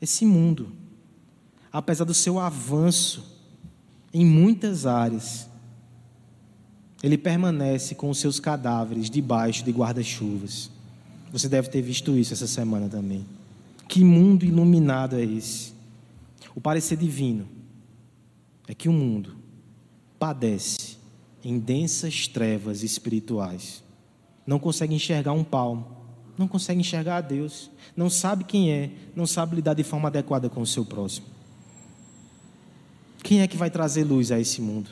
Esse 0.00 0.24
mundo 0.24 0.81
apesar 1.72 2.04
do 2.04 2.14
seu 2.14 2.38
avanço 2.38 3.24
em 4.12 4.24
muitas 4.24 4.84
áreas, 4.84 5.48
ele 7.02 7.16
permanece 7.16 7.94
com 7.94 8.10
os 8.10 8.18
seus 8.18 8.38
cadáveres 8.38 9.08
debaixo 9.08 9.64
de 9.64 9.72
guarda-chuvas. 9.72 10.70
Você 11.32 11.48
deve 11.48 11.68
ter 11.68 11.80
visto 11.80 12.16
isso 12.16 12.34
essa 12.34 12.46
semana 12.46 12.88
também. 12.88 13.24
Que 13.88 14.04
mundo 14.04 14.44
iluminado 14.44 15.16
é 15.16 15.24
esse? 15.24 15.72
O 16.54 16.60
parecer 16.60 16.96
divino 16.96 17.48
é 18.68 18.74
que 18.74 18.88
o 18.88 18.92
mundo 18.92 19.34
padece 20.18 20.98
em 21.42 21.58
densas 21.58 22.28
trevas 22.28 22.82
espirituais. 22.82 23.82
Não 24.46 24.58
consegue 24.58 24.94
enxergar 24.94 25.32
um 25.32 25.42
palmo, 25.42 25.86
não 26.38 26.46
consegue 26.46 26.80
enxergar 26.80 27.16
a 27.16 27.20
Deus, 27.20 27.70
não 27.96 28.08
sabe 28.08 28.44
quem 28.44 28.70
é, 28.70 28.90
não 29.16 29.26
sabe 29.26 29.56
lidar 29.56 29.74
de 29.74 29.82
forma 29.82 30.08
adequada 30.08 30.48
com 30.48 30.60
o 30.60 30.66
seu 30.66 30.84
próximo. 30.84 31.31
Quem 33.22 33.40
é 33.40 33.46
que 33.46 33.56
vai 33.56 33.70
trazer 33.70 34.04
luz 34.04 34.32
a 34.32 34.40
esse 34.40 34.60
mundo? 34.60 34.90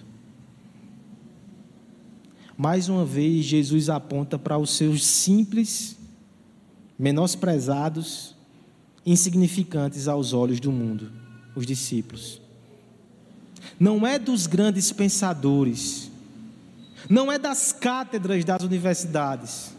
Mais 2.56 2.88
uma 2.88 3.04
vez, 3.04 3.44
Jesus 3.44 3.88
aponta 3.88 4.38
para 4.38 4.58
os 4.58 4.70
seus 4.76 5.04
simples, 5.04 5.96
menosprezados, 6.98 8.36
insignificantes 9.04 10.06
aos 10.06 10.32
olhos 10.32 10.60
do 10.60 10.70
mundo, 10.70 11.10
os 11.56 11.66
discípulos. 11.66 12.40
Não 13.78 14.06
é 14.06 14.18
dos 14.18 14.46
grandes 14.46 14.92
pensadores, 14.92 16.10
não 17.08 17.32
é 17.32 17.38
das 17.38 17.72
cátedras 17.72 18.44
das 18.44 18.62
universidades, 18.62 19.72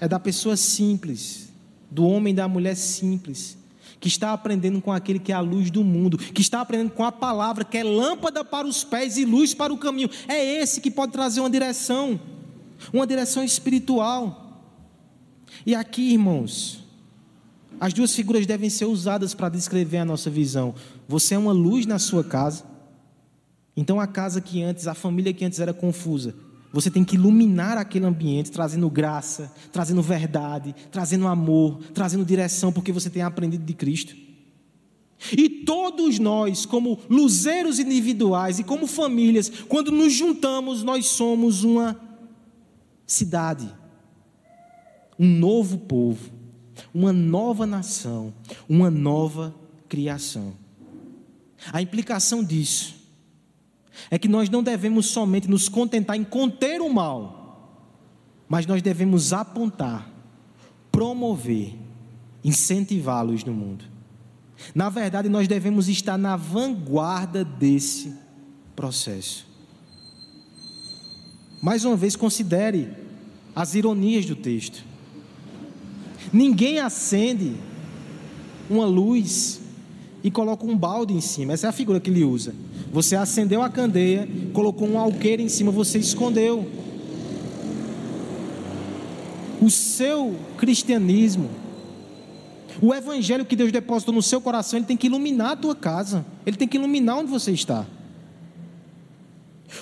é 0.00 0.06
da 0.06 0.20
pessoa 0.20 0.56
simples, 0.56 1.48
do 1.90 2.06
homem 2.06 2.32
e 2.32 2.36
da 2.36 2.46
mulher 2.46 2.76
simples, 2.76 3.58
que 4.02 4.08
está 4.08 4.32
aprendendo 4.32 4.82
com 4.82 4.90
aquele 4.90 5.20
que 5.20 5.30
é 5.30 5.34
a 5.36 5.40
luz 5.40 5.70
do 5.70 5.84
mundo, 5.84 6.18
que 6.18 6.42
está 6.42 6.60
aprendendo 6.60 6.90
com 6.90 7.04
a 7.04 7.12
palavra, 7.12 7.64
que 7.64 7.78
é 7.78 7.84
lâmpada 7.84 8.44
para 8.44 8.66
os 8.66 8.82
pés 8.82 9.16
e 9.16 9.24
luz 9.24 9.54
para 9.54 9.72
o 9.72 9.78
caminho. 9.78 10.10
É 10.26 10.44
esse 10.60 10.80
que 10.80 10.90
pode 10.90 11.12
trazer 11.12 11.38
uma 11.38 11.48
direção, 11.48 12.20
uma 12.92 13.06
direção 13.06 13.44
espiritual. 13.44 14.60
E 15.64 15.72
aqui, 15.72 16.14
irmãos, 16.14 16.82
as 17.80 17.92
duas 17.92 18.12
figuras 18.12 18.44
devem 18.44 18.68
ser 18.68 18.86
usadas 18.86 19.34
para 19.34 19.48
descrever 19.48 19.98
a 19.98 20.04
nossa 20.04 20.28
visão. 20.28 20.74
Você 21.06 21.36
é 21.36 21.38
uma 21.38 21.52
luz 21.52 21.86
na 21.86 22.00
sua 22.00 22.24
casa. 22.24 22.64
Então 23.76 24.00
a 24.00 24.06
casa 24.08 24.40
que 24.40 24.60
antes, 24.64 24.88
a 24.88 24.94
família 24.94 25.32
que 25.32 25.44
antes 25.44 25.60
era 25.60 25.72
confusa, 25.72 26.34
você 26.72 26.90
tem 26.90 27.04
que 27.04 27.16
iluminar 27.16 27.76
aquele 27.76 28.06
ambiente, 28.06 28.50
trazendo 28.50 28.88
graça, 28.88 29.52
trazendo 29.70 30.00
verdade, 30.00 30.74
trazendo 30.90 31.28
amor, 31.28 31.78
trazendo 31.92 32.24
direção, 32.24 32.72
porque 32.72 32.90
você 32.90 33.10
tem 33.10 33.22
aprendido 33.22 33.64
de 33.64 33.74
Cristo. 33.74 34.16
E 35.36 35.48
todos 35.48 36.18
nós, 36.18 36.64
como 36.64 36.98
luzeiros 37.08 37.78
individuais 37.78 38.58
e 38.58 38.64
como 38.64 38.86
famílias, 38.86 39.50
quando 39.68 39.92
nos 39.92 40.12
juntamos, 40.12 40.82
nós 40.82 41.06
somos 41.06 41.62
uma 41.62 42.00
cidade, 43.06 43.70
um 45.18 45.28
novo 45.28 45.78
povo, 45.78 46.32
uma 46.92 47.12
nova 47.12 47.66
nação, 47.66 48.32
uma 48.68 48.90
nova 48.90 49.54
criação. 49.88 50.54
A 51.72 51.82
implicação 51.82 52.42
disso 52.42 53.01
é 54.10 54.18
que 54.18 54.28
nós 54.28 54.48
não 54.48 54.62
devemos 54.62 55.06
somente 55.06 55.48
nos 55.48 55.68
contentar 55.68 56.16
em 56.16 56.24
conter 56.24 56.80
o 56.80 56.92
mal, 56.92 57.78
mas 58.48 58.66
nós 58.66 58.82
devemos 58.82 59.32
apontar, 59.32 60.10
promover, 60.90 61.74
incentivá-los 62.44 63.44
no 63.44 63.52
mundo. 63.52 63.84
Na 64.74 64.88
verdade, 64.88 65.28
nós 65.28 65.48
devemos 65.48 65.88
estar 65.88 66.16
na 66.16 66.36
vanguarda 66.36 67.44
desse 67.44 68.14
processo. 68.76 69.46
Mais 71.62 71.84
uma 71.84 71.96
vez, 71.96 72.16
considere 72.16 72.90
as 73.54 73.74
ironias 73.74 74.26
do 74.26 74.34
texto. 74.34 74.84
Ninguém 76.32 76.80
acende 76.80 77.54
uma 78.68 78.84
luz 78.84 79.60
e 80.24 80.30
coloca 80.30 80.64
um 80.64 80.76
balde 80.76 81.12
em 81.12 81.20
cima. 81.20 81.52
Essa 81.52 81.66
é 81.66 81.70
a 81.70 81.72
figura 81.72 82.00
que 82.00 82.10
ele 82.10 82.24
usa. 82.24 82.54
Você 82.92 83.16
acendeu 83.16 83.62
a 83.62 83.70
candeia, 83.70 84.28
colocou 84.52 84.86
um 84.86 84.98
alqueire 84.98 85.42
em 85.42 85.48
cima, 85.48 85.72
você 85.72 85.98
escondeu. 85.98 86.70
O 89.62 89.70
seu 89.70 90.36
cristianismo, 90.58 91.48
o 92.82 92.92
evangelho 92.92 93.46
que 93.46 93.56
Deus 93.56 93.72
depositou 93.72 94.14
no 94.14 94.22
seu 94.22 94.40
coração, 94.42 94.78
ele 94.78 94.86
tem 94.86 94.96
que 94.96 95.06
iluminar 95.06 95.52
a 95.52 95.56
tua 95.56 95.74
casa, 95.74 96.26
ele 96.44 96.56
tem 96.56 96.68
que 96.68 96.76
iluminar 96.76 97.16
onde 97.16 97.30
você 97.30 97.50
está. 97.52 97.86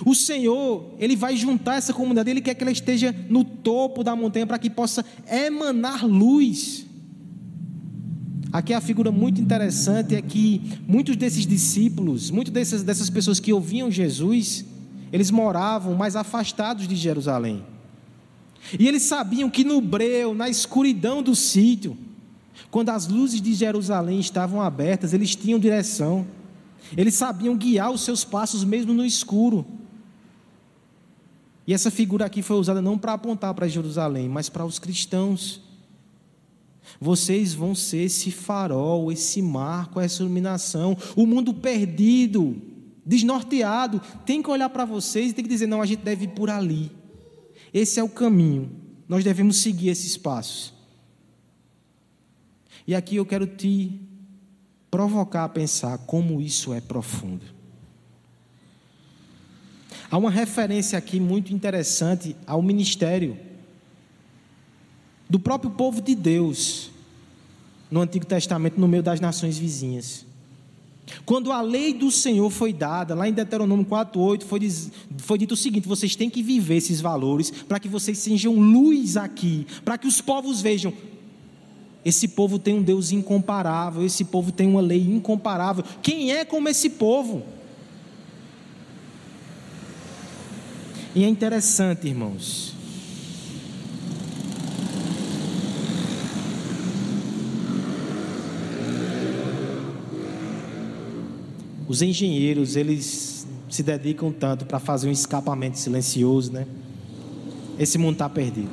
O 0.06 0.14
Senhor, 0.14 0.94
Ele 0.98 1.16
vai 1.16 1.36
juntar 1.36 1.76
essa 1.76 1.92
comunidade, 1.92 2.30
Ele 2.30 2.40
quer 2.40 2.54
que 2.54 2.62
ela 2.62 2.70
esteja 2.70 3.14
no 3.28 3.44
topo 3.44 4.04
da 4.04 4.14
montanha 4.14 4.46
para 4.46 4.58
que 4.58 4.70
possa 4.70 5.04
emanar 5.28 6.06
luz. 6.06 6.86
Aqui 8.52 8.74
a 8.74 8.80
figura 8.80 9.12
muito 9.12 9.40
interessante 9.40 10.16
é 10.16 10.22
que 10.22 10.60
muitos 10.86 11.16
desses 11.16 11.46
discípulos, 11.46 12.30
muitas 12.30 12.52
dessas, 12.52 12.82
dessas 12.82 13.08
pessoas 13.08 13.38
que 13.38 13.52
ouviam 13.52 13.90
Jesus, 13.90 14.64
eles 15.12 15.30
moravam 15.30 15.94
mais 15.94 16.16
afastados 16.16 16.88
de 16.88 16.96
Jerusalém. 16.96 17.64
E 18.78 18.86
eles 18.86 19.02
sabiam 19.02 19.48
que 19.48 19.64
no 19.64 19.80
breu, 19.80 20.34
na 20.34 20.48
escuridão 20.48 21.22
do 21.22 21.34
sítio, 21.34 21.96
quando 22.70 22.90
as 22.90 23.06
luzes 23.06 23.40
de 23.40 23.54
Jerusalém 23.54 24.20
estavam 24.20 24.60
abertas, 24.60 25.12
eles 25.12 25.34
tinham 25.34 25.58
direção. 25.58 26.26
Eles 26.96 27.14
sabiam 27.14 27.56
guiar 27.56 27.90
os 27.90 28.02
seus 28.02 28.24
passos 28.24 28.64
mesmo 28.64 28.92
no 28.92 29.04
escuro. 29.04 29.64
E 31.66 31.74
essa 31.74 31.90
figura 31.90 32.26
aqui 32.26 32.42
foi 32.42 32.56
usada 32.56 32.82
não 32.82 32.98
para 32.98 33.12
apontar 33.12 33.54
para 33.54 33.68
Jerusalém, 33.68 34.28
mas 34.28 34.48
para 34.48 34.64
os 34.64 34.78
cristãos. 34.78 35.60
Vocês 37.00 37.54
vão 37.54 37.74
ser 37.74 38.04
esse 38.04 38.30
farol, 38.30 39.12
esse 39.12 39.40
marco, 39.40 40.00
essa 40.00 40.22
iluminação. 40.22 40.96
O 41.14 41.26
mundo 41.26 41.54
perdido, 41.54 42.60
desnorteado, 43.04 44.00
tem 44.24 44.42
que 44.42 44.50
olhar 44.50 44.68
para 44.70 44.84
vocês 44.84 45.30
e 45.30 45.34
tem 45.34 45.44
que 45.44 45.50
dizer: 45.50 45.66
não, 45.66 45.82
a 45.82 45.86
gente 45.86 46.02
deve 46.02 46.24
ir 46.24 46.28
por 46.28 46.50
ali. 46.50 46.90
Esse 47.72 48.00
é 48.00 48.02
o 48.02 48.08
caminho. 48.08 48.70
Nós 49.08 49.24
devemos 49.24 49.56
seguir 49.58 49.88
esses 49.88 50.16
passos. 50.16 50.72
E 52.86 52.94
aqui 52.94 53.16
eu 53.16 53.26
quero 53.26 53.46
te 53.46 54.00
provocar 54.90 55.44
a 55.44 55.48
pensar 55.48 55.98
como 55.98 56.40
isso 56.40 56.74
é 56.74 56.80
profundo. 56.80 57.44
Há 60.10 60.18
uma 60.18 60.30
referência 60.30 60.98
aqui 60.98 61.20
muito 61.20 61.54
interessante 61.54 62.34
ao 62.44 62.60
ministério 62.60 63.38
do 65.30 65.38
próprio 65.38 65.70
povo 65.70 66.02
de 66.02 66.14
Deus 66.16 66.90
no 67.88 68.00
Antigo 68.00 68.26
Testamento, 68.26 68.80
no 68.80 68.88
meio 68.88 69.02
das 69.02 69.20
nações 69.20 69.56
vizinhas. 69.56 70.26
Quando 71.24 71.50
a 71.52 71.60
lei 71.60 71.94
do 71.94 72.10
Senhor 72.10 72.50
foi 72.50 72.72
dada, 72.72 73.14
lá 73.14 73.28
em 73.28 73.32
Deuteronômio 73.32 73.84
4,8, 73.86 74.42
foi, 74.44 74.60
foi 75.18 75.38
dito 75.38 75.54
o 75.54 75.56
seguinte: 75.56 75.88
vocês 75.88 76.14
têm 76.16 76.28
que 76.28 76.42
viver 76.42 76.76
esses 76.76 77.00
valores 77.00 77.50
para 77.50 77.78
que 77.80 77.88
vocês 77.88 78.18
sejam 78.18 78.54
luz 78.54 79.16
aqui, 79.16 79.66
para 79.84 79.96
que 79.96 80.06
os 80.06 80.20
povos 80.20 80.60
vejam. 80.60 80.92
Esse 82.04 82.28
povo 82.28 82.58
tem 82.58 82.74
um 82.74 82.82
Deus 82.82 83.12
incomparável, 83.12 84.04
esse 84.04 84.24
povo 84.24 84.50
tem 84.50 84.66
uma 84.66 84.80
lei 84.80 85.02
incomparável. 85.02 85.84
Quem 86.02 86.32
é 86.32 86.44
como 86.44 86.68
esse 86.68 86.90
povo? 86.90 87.42
E 91.14 91.24
é 91.24 91.28
interessante, 91.28 92.06
irmãos, 92.06 92.74
Os 101.90 102.02
engenheiros, 102.02 102.76
eles 102.76 103.48
se 103.68 103.82
dedicam 103.82 104.30
tanto 104.30 104.64
para 104.64 104.78
fazer 104.78 105.08
um 105.08 105.10
escapamento 105.10 105.76
silencioso, 105.76 106.52
né? 106.52 106.64
Esse 107.80 107.98
mundo 107.98 108.12
está 108.12 108.28
perdido. 108.28 108.70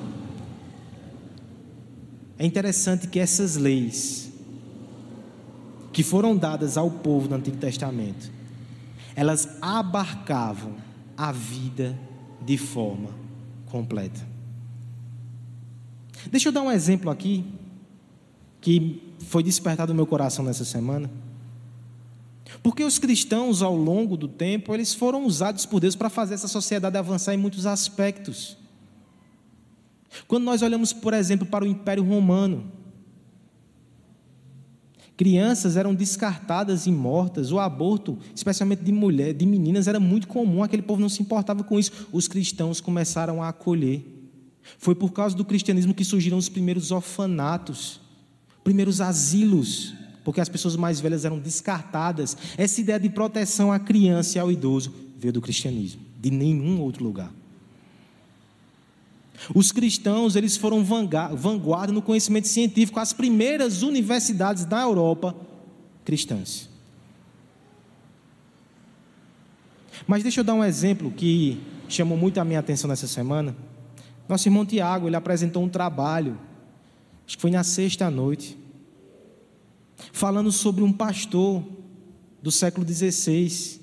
É 2.38 2.46
interessante 2.46 3.08
que 3.08 3.18
essas 3.18 3.56
leis 3.56 4.32
que 5.92 6.04
foram 6.04 6.38
dadas 6.38 6.78
ao 6.78 6.92
povo 6.92 7.28
do 7.28 7.34
Antigo 7.34 7.58
Testamento, 7.58 8.30
elas 9.16 9.50
abarcavam 9.64 10.76
a 11.18 11.32
vida 11.32 11.98
de 12.46 12.56
forma 12.56 13.10
completa. 13.66 14.28
Deixa 16.30 16.50
eu 16.50 16.54
dar 16.54 16.62
um 16.62 16.72
exemplo 16.72 17.10
aqui 17.10 17.44
que 18.62 19.02
foi 19.22 19.42
despertado 19.42 19.92
no 19.92 19.96
meu 19.96 20.06
coração 20.06 20.46
nessa 20.46 20.64
semana. 20.64 21.10
Porque 22.64 22.84
os 22.84 22.98
cristãos, 22.98 23.62
ao 23.62 23.76
longo 23.76 24.16
do 24.16 24.28
tempo, 24.28 24.74
eles 24.74 24.94
foram 24.94 25.26
usados 25.26 25.66
por 25.66 25.80
Deus 25.80 25.96
para 25.96 26.10
fazer 26.10 26.34
essa 26.34 26.48
sociedade 26.48 26.98
avançar 26.98 27.34
em 27.34 27.38
muitos 27.38 27.66
aspectos. 27.66 28.58
Quando 30.28 30.46
nós 30.46 30.62
olhamos, 30.62 30.94
por 30.94 31.14
exemplo, 31.14 31.46
para 31.46 31.66
o 31.66 31.68
Império 31.68 32.04
Romano, 32.04 32.72
crianças 35.16 35.76
eram 35.76 35.94
descartadas 35.94 36.86
e 36.88 36.92
mortas, 36.92 37.52
o 37.52 37.60
aborto, 37.60 38.18
especialmente 38.34 38.84
de 38.84 38.92
mulher, 38.92 39.34
de 39.34 39.46
meninas, 39.46 39.88
era 39.88 40.00
muito 40.00 40.28
comum, 40.28 40.64
aquele 40.64 40.82
povo 40.82 41.02
não 41.02 41.10
se 41.10 41.22
importava 41.22 41.64
com 41.64 41.78
isso. 41.78 42.08
Os 42.12 42.28
cristãos 42.28 42.80
começaram 42.80 43.44
a 43.44 43.50
acolher. 43.50 44.06
Foi 44.78 44.96
por 44.96 45.12
causa 45.12 45.36
do 45.36 45.46
cristianismo 45.46 45.94
que 45.94 46.04
surgiram 46.04 46.38
os 46.38 46.50
primeiros 46.50 46.92
orfanatos, 46.92 48.02
primeiros 48.64 49.00
asilos 49.02 49.94
porque 50.28 50.42
as 50.42 50.50
pessoas 50.50 50.76
mais 50.76 51.00
velhas 51.00 51.24
eram 51.24 51.40
descartadas. 51.40 52.36
Essa 52.58 52.82
ideia 52.82 53.00
de 53.00 53.08
proteção 53.08 53.72
à 53.72 53.80
criança 53.80 54.38
e 54.38 54.42
ao 54.42 54.52
idoso 54.52 54.94
veio 55.18 55.32
do 55.32 55.40
cristianismo, 55.40 56.02
de 56.20 56.30
nenhum 56.30 56.82
outro 56.82 57.02
lugar. 57.02 57.32
Os 59.56 59.72
cristãos, 59.72 60.36
eles 60.36 60.58
foram 60.58 60.84
vanguarda 60.84 61.94
no 61.94 62.02
conhecimento 62.02 62.50
científico, 62.50 63.00
as 63.00 63.14
primeiras 63.14 63.84
universidades 63.84 64.66
da 64.66 64.82
Europa 64.82 65.34
cristãs. 66.04 66.68
Mas 70.06 70.24
deixa 70.24 70.42
eu 70.42 70.44
dar 70.44 70.56
um 70.56 70.64
exemplo 70.66 71.10
que 71.10 71.58
chamou 71.88 72.18
muito 72.18 72.38
a 72.38 72.44
minha 72.44 72.60
atenção 72.60 72.90
nessa 72.90 73.08
semana. 73.08 73.56
Nosso 74.28 74.46
irmão 74.50 74.66
Tiago, 74.66 75.08
ele 75.08 75.16
apresentou 75.16 75.64
um 75.64 75.70
trabalho, 75.70 76.38
acho 77.26 77.38
que 77.38 77.42
foi 77.42 77.52
na 77.52 77.64
sexta 77.64 78.12
noite, 78.12 78.67
falando 80.12 80.52
sobre 80.52 80.84
um 80.84 80.92
pastor 80.92 81.64
do 82.42 82.52
século 82.52 82.88
XVI. 82.88 83.80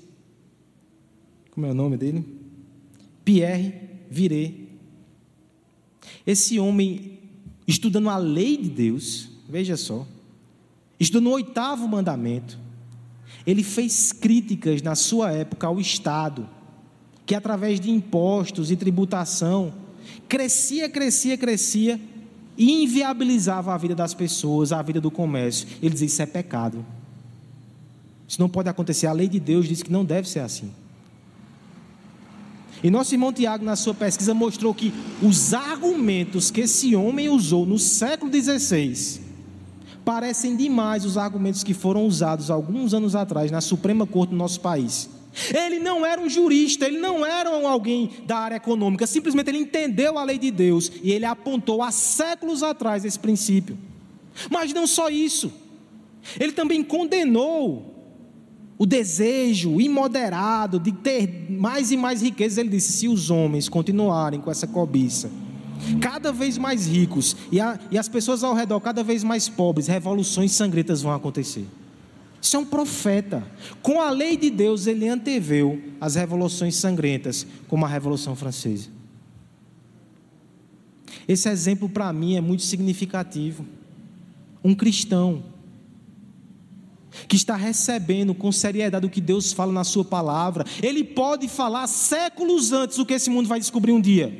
Como 1.51 1.65
é 1.65 1.71
o 1.71 1.75
nome 1.75 1.97
dele? 1.97 2.25
Pierre 3.23 3.73
Viret. 4.09 4.69
Esse 6.25 6.59
homem, 6.59 7.19
estudando 7.67 8.09
a 8.09 8.17
lei 8.17 8.57
de 8.57 8.69
Deus, 8.69 9.29
veja 9.47 9.77
só, 9.77 10.05
estudou 10.99 11.29
no 11.29 11.31
oitavo 11.31 11.87
mandamento. 11.87 12.57
Ele 13.45 13.63
fez 13.63 14.11
críticas 14.11 14.81
na 14.81 14.95
sua 14.95 15.31
época 15.31 15.67
ao 15.67 15.79
Estado, 15.79 16.49
que 17.25 17.35
através 17.35 17.79
de 17.79 17.91
impostos 17.91 18.71
e 18.71 18.75
tributação 18.75 19.73
crescia, 20.27 20.89
crescia, 20.89 21.37
crescia 21.37 21.99
e 22.57 22.83
inviabilizava 22.83 23.73
a 23.73 23.77
vida 23.77 23.95
das 23.95 24.13
pessoas, 24.13 24.71
a 24.71 24.81
vida 24.81 25.01
do 25.01 25.11
comércio. 25.11 25.67
Ele 25.81 25.91
dizia: 25.91 26.07
Isso 26.07 26.21
é 26.21 26.25
pecado. 26.25 26.85
Isso 28.27 28.39
não 28.39 28.49
pode 28.49 28.69
acontecer. 28.69 29.07
A 29.07 29.13
lei 29.13 29.27
de 29.27 29.39
Deus 29.39 29.67
diz 29.67 29.83
que 29.83 29.91
não 29.91 30.03
deve 30.03 30.27
ser 30.27 30.39
assim. 30.39 30.71
E 32.83 32.89
nosso 32.89 33.13
irmão 33.13 33.33
Tiago, 33.33 33.63
na 33.63 33.75
sua 33.75 33.93
pesquisa, 33.93 34.33
mostrou 34.33 34.73
que 34.73 34.93
os 35.21 35.53
argumentos 35.53 36.51
que 36.51 36.61
esse 36.61 36.95
homem 36.95 37.29
usou 37.29 37.65
no 37.65 37.79
século 37.79 38.31
XVI 38.31 39.21
parecem 40.03 40.55
demais 40.55 41.03
os 41.03 41.17
argumentos 41.17 41.63
que 41.63 41.73
foram 41.73 42.05
usados 42.05 42.51
alguns 42.51 42.93
anos 42.93 43.15
atrás 43.15 43.49
na 43.49 43.59
Suprema 43.59 44.05
Corte 44.05 44.29
do 44.29 44.35
nosso 44.35 44.59
país. 44.59 45.09
Ele 45.53 45.79
não 45.79 46.05
era 46.05 46.21
um 46.21 46.29
jurista, 46.29 46.85
ele 46.85 46.97
não 46.97 47.25
era 47.25 47.49
alguém 47.67 48.09
da 48.25 48.37
área 48.37 48.55
econômica, 48.55 49.05
simplesmente 49.05 49.49
ele 49.49 49.57
entendeu 49.57 50.17
a 50.17 50.23
lei 50.23 50.37
de 50.37 50.49
Deus 50.49 50.91
e 51.03 51.11
ele 51.11 51.25
apontou 51.25 51.83
há 51.83 51.91
séculos 51.91 52.63
atrás 52.63 53.03
esse 53.03 53.19
princípio. 53.19 53.77
Mas 54.49 54.73
não 54.73 54.87
só 54.87 55.09
isso, 55.09 55.51
ele 56.39 56.51
também 56.51 56.83
condenou 56.83 57.93
o 58.77 58.85
desejo 58.85 59.79
imoderado 59.79 60.79
de 60.79 60.91
ter 60.91 61.47
mais 61.49 61.91
e 61.91 61.97
mais 61.97 62.21
riquezas. 62.21 62.57
Ele 62.57 62.69
disse: 62.69 62.93
se 62.93 63.07
os 63.07 63.29
homens 63.29 63.69
continuarem 63.69 64.39
com 64.39 64.51
essa 64.51 64.67
cobiça, 64.67 65.31
cada 66.01 66.31
vez 66.31 66.57
mais 66.57 66.87
ricos 66.87 67.35
e, 67.51 67.59
a, 67.59 67.79
e 67.91 67.97
as 67.97 68.07
pessoas 68.07 68.43
ao 68.43 68.53
redor 68.53 68.79
cada 68.79 69.03
vez 69.03 69.23
mais 69.23 69.47
pobres, 69.47 69.87
revoluções 69.87 70.51
sangrentas 70.51 71.01
vão 71.01 71.13
acontecer. 71.13 71.65
Isso 72.45 72.57
é 72.57 72.59
um 72.59 72.65
profeta. 72.65 73.43
Com 73.81 73.99
a 73.99 74.11
lei 74.11 74.37
de 74.37 74.51
Deus, 74.51 74.85
ele 74.85 75.09
anteveu 75.09 75.81
as 75.99 76.13
revoluções 76.13 76.75
sangrentas, 76.75 77.43
como 77.67 77.83
a 77.83 77.87
Revolução 77.87 78.35
Francesa. 78.35 78.87
Esse 81.27 81.49
exemplo 81.49 81.89
para 81.89 82.13
mim 82.13 82.35
é 82.35 82.41
muito 82.41 82.61
significativo. 82.61 83.65
Um 84.63 84.75
cristão 84.75 85.43
que 87.27 87.35
está 87.35 87.55
recebendo 87.55 88.35
com 88.35 88.51
seriedade 88.51 89.07
o 89.07 89.09
que 89.09 89.21
Deus 89.21 89.51
fala 89.51 89.73
na 89.73 89.83
Sua 89.83 90.05
palavra, 90.05 90.65
ele 90.83 91.03
pode 91.03 91.47
falar 91.47 91.87
séculos 91.87 92.71
antes 92.71 92.99
o 92.99 93.07
que 93.07 93.15
esse 93.15 93.31
mundo 93.31 93.49
vai 93.49 93.59
descobrir 93.59 93.91
um 93.91 93.99
dia. 93.99 94.31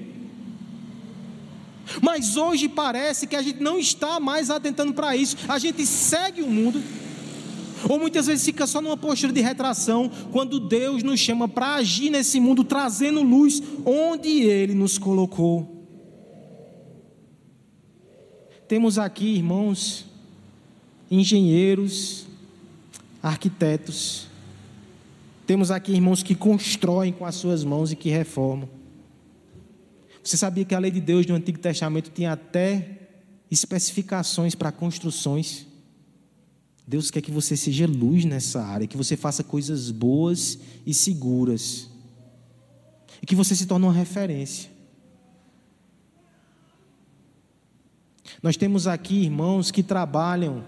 Mas 2.03 2.37
hoje 2.37 2.69
parece 2.69 3.25
que 3.25 3.35
a 3.35 3.41
gente 3.41 3.63
não 3.63 3.79
está 3.79 4.19
mais 4.19 4.51
atentando 4.51 4.93
para 4.93 5.15
isso, 5.15 5.37
a 5.47 5.57
gente 5.57 5.83
segue 5.87 6.43
o 6.43 6.47
mundo, 6.47 6.83
ou 7.87 7.99
muitas 7.99 8.27
vezes 8.27 8.45
fica 8.45 8.65
só 8.65 8.81
numa 8.81 8.97
postura 8.97 9.31
de 9.31 9.41
retração, 9.41 10.09
quando 10.31 10.59
Deus 10.59 11.03
nos 11.03 11.19
chama 11.19 11.47
para 11.47 11.75
agir 11.75 12.09
nesse 12.09 12.39
mundo, 12.39 12.63
trazendo 12.63 13.21
luz 13.21 13.61
onde 13.85 14.29
Ele 14.43 14.73
nos 14.73 14.97
colocou. 14.97 15.73
Temos 18.67 18.97
aqui, 18.97 19.35
irmãos, 19.35 20.05
engenheiros, 21.09 22.25
arquitetos, 23.21 24.27
temos 25.45 25.69
aqui 25.69 25.91
irmãos 25.91 26.23
que 26.23 26.33
constroem 26.33 27.13
com 27.13 27.25
as 27.25 27.35
suas 27.35 27.63
mãos 27.63 27.91
e 27.91 27.95
que 27.95 28.09
reformam. 28.09 28.67
Você 30.23 30.37
sabia 30.37 30.65
que 30.65 30.73
a 30.73 30.79
lei 30.79 30.89
de 30.89 30.99
Deus 30.99 31.25
no 31.27 31.35
Antigo 31.35 31.59
Testamento 31.59 32.09
tinha 32.09 32.31
até 32.31 33.09
especificações 33.51 34.55
para 34.55 34.71
construções? 34.71 35.67
Deus 36.87 37.09
quer 37.09 37.21
que 37.21 37.31
você 37.31 37.57
seja 37.57 37.87
luz 37.87 38.25
nessa 38.25 38.63
área, 38.63 38.87
que 38.87 38.97
você 38.97 39.17
faça 39.17 39.43
coisas 39.43 39.89
boas 39.89 40.59
e 40.85 40.93
seguras, 40.93 41.89
e 43.21 43.25
que 43.25 43.35
você 43.35 43.55
se 43.55 43.65
torne 43.65 43.85
uma 43.85 43.93
referência. 43.93 44.69
Nós 48.41 48.55
temos 48.55 48.85
aqui 48.85 49.23
irmãos 49.23 49.71
que 49.71 49.81
trabalham 49.81 50.63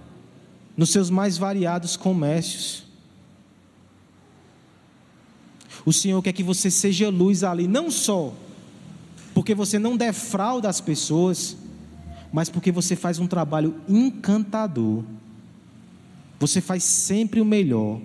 nos 0.76 0.90
seus 0.90 1.10
mais 1.10 1.38
variados 1.38 1.96
comércios. 1.96 2.84
O 5.86 5.94
Senhor 5.94 6.22
quer 6.22 6.34
que 6.34 6.44
você 6.44 6.72
seja 6.72 7.10
luz 7.10 7.44
ali, 7.44 7.68
não 7.68 7.92
só 7.92 8.34
porque 9.38 9.54
você 9.54 9.78
não 9.78 9.96
defrauda 9.96 10.68
as 10.68 10.82
pessoas, 10.82 11.56
mas 12.34 12.50
porque 12.50 12.72
você 12.72 12.96
faz 12.96 13.20
um 13.20 13.28
trabalho 13.28 13.80
encantador. 13.88 15.04
Você 16.40 16.62
faz 16.62 16.84
sempre 16.84 17.42
o 17.42 17.46
melhor. 17.46 18.00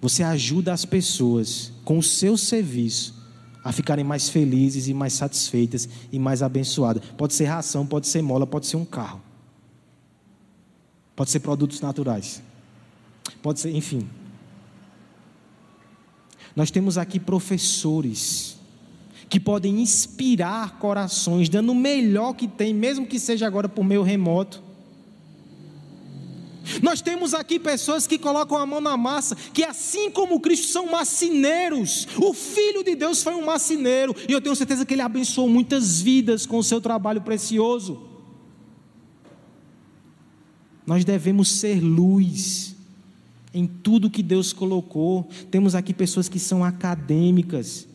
Você 0.00 0.22
ajuda 0.22 0.72
as 0.72 0.84
pessoas 0.84 1.72
com 1.84 1.98
o 1.98 2.02
seu 2.02 2.36
serviço 2.36 3.18
a 3.64 3.72
ficarem 3.72 4.04
mais 4.04 4.28
felizes 4.28 4.86
e 4.86 4.94
mais 4.94 5.12
satisfeitas 5.12 5.88
e 6.12 6.18
mais 6.18 6.42
abençoadas. 6.42 7.02
Pode 7.16 7.34
ser 7.34 7.46
ração, 7.46 7.86
pode 7.86 8.06
ser 8.06 8.22
mola, 8.22 8.46
pode 8.46 8.66
ser 8.66 8.76
um 8.76 8.84
carro. 8.84 9.20
Pode 11.16 11.30
ser 11.30 11.40
produtos 11.40 11.80
naturais. 11.80 12.40
Pode 13.42 13.58
ser, 13.58 13.74
enfim. 13.74 14.08
Nós 16.54 16.70
temos 16.70 16.96
aqui 16.96 17.18
professores 17.18 18.56
que 19.28 19.38
podem 19.38 19.80
inspirar 19.80 20.78
corações, 20.78 21.48
dando 21.48 21.72
o 21.72 21.74
melhor 21.74 22.34
que 22.34 22.48
tem, 22.48 22.72
mesmo 22.72 23.06
que 23.06 23.18
seja 23.18 23.46
agora 23.46 23.68
por 23.68 23.84
meio 23.84 24.02
remoto. 24.02 24.62
Nós 26.82 27.00
temos 27.00 27.34
aqui 27.34 27.58
pessoas 27.58 28.06
que 28.06 28.18
colocam 28.18 28.56
a 28.58 28.66
mão 28.66 28.80
na 28.80 28.96
massa, 28.96 29.36
que 29.52 29.64
assim 29.64 30.10
como 30.10 30.40
Cristo 30.40 30.66
são 30.68 30.90
marceneiros. 30.90 32.06
O 32.16 32.32
Filho 32.32 32.82
de 32.82 32.94
Deus 32.94 33.22
foi 33.22 33.34
um 33.34 33.44
marceneiro, 33.44 34.14
e 34.28 34.32
eu 34.32 34.40
tenho 34.40 34.56
certeza 34.56 34.84
que 34.84 34.94
ele 34.94 35.02
abençoou 35.02 35.48
muitas 35.48 36.00
vidas 36.00 36.46
com 36.46 36.58
o 36.58 36.64
seu 36.64 36.80
trabalho 36.80 37.20
precioso. 37.20 38.02
Nós 40.86 41.04
devemos 41.04 41.50
ser 41.50 41.80
luz 41.80 42.74
em 43.52 43.66
tudo 43.66 44.10
que 44.10 44.22
Deus 44.22 44.52
colocou. 44.52 45.28
Temos 45.50 45.74
aqui 45.74 45.92
pessoas 45.92 46.28
que 46.28 46.38
são 46.38 46.64
acadêmicas, 46.64 47.88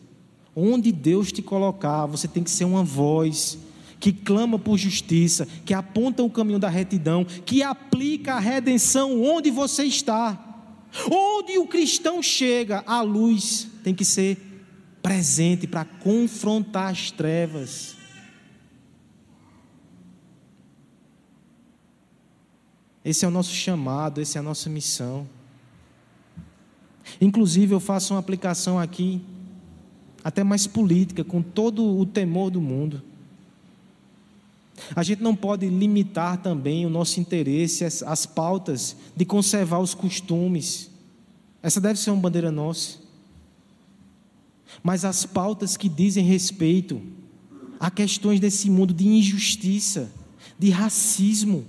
Onde 0.56 0.92
Deus 0.92 1.32
te 1.32 1.42
colocar, 1.42 2.06
você 2.06 2.28
tem 2.28 2.42
que 2.44 2.50
ser 2.50 2.64
uma 2.64 2.84
voz 2.84 3.58
que 4.04 4.12
clama 4.12 4.58
por 4.58 4.76
justiça, 4.76 5.48
que 5.64 5.72
aponta 5.72 6.22
o 6.22 6.28
caminho 6.28 6.58
da 6.58 6.68
retidão, 6.68 7.24
que 7.24 7.62
aplica 7.62 8.34
a 8.34 8.38
redenção 8.38 9.24
onde 9.24 9.50
você 9.50 9.84
está. 9.84 10.38
Onde 11.10 11.56
o 11.56 11.66
cristão 11.66 12.22
chega, 12.22 12.84
a 12.86 13.00
luz 13.00 13.66
tem 13.82 13.94
que 13.94 14.04
ser 14.04 14.36
presente 15.02 15.66
para 15.66 15.86
confrontar 15.86 16.92
as 16.92 17.10
trevas. 17.10 17.96
Esse 23.02 23.24
é 23.24 23.28
o 23.28 23.30
nosso 23.30 23.54
chamado, 23.54 24.20
essa 24.20 24.38
é 24.38 24.40
a 24.40 24.42
nossa 24.42 24.68
missão. 24.68 25.26
Inclusive, 27.18 27.74
eu 27.74 27.80
faço 27.80 28.12
uma 28.12 28.20
aplicação 28.20 28.78
aqui 28.78 29.22
até 30.22 30.44
mais 30.44 30.66
política, 30.66 31.24
com 31.24 31.40
todo 31.40 31.98
o 31.98 32.04
temor 32.04 32.50
do 32.50 32.60
mundo. 32.60 33.13
A 34.94 35.02
gente 35.02 35.22
não 35.22 35.34
pode 35.36 35.68
limitar 35.68 36.38
também 36.38 36.84
o 36.84 36.90
nosso 36.90 37.20
interesse 37.20 37.84
às, 37.84 38.26
pautas 38.26 38.96
de 39.16 39.24
conservar 39.24 39.78
os 39.78 39.94
costumes. 39.94 40.90
Essa 41.62 41.80
deve 41.80 41.98
ser 41.98 42.10
uma 42.10 42.20
bandeira 42.20 42.50
nossa. 42.50 42.98
Mas 44.82 45.04
as 45.04 45.24
pautas 45.24 45.76
que 45.76 45.88
dizem 45.88 46.24
respeito 46.24 47.00
a 47.78 47.90
questões 47.90 48.40
desse 48.40 48.68
mundo 48.68 48.92
de 48.92 49.06
injustiça, 49.06 50.10
de 50.58 50.70
racismo. 50.70 51.64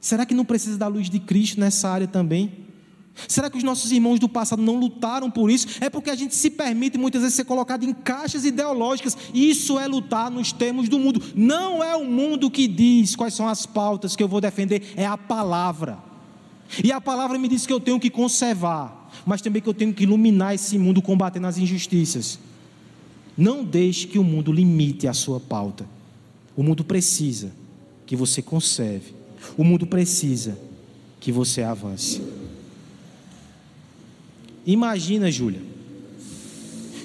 Será 0.00 0.24
que 0.24 0.34
não 0.34 0.44
precisa 0.44 0.78
da 0.78 0.86
luz 0.86 1.10
de 1.10 1.20
Cristo 1.20 1.60
nessa 1.60 1.88
área 1.88 2.06
também? 2.06 2.65
Será 3.28 3.48
que 3.48 3.56
os 3.56 3.62
nossos 3.62 3.90
irmãos 3.92 4.18
do 4.18 4.28
passado 4.28 4.62
não 4.62 4.76
lutaram 4.76 5.30
por 5.30 5.50
isso? 5.50 5.66
É 5.80 5.88
porque 5.88 6.10
a 6.10 6.14
gente 6.14 6.34
se 6.34 6.50
permite 6.50 6.98
muitas 6.98 7.22
vezes 7.22 7.34
ser 7.34 7.44
colocado 7.44 7.84
em 7.84 7.94
caixas 7.94 8.44
ideológicas. 8.44 9.16
Isso 9.32 9.78
é 9.78 9.86
lutar 9.86 10.30
nos 10.30 10.52
termos 10.52 10.88
do 10.88 10.98
mundo. 10.98 11.22
Não 11.34 11.82
é 11.82 11.96
o 11.96 12.04
mundo 12.04 12.50
que 12.50 12.68
diz 12.68 13.16
quais 13.16 13.34
são 13.34 13.48
as 13.48 13.64
pautas 13.64 14.14
que 14.14 14.22
eu 14.22 14.28
vou 14.28 14.40
defender, 14.40 14.92
é 14.96 15.06
a 15.06 15.16
palavra. 15.16 15.98
E 16.82 16.92
a 16.92 17.00
palavra 17.00 17.38
me 17.38 17.48
diz 17.48 17.66
que 17.66 17.72
eu 17.72 17.80
tenho 17.80 17.98
que 17.98 18.10
conservar, 18.10 19.10
mas 19.24 19.40
também 19.40 19.62
que 19.62 19.68
eu 19.68 19.74
tenho 19.74 19.94
que 19.94 20.02
iluminar 20.02 20.54
esse 20.54 20.78
mundo 20.78 21.00
combatendo 21.00 21.46
as 21.46 21.58
injustiças. 21.58 22.38
Não 23.36 23.64
deixe 23.64 24.06
que 24.06 24.18
o 24.18 24.24
mundo 24.24 24.52
limite 24.52 25.06
a 25.06 25.12
sua 25.12 25.38
pauta. 25.38 25.86
O 26.56 26.62
mundo 26.62 26.84
precisa 26.84 27.52
que 28.04 28.16
você 28.16 28.42
conserve. 28.42 29.14
O 29.56 29.64
mundo 29.64 29.86
precisa 29.86 30.58
que 31.20 31.30
você 31.30 31.62
avance. 31.62 32.22
Imagina, 34.66 35.30
Júlia, 35.30 35.62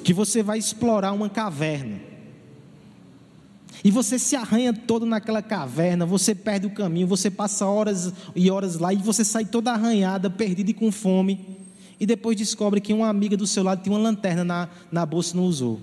que 0.04 0.14
você 0.14 0.42
vai 0.42 0.58
explorar 0.58 1.12
uma 1.12 1.30
caverna. 1.30 2.00
E 3.84 3.92
você 3.92 4.18
se 4.20 4.36
arranha 4.36 4.74
todo 4.74 5.06
naquela 5.06 5.42
caverna, 5.42 6.06
você 6.06 6.36
perde 6.36 6.68
o 6.68 6.72
caminho, 6.72 7.08
você 7.08 7.30
passa 7.30 7.66
horas 7.66 8.14
e 8.36 8.50
horas 8.50 8.78
lá 8.78 8.94
e 8.94 8.98
você 8.98 9.24
sai 9.24 9.46
toda 9.46 9.72
arranhada, 9.72 10.30
perdida 10.30 10.72
e 10.72 10.74
com 10.74 10.92
fome. 10.92 11.60
E 12.00 12.06
depois 12.06 12.36
descobre 12.36 12.82
que 12.82 12.94
uma 12.94 13.08
amiga 13.08 13.38
do 13.38 13.46
seu 13.46 13.64
lado 13.64 13.84
tem 13.84 13.94
uma 13.94 14.00
lanterna 14.00 14.44
na, 14.44 14.70
na 14.92 15.06
bolsa 15.06 15.34
e 15.34 15.38
não 15.38 15.46
usou. 15.46 15.76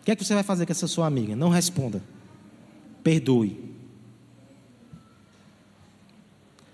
O 0.00 0.04
que 0.04 0.10
é 0.10 0.16
que 0.16 0.24
você 0.24 0.34
vai 0.34 0.42
fazer 0.42 0.66
com 0.66 0.72
essa 0.72 0.88
sua 0.88 1.06
amiga? 1.06 1.36
Não 1.36 1.48
responda. 1.48 2.02
Perdoe. 3.04 3.71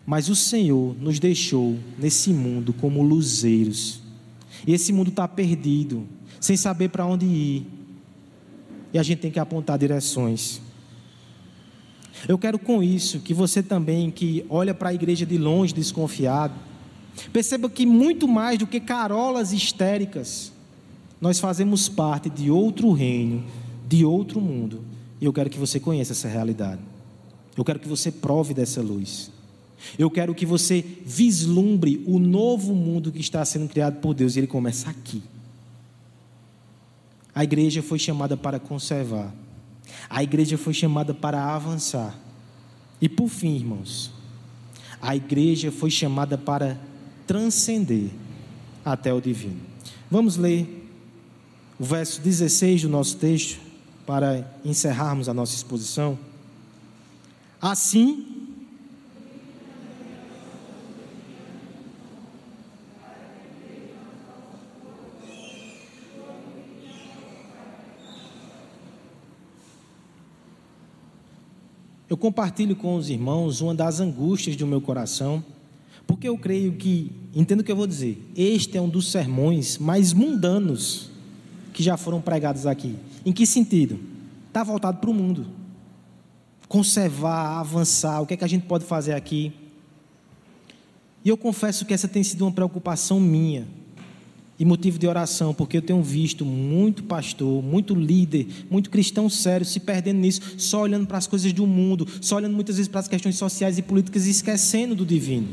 Mas 0.09 0.30
o 0.30 0.34
Senhor 0.34 0.96
nos 0.98 1.18
deixou 1.18 1.76
nesse 1.98 2.32
mundo 2.32 2.72
como 2.72 3.02
luzeiros. 3.02 4.00
E 4.66 4.72
esse 4.72 4.90
mundo 4.90 5.11
está 5.11 5.28
perdido, 5.28 6.06
sem 6.40 6.56
saber 6.56 6.88
para 6.88 7.04
onde 7.04 7.26
ir. 7.26 7.66
E 8.90 8.98
a 8.98 9.02
gente 9.02 9.18
tem 9.18 9.30
que 9.30 9.38
apontar 9.38 9.76
direções. 9.76 10.62
Eu 12.26 12.38
quero 12.38 12.59
com 12.59 12.82
isso 12.82 13.20
que 13.20 13.34
você 13.34 13.62
também, 13.62 14.11
que 14.11 14.46
olha 14.48 14.72
para 14.72 14.88
a 14.88 14.94
igreja 14.94 15.26
de 15.26 15.36
longe 15.36 15.74
desconfiado, 15.74 16.54
perceba 17.30 17.68
que 17.68 17.84
muito 17.84 18.26
mais 18.26 18.59
do 18.59 18.66
que 18.66 18.80
carolas 18.80 19.52
histéricas, 19.52 20.50
nós 21.20 21.38
fazemos 21.38 21.86
parte 21.86 22.30
de 22.30 22.50
outro 22.50 22.92
reino, 22.92 23.44
de 23.86 24.06
outro 24.06 24.40
mundo. 24.40 24.82
E 25.20 25.26
eu 25.26 25.34
quero 25.34 25.50
que 25.50 25.59
você 25.59 25.78
conheça 25.78 26.12
essa 26.12 26.28
realidade. 26.28 26.80
Eu 27.54 27.62
quero 27.62 27.78
que 27.78 27.88
você 27.88 28.11
prove 28.11 28.54
dessa 28.54 28.80
luz. 28.80 29.36
Eu 29.99 30.11
quero 30.11 30.35
que 30.35 30.45
você 30.45 30.85
vislumbre 31.05 32.03
o 32.07 32.18
novo 32.18 32.74
mundo 32.74 33.12
que 33.12 33.20
está 33.20 33.45
sendo 33.45 33.68
criado 33.68 34.01
por 34.01 34.14
Deus 34.14 34.35
e 34.35 34.41
ele 34.41 34.47
começa 34.47 34.91
aqui. 34.91 35.22
A 37.35 37.45
igreja 37.45 37.83
foi 37.83 37.99
chamada 37.99 38.37
para 38.37 38.59
conservar. 38.59 39.33
A 40.11 40.22
igreja 40.22 40.59
foi 40.59 40.74
chamada 40.74 41.14
para 41.14 41.55
avançar. 41.55 42.18
E 43.01 43.09
por 43.09 43.29
fim, 43.29 43.55
irmãos, 43.55 44.11
a 45.01 45.14
igreja 45.14 45.70
foi 45.70 45.91
chamada 45.91 46.37
para 46.37 46.79
transcender 47.26 48.11
até 48.85 49.12
o 49.12 49.20
divino. 49.20 49.61
Vamos 50.11 50.37
ler 50.37 50.91
o 51.79 51.85
verso 51.85 52.20
16 52.20 52.83
do 52.83 52.89
nosso 52.89 53.16
texto 53.16 53.61
para 54.05 54.51
encerrarmos 54.64 55.29
a 55.29 55.35
nossa 55.35 55.55
exposição. 55.55 56.18
Assim, 57.61 58.38
eu 72.09 72.16
compartilho 72.16 72.74
com 72.74 72.96
os 72.96 73.11
irmãos 73.11 73.61
uma 73.61 73.74
das 73.74 74.00
angústias 74.00 74.56
do 74.56 74.66
meu 74.66 74.80
coração, 74.80 75.44
porque 76.06 76.26
eu 76.26 76.38
creio 76.38 76.72
que, 76.72 77.12
entendo 77.34 77.61
o 77.61 77.64
que 77.64 77.70
eu 77.70 77.76
vou 77.76 77.86
dizer, 77.86 78.22
este 78.34 78.78
é 78.78 78.80
um 78.80 78.88
dos 78.88 79.11
sermões 79.11 79.76
mais 79.76 80.12
mundanos 80.14 81.11
que 81.74 81.82
já 81.82 81.96
foram 81.96 82.20
pregados 82.20 82.66
aqui. 82.66 82.96
Em 83.26 83.32
que 83.32 83.46
sentido? 83.46 84.00
Está 84.46 84.64
voltado 84.64 84.98
para 84.98 85.11
o 85.11 85.14
mundo. 85.14 85.46
Conservar, 86.66 87.59
avançar, 87.61 88.22
o 88.22 88.26
que 88.26 88.34
é 88.34 88.36
que 88.38 88.44
a 88.44 88.48
gente 88.48 88.66
pode 88.66 88.84
fazer 88.84 89.12
aqui? 89.12 89.52
E 91.24 91.28
eu 91.28 91.36
confesso 91.36 91.84
que 91.84 91.92
essa 91.92 92.09
tem 92.09 92.22
sido 92.22 92.42
uma 92.42 92.52
preocupação 92.52 93.20
minha 93.20 93.66
e 94.59 94.64
motivo 94.64 94.98
de 94.98 95.06
oração, 95.06 95.54
porque 95.54 95.76
eu 95.76 95.82
tenho 95.82 96.02
visto 96.02 96.44
muito 96.44 97.04
pastor, 97.04 97.62
muito 97.62 97.94
líder, 97.94 98.46
muito 98.68 98.90
cristão 98.90 99.30
sério 99.30 99.64
se 99.64 99.78
perdendo 99.78 100.18
nisso, 100.18 100.40
só 100.59 100.82
olhando 100.82 101.06
para 101.06 101.16
as 101.16 101.26
coisas 101.26 101.52
do 101.52 101.66
mundo, 101.66 102.06
só 102.20 102.36
olhando 102.36 102.54
muitas 102.54 102.76
vezes 102.76 102.88
para 102.88 103.00
as 103.00 103.09
questões 103.09 103.36
sociais 103.36 103.78
e 103.78 103.82
políticas 103.82 104.26
e 104.26 104.30
esquecendo 104.30 104.94
do 104.96 105.06
divino. 105.06 105.46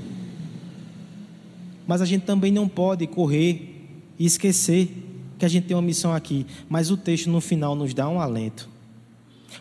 Mas 1.87 2.01
a 2.01 2.05
gente 2.05 2.23
também 2.23 2.51
não 2.51 2.67
pode 2.67 3.05
correr 3.05 3.85
e 4.17 4.25
esquecer 4.25 4.89
que 5.37 5.45
a 5.45 5.47
gente 5.47 5.67
tem 5.67 5.75
uma 5.75 5.83
missão 5.83 6.13
aqui, 6.13 6.45
mas 6.67 6.89
o 6.89 6.97
texto 6.97 7.29
no 7.29 7.39
final 7.39 7.75
nos 7.75 7.93
dá 7.93 8.09
um 8.09 8.19
alento. 8.19 8.74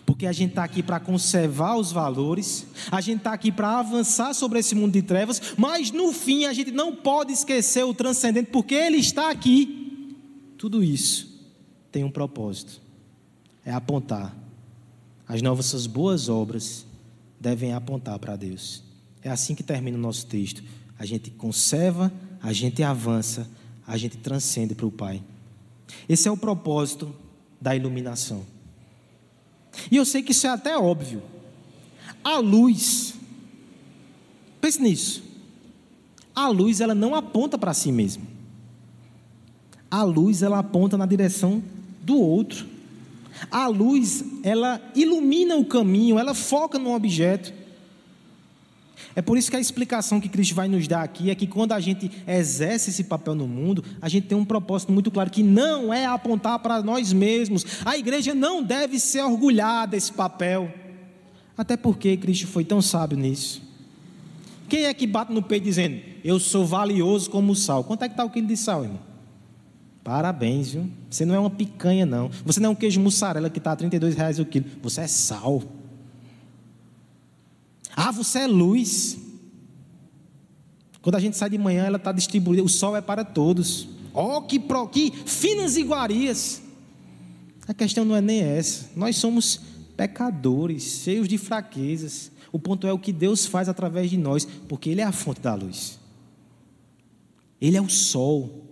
Porque 0.04 0.26
a 0.26 0.32
gente 0.32 0.50
está 0.50 0.64
aqui 0.64 0.82
para 0.82 1.00
conservar 1.00 1.76
os 1.76 1.92
valores, 1.92 2.66
a 2.90 3.00
gente 3.00 3.18
está 3.18 3.32
aqui 3.32 3.50
para 3.50 3.78
avançar 3.78 4.34
sobre 4.34 4.58
esse 4.58 4.74
mundo 4.74 4.92
de 4.92 5.02
trevas, 5.02 5.40
mas 5.56 5.90
no 5.90 6.12
fim 6.12 6.44
a 6.44 6.52
gente 6.52 6.70
não 6.70 6.94
pode 6.94 7.32
esquecer 7.32 7.84
o 7.84 7.94
transcendente, 7.94 8.50
porque 8.50 8.74
ele 8.74 8.96
está 8.96 9.30
aqui. 9.30 10.16
Tudo 10.58 10.82
isso 10.82 11.34
tem 11.90 12.04
um 12.04 12.10
propósito: 12.10 12.80
é 13.64 13.72
apontar. 13.72 14.34
As 15.26 15.40
nossas 15.40 15.86
boas 15.86 16.28
obras 16.28 16.86
devem 17.40 17.72
apontar 17.72 18.18
para 18.18 18.36
Deus. 18.36 18.82
É 19.22 19.30
assim 19.30 19.54
que 19.54 19.62
termina 19.62 19.96
o 19.96 20.00
nosso 20.00 20.26
texto. 20.26 20.62
A 20.98 21.06
gente 21.06 21.30
conserva, 21.30 22.12
a 22.42 22.52
gente 22.52 22.82
avança, 22.82 23.48
a 23.86 23.96
gente 23.96 24.18
transcende 24.18 24.74
para 24.74 24.86
o 24.86 24.90
Pai. 24.90 25.22
Esse 26.08 26.28
é 26.28 26.30
o 26.30 26.36
propósito 26.36 27.14
da 27.60 27.74
iluminação. 27.74 28.44
E 29.90 29.96
eu 29.96 30.04
sei 30.04 30.22
que 30.22 30.32
isso 30.32 30.46
é 30.46 30.50
até 30.50 30.76
óbvio. 30.76 31.22
A 32.22 32.38
luz, 32.38 33.14
pense 34.60 34.80
nisso. 34.80 35.22
A 36.34 36.48
luz 36.48 36.80
ela 36.80 36.94
não 36.94 37.14
aponta 37.14 37.56
para 37.56 37.74
si 37.74 37.92
mesma. 37.92 38.24
A 39.90 40.02
luz 40.02 40.42
ela 40.42 40.58
aponta 40.58 40.96
na 40.96 41.06
direção 41.06 41.62
do 42.02 42.18
outro. 42.18 42.66
A 43.50 43.66
luz 43.68 44.24
ela 44.42 44.80
ilumina 44.94 45.56
o 45.56 45.64
caminho, 45.64 46.18
ela 46.18 46.34
foca 46.34 46.78
no 46.78 46.94
objeto. 46.94 47.52
É 49.14 49.22
por 49.22 49.38
isso 49.38 49.50
que 49.50 49.56
a 49.56 49.60
explicação 49.60 50.20
que 50.20 50.28
Cristo 50.28 50.54
vai 50.54 50.68
nos 50.68 50.88
dar 50.88 51.02
aqui 51.02 51.30
é 51.30 51.34
que 51.34 51.46
quando 51.46 51.72
a 51.72 51.80
gente 51.80 52.10
exerce 52.26 52.90
esse 52.90 53.04
papel 53.04 53.34
no 53.34 53.46
mundo, 53.46 53.84
a 54.00 54.08
gente 54.08 54.26
tem 54.26 54.36
um 54.36 54.44
propósito 54.44 54.92
muito 54.92 55.10
claro 55.10 55.30
que 55.30 55.42
não 55.42 55.92
é 55.92 56.06
apontar 56.06 56.58
para 56.58 56.82
nós 56.82 57.12
mesmos. 57.12 57.64
A 57.84 57.96
igreja 57.96 58.34
não 58.34 58.62
deve 58.62 58.98
ser 58.98 59.22
orgulhada 59.22 59.92
desse 59.92 60.12
papel. 60.12 60.72
Até 61.56 61.76
porque 61.76 62.16
Cristo 62.16 62.46
foi 62.46 62.64
tão 62.64 62.82
sábio 62.82 63.16
nisso. 63.16 63.62
Quem 64.68 64.84
é 64.84 64.94
que 64.94 65.06
bate 65.06 65.32
no 65.32 65.42
peito 65.42 65.64
dizendo, 65.64 66.00
eu 66.24 66.40
sou 66.40 66.66
valioso 66.66 67.30
como 67.30 67.54
sal? 67.54 67.84
Quanto 67.84 68.02
é 68.02 68.08
que 68.08 68.14
está 68.14 68.24
o 68.24 68.30
quilo 68.30 68.46
de 68.46 68.56
sal, 68.56 68.82
irmão? 68.82 69.00
Parabéns, 70.02 70.72
viu? 70.72 70.90
Você 71.08 71.24
não 71.24 71.34
é 71.34 71.38
uma 71.38 71.50
picanha, 71.50 72.04
não. 72.04 72.30
Você 72.44 72.60
não 72.60 72.70
é 72.70 72.72
um 72.72 72.74
queijo 72.74 73.00
mussarela 73.00 73.48
que 73.48 73.58
está 73.58 73.72
a 73.72 73.76
32 73.76 74.14
reais 74.14 74.38
o 74.38 74.44
quilo. 74.44 74.66
Você 74.82 75.02
é 75.02 75.06
sal. 75.06 75.62
Ah, 77.96 78.10
você 78.10 78.40
é 78.40 78.46
luz. 78.46 79.18
Quando 81.00 81.16
a 81.16 81.20
gente 81.20 81.36
sai 81.36 81.50
de 81.50 81.58
manhã, 81.58 81.84
ela 81.84 81.98
está 81.98 82.12
distribuída, 82.12 82.62
o 82.62 82.68
sol 82.68 82.96
é 82.96 83.00
para 83.00 83.24
todos. 83.24 83.88
Oh, 84.12 84.40
que, 84.42 84.58
pro, 84.58 84.88
que 84.88 85.12
finas 85.26 85.76
iguarias. 85.76 86.62
A 87.66 87.74
questão 87.74 88.04
não 88.04 88.16
é 88.16 88.20
nem 88.20 88.40
essa. 88.40 88.90
Nós 88.96 89.16
somos 89.16 89.60
pecadores, 89.96 91.02
cheios 91.02 91.28
de 91.28 91.38
fraquezas. 91.38 92.30
O 92.52 92.58
ponto 92.58 92.86
é 92.86 92.92
o 92.92 92.98
que 92.98 93.12
Deus 93.12 93.46
faz 93.46 93.68
através 93.68 94.10
de 94.10 94.16
nós, 94.16 94.46
porque 94.68 94.90
Ele 94.90 95.00
é 95.00 95.04
a 95.04 95.12
fonte 95.12 95.40
da 95.40 95.54
luz. 95.54 95.98
Ele 97.60 97.76
é 97.76 97.82
o 97.82 97.88
sol. 97.88 98.64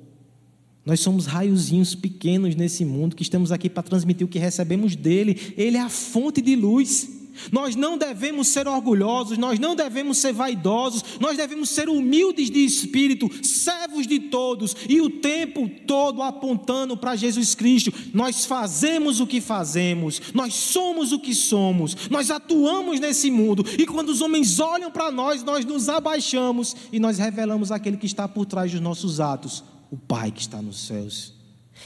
Nós 0.84 1.00
somos 1.00 1.26
raiozinhos 1.26 1.94
pequenos 1.94 2.54
nesse 2.54 2.84
mundo 2.84 3.14
que 3.14 3.22
estamos 3.22 3.52
aqui 3.52 3.70
para 3.70 3.82
transmitir 3.82 4.26
o 4.26 4.30
que 4.30 4.38
recebemos 4.38 4.96
dele. 4.96 5.54
Ele 5.56 5.76
é 5.76 5.80
a 5.80 5.88
fonte 5.88 6.40
de 6.40 6.56
luz. 6.56 7.08
Nós 7.51 7.74
não 7.76 7.97
devemos 7.97 8.49
ser 8.49 8.68
orgulhosos, 8.68 9.39
nós 9.39 9.59
não 9.59 9.74
devemos 9.74 10.18
ser 10.18 10.33
vaidosos, 10.33 11.05
nós 11.20 11.37
devemos 11.37 11.70
ser 11.70 11.89
humildes 11.89 12.51
de 12.51 12.64
espírito, 12.64 13.30
servos 13.45 14.07
de 14.07 14.18
todos 14.18 14.76
e 14.89 15.01
o 15.01 15.09
tempo 15.09 15.68
todo 15.87 16.22
apontando 16.22 16.97
para 16.97 17.16
Jesus 17.16 17.55
Cristo. 17.55 17.93
Nós 18.12 18.45
fazemos 18.45 19.20
o 19.20 19.26
que 19.26 19.41
fazemos, 19.41 20.20
nós 20.35 20.55
somos 20.55 21.12
o 21.12 21.18
que 21.18 21.35
somos, 21.35 22.09
nós 22.11 22.30
atuamos 22.30 23.01
nesse 23.01 23.30
mundo 23.30 23.64
e 23.78 23.87
quando 23.87 24.11
os 24.11 24.20
homens 24.20 24.61
olham 24.61 24.91
para 24.91 25.11
nós, 25.11 25.43
nós 25.43 25.64
nos 25.64 25.89
abaixamos 25.89 26.76
e 26.93 26.99
nós 26.99 27.18
revelamos 27.18 27.70
aquele 27.70 27.97
que 27.97 28.07
está 28.07 28.28
por 28.28 28.47
trás 28.47 28.70
dos 28.70 28.80
nossos 28.80 29.20
atos, 29.20 29.64
o 29.91 29.97
Pai 29.97 30.30
que 30.30 30.41
está 30.41 30.61
nos 30.61 30.87
céus. 30.87 31.35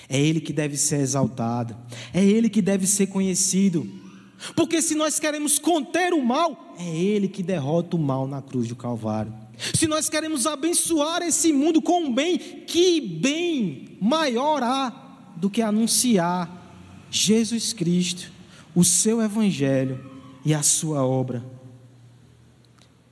É 0.09 0.21
Ele 0.21 0.41
que 0.41 0.53
deve 0.53 0.77
ser 0.77 1.01
exaltado, 1.01 1.77
é 2.13 2.25
Ele 2.25 2.49
que 2.49 2.63
deve 2.63 2.87
ser 2.87 3.07
conhecido. 3.09 4.06
Porque 4.55 4.83
se 4.83 4.95
nós 4.95 5.19
queremos 5.19 5.59
conter 5.59 6.13
o 6.13 6.25
mal, 6.25 6.75
é 6.79 6.97
Ele 6.97 7.29
que 7.29 7.43
derrota 7.43 7.97
o 7.97 7.99
mal 7.99 8.27
na 8.27 8.43
cruz 8.43 8.69
do 8.69 8.77
Calvário. 8.77 9.33
Se 9.75 9.87
nós 9.87 10.09
queremos 10.09 10.47
abençoar 10.47 11.23
esse 11.23 11.53
mundo 11.53 11.81
com 11.81 12.07
o 12.07 12.13
bem, 12.13 12.39
que 12.39 13.01
bem 13.01 13.97
maior 14.01 14.63
há 14.63 15.33
do 15.37 15.49
que 15.49 15.63
anunciar 15.63 16.65
Jesus 17.11 17.73
Cristo, 17.73 18.31
o 18.75 18.85
seu 18.85 19.23
Evangelho 19.23 19.99
e 20.45 20.53
a 20.53 20.63
sua 20.63 21.05
obra. 21.05 21.45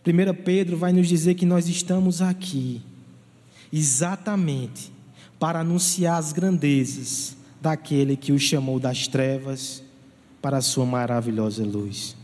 1 0.07 0.43
Pedro 0.45 0.77
vai 0.77 0.93
nos 0.93 1.09
dizer 1.09 1.35
que 1.35 1.47
nós 1.47 1.67
estamos 1.67 2.21
aqui 2.21 2.83
exatamente 3.73 4.93
para 5.39 5.61
anunciar 5.61 6.19
as 6.19 6.33
grandezas 6.33 7.37
daquele 7.61 8.17
que 8.17 8.31
o 8.31 8.39
chamou 8.39 8.79
das 8.79 9.09
trevas 9.09 9.84
para 10.45 10.59
a 10.59 10.61
sua 10.61 10.85
maravilhosa 10.85 11.65
luz. 11.65 12.15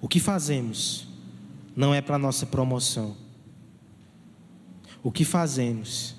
O 0.00 0.08
que 0.08 0.18
fazemos 0.18 1.06
não 1.76 1.94
é 1.94 2.00
para 2.00 2.16
nossa 2.16 2.46
promoção. 2.46 3.14
O 5.02 5.12
que 5.12 5.22
fazemos 5.22 6.14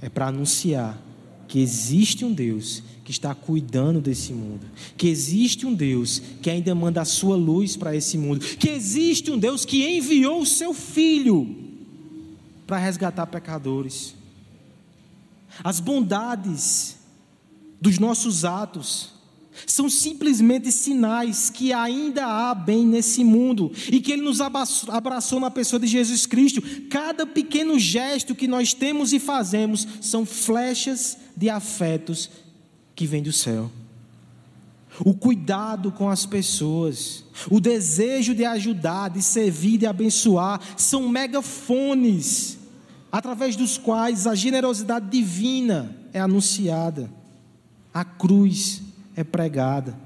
é 0.00 0.08
para 0.08 0.28
anunciar 0.28 0.98
que 1.46 1.60
existe 1.60 2.24
um 2.24 2.32
Deus 2.32 2.82
que 3.04 3.10
está 3.10 3.34
cuidando 3.34 4.00
desse 4.00 4.32
mundo, 4.32 4.66
que 4.96 5.08
existe 5.08 5.66
um 5.66 5.74
Deus 5.74 6.18
que 6.40 6.48
ainda 6.48 6.74
manda 6.74 7.02
a 7.02 7.04
sua 7.04 7.36
luz 7.36 7.76
para 7.76 7.94
esse 7.94 8.16
mundo, 8.16 8.40
que 8.56 8.70
existe 8.70 9.30
um 9.30 9.38
Deus 9.38 9.66
que 9.66 9.98
enviou 9.98 10.40
o 10.40 10.46
seu 10.46 10.72
filho 10.72 11.54
para 12.66 12.78
resgatar 12.78 13.26
pecadores. 13.26 14.14
As 15.62 15.78
bondades 15.78 17.01
dos 17.82 17.98
nossos 17.98 18.44
atos 18.44 19.10
são 19.66 19.90
simplesmente 19.90 20.70
sinais 20.70 21.50
que 21.50 21.72
ainda 21.72 22.24
há 22.24 22.54
bem 22.54 22.86
nesse 22.86 23.24
mundo 23.24 23.72
e 23.90 24.00
que 24.00 24.12
Ele 24.12 24.22
nos 24.22 24.40
abraçou 24.40 25.40
na 25.40 25.50
pessoa 25.50 25.80
de 25.80 25.88
Jesus 25.88 26.24
Cristo. 26.24 26.62
Cada 26.88 27.26
pequeno 27.26 27.78
gesto 27.78 28.36
que 28.36 28.46
nós 28.46 28.72
temos 28.72 29.12
e 29.12 29.18
fazemos 29.18 29.86
são 30.00 30.24
flechas 30.24 31.18
de 31.36 31.50
afetos 31.50 32.30
que 32.94 33.04
vêm 33.04 33.22
do 33.22 33.32
céu. 33.32 33.70
O 35.00 35.12
cuidado 35.12 35.90
com 35.90 36.08
as 36.08 36.24
pessoas, 36.24 37.24
o 37.50 37.60
desejo 37.60 38.34
de 38.34 38.44
ajudar, 38.44 39.10
de 39.10 39.22
servir, 39.22 39.78
de 39.78 39.86
abençoar, 39.86 40.60
são 40.76 41.08
megafones 41.08 42.58
através 43.10 43.56
dos 43.56 43.76
quais 43.76 44.26
a 44.26 44.34
generosidade 44.36 45.10
divina 45.10 45.96
é 46.12 46.20
anunciada, 46.20 47.10
a 47.92 48.04
cruz 48.04 48.82
é 49.14 49.22
pregada. 49.22 49.96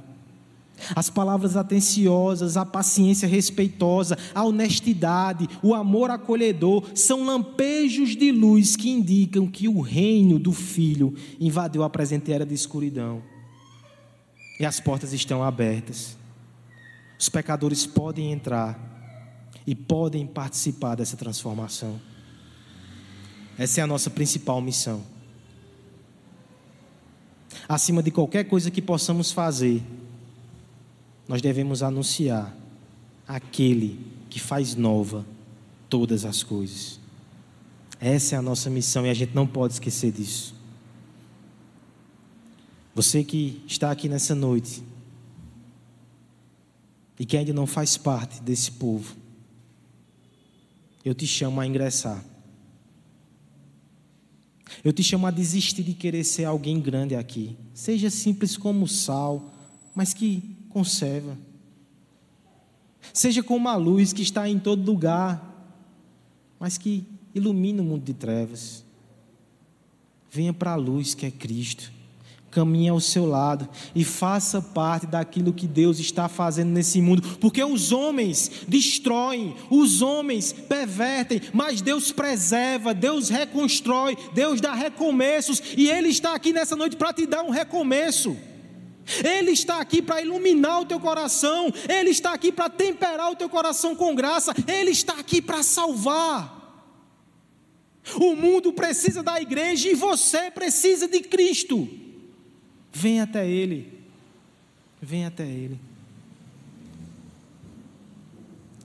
As 0.94 1.08
palavras 1.08 1.56
atenciosas, 1.56 2.56
a 2.56 2.66
paciência 2.66 3.26
respeitosa, 3.26 4.18
a 4.34 4.44
honestidade, 4.44 5.48
o 5.62 5.74
amor 5.74 6.10
acolhedor 6.10 6.84
são 6.94 7.24
lampejos 7.24 8.14
de 8.14 8.30
luz 8.30 8.76
que 8.76 8.90
indicam 8.90 9.46
que 9.46 9.68
o 9.68 9.80
reino 9.80 10.38
do 10.38 10.52
Filho 10.52 11.14
invadiu 11.40 11.82
a 11.82 11.88
presente 11.88 12.30
era 12.30 12.44
de 12.44 12.54
escuridão. 12.54 13.22
E 14.60 14.66
as 14.66 14.78
portas 14.78 15.12
estão 15.12 15.42
abertas. 15.42 16.16
Os 17.18 17.28
pecadores 17.28 17.86
podem 17.86 18.30
entrar 18.32 18.78
e 19.66 19.74
podem 19.74 20.26
participar 20.26 20.94
dessa 20.94 21.16
transformação. 21.16 21.98
Essa 23.58 23.80
é 23.80 23.84
a 23.84 23.86
nossa 23.86 24.10
principal 24.10 24.60
missão 24.60 25.15
acima 27.68 28.02
de 28.02 28.10
qualquer 28.10 28.44
coisa 28.44 28.70
que 28.70 28.80
possamos 28.80 29.32
fazer, 29.32 29.82
nós 31.28 31.42
devemos 31.42 31.82
anunciar 31.82 32.54
aquele 33.26 33.98
que 34.30 34.38
faz 34.38 34.74
nova 34.74 35.26
todas 35.88 36.24
as 36.24 36.42
coisas. 36.42 37.00
Essa 37.98 38.36
é 38.36 38.38
a 38.38 38.42
nossa 38.42 38.68
missão 38.70 39.06
e 39.06 39.10
a 39.10 39.14
gente 39.14 39.34
não 39.34 39.46
pode 39.46 39.74
esquecer 39.74 40.12
disso. 40.12 40.54
Você 42.94 43.24
que 43.24 43.62
está 43.66 43.90
aqui 43.90 44.08
nessa 44.08 44.34
noite 44.34 44.82
e 47.18 47.26
que 47.26 47.36
ainda 47.36 47.52
não 47.52 47.66
faz 47.66 47.96
parte 47.96 48.40
desse 48.40 48.70
povo, 48.72 49.16
eu 51.04 51.14
te 51.14 51.26
chamo 51.26 51.60
a 51.60 51.66
ingressar. 51.66 52.22
Eu 54.84 54.92
te 54.92 55.02
chamo 55.02 55.26
a 55.26 55.30
desistir 55.30 55.82
de 55.82 55.94
querer 55.94 56.24
ser 56.24 56.44
alguém 56.44 56.80
grande 56.80 57.14
aqui. 57.14 57.56
Seja 57.72 58.10
simples 58.10 58.56
como 58.56 58.84
o 58.84 58.88
sal, 58.88 59.52
mas 59.94 60.12
que 60.12 60.56
conserva. 60.68 61.36
Seja 63.12 63.42
como 63.42 63.68
a 63.68 63.76
luz 63.76 64.12
que 64.12 64.22
está 64.22 64.48
em 64.48 64.58
todo 64.58 64.84
lugar, 64.84 65.54
mas 66.58 66.76
que 66.76 67.04
ilumina 67.34 67.82
o 67.82 67.84
mundo 67.84 68.04
de 68.04 68.12
trevas. 68.12 68.84
Venha 70.30 70.52
para 70.52 70.72
a 70.72 70.76
luz 70.76 71.14
que 71.14 71.24
é 71.24 71.30
Cristo 71.30 71.95
caminhe 72.56 72.88
ao 72.88 73.00
seu 73.00 73.26
lado 73.26 73.68
e 73.94 74.02
faça 74.02 74.62
parte 74.62 75.06
daquilo 75.06 75.52
que 75.52 75.66
Deus 75.66 75.98
está 75.98 76.26
fazendo 76.26 76.70
nesse 76.70 77.02
mundo, 77.02 77.36
porque 77.38 77.62
os 77.62 77.92
homens 77.92 78.50
destroem, 78.66 79.54
os 79.68 80.00
homens 80.00 80.54
pervertem, 80.54 81.42
mas 81.52 81.82
Deus 81.82 82.12
preserva, 82.12 82.94
Deus 82.94 83.28
reconstrói, 83.28 84.16
Deus 84.32 84.58
dá 84.58 84.72
recomeços, 84.72 85.62
e 85.76 85.90
Ele 85.90 86.08
está 86.08 86.34
aqui 86.34 86.50
nessa 86.50 86.74
noite 86.74 86.96
para 86.96 87.12
te 87.12 87.26
dar 87.26 87.42
um 87.42 87.50
recomeço. 87.50 88.34
Ele 89.22 89.50
está 89.50 89.78
aqui 89.78 90.00
para 90.00 90.22
iluminar 90.22 90.80
o 90.80 90.86
teu 90.86 90.98
coração, 90.98 91.70
Ele 91.86 92.08
está 92.08 92.32
aqui 92.32 92.50
para 92.50 92.70
temperar 92.70 93.30
o 93.30 93.36
teu 93.36 93.50
coração 93.50 93.94
com 93.94 94.14
graça, 94.14 94.54
Ele 94.66 94.92
está 94.92 95.12
aqui 95.18 95.42
para 95.42 95.62
salvar. 95.62 96.56
O 98.14 98.34
mundo 98.34 98.72
precisa 98.72 99.22
da 99.22 99.38
igreja 99.42 99.90
e 99.90 99.94
você 99.94 100.50
precisa 100.50 101.06
de 101.06 101.20
Cristo. 101.20 102.05
Vem 102.98 103.20
até 103.20 103.46
Ele. 103.46 103.92
Vem 105.02 105.26
até 105.26 105.44
Ele. 105.46 105.78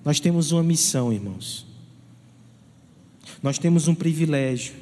Nós 0.04 0.20
temos 0.20 0.52
uma 0.52 0.62
missão, 0.62 1.14
irmãos. 1.14 1.66
Nós 3.42 3.58
temos 3.58 3.88
um 3.88 3.96
privilégio, 3.96 4.76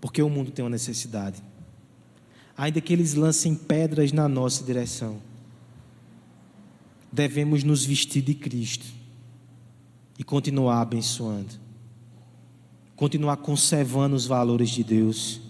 porque 0.00 0.20
o 0.20 0.28
mundo 0.28 0.50
tem 0.50 0.64
uma 0.64 0.70
necessidade. 0.70 1.40
Ainda 2.56 2.80
que 2.80 2.92
eles 2.92 3.14
lancem 3.14 3.54
pedras 3.54 4.10
na 4.10 4.28
nossa 4.28 4.64
direção, 4.64 5.22
devemos 7.12 7.62
nos 7.62 7.84
vestir 7.84 8.22
de 8.22 8.34
Cristo 8.34 8.86
e 10.18 10.24
continuar 10.24 10.80
abençoando, 10.80 11.54
continuar 12.96 13.36
conservando 13.36 14.16
os 14.16 14.26
valores 14.26 14.70
de 14.70 14.82
Deus 14.82 15.47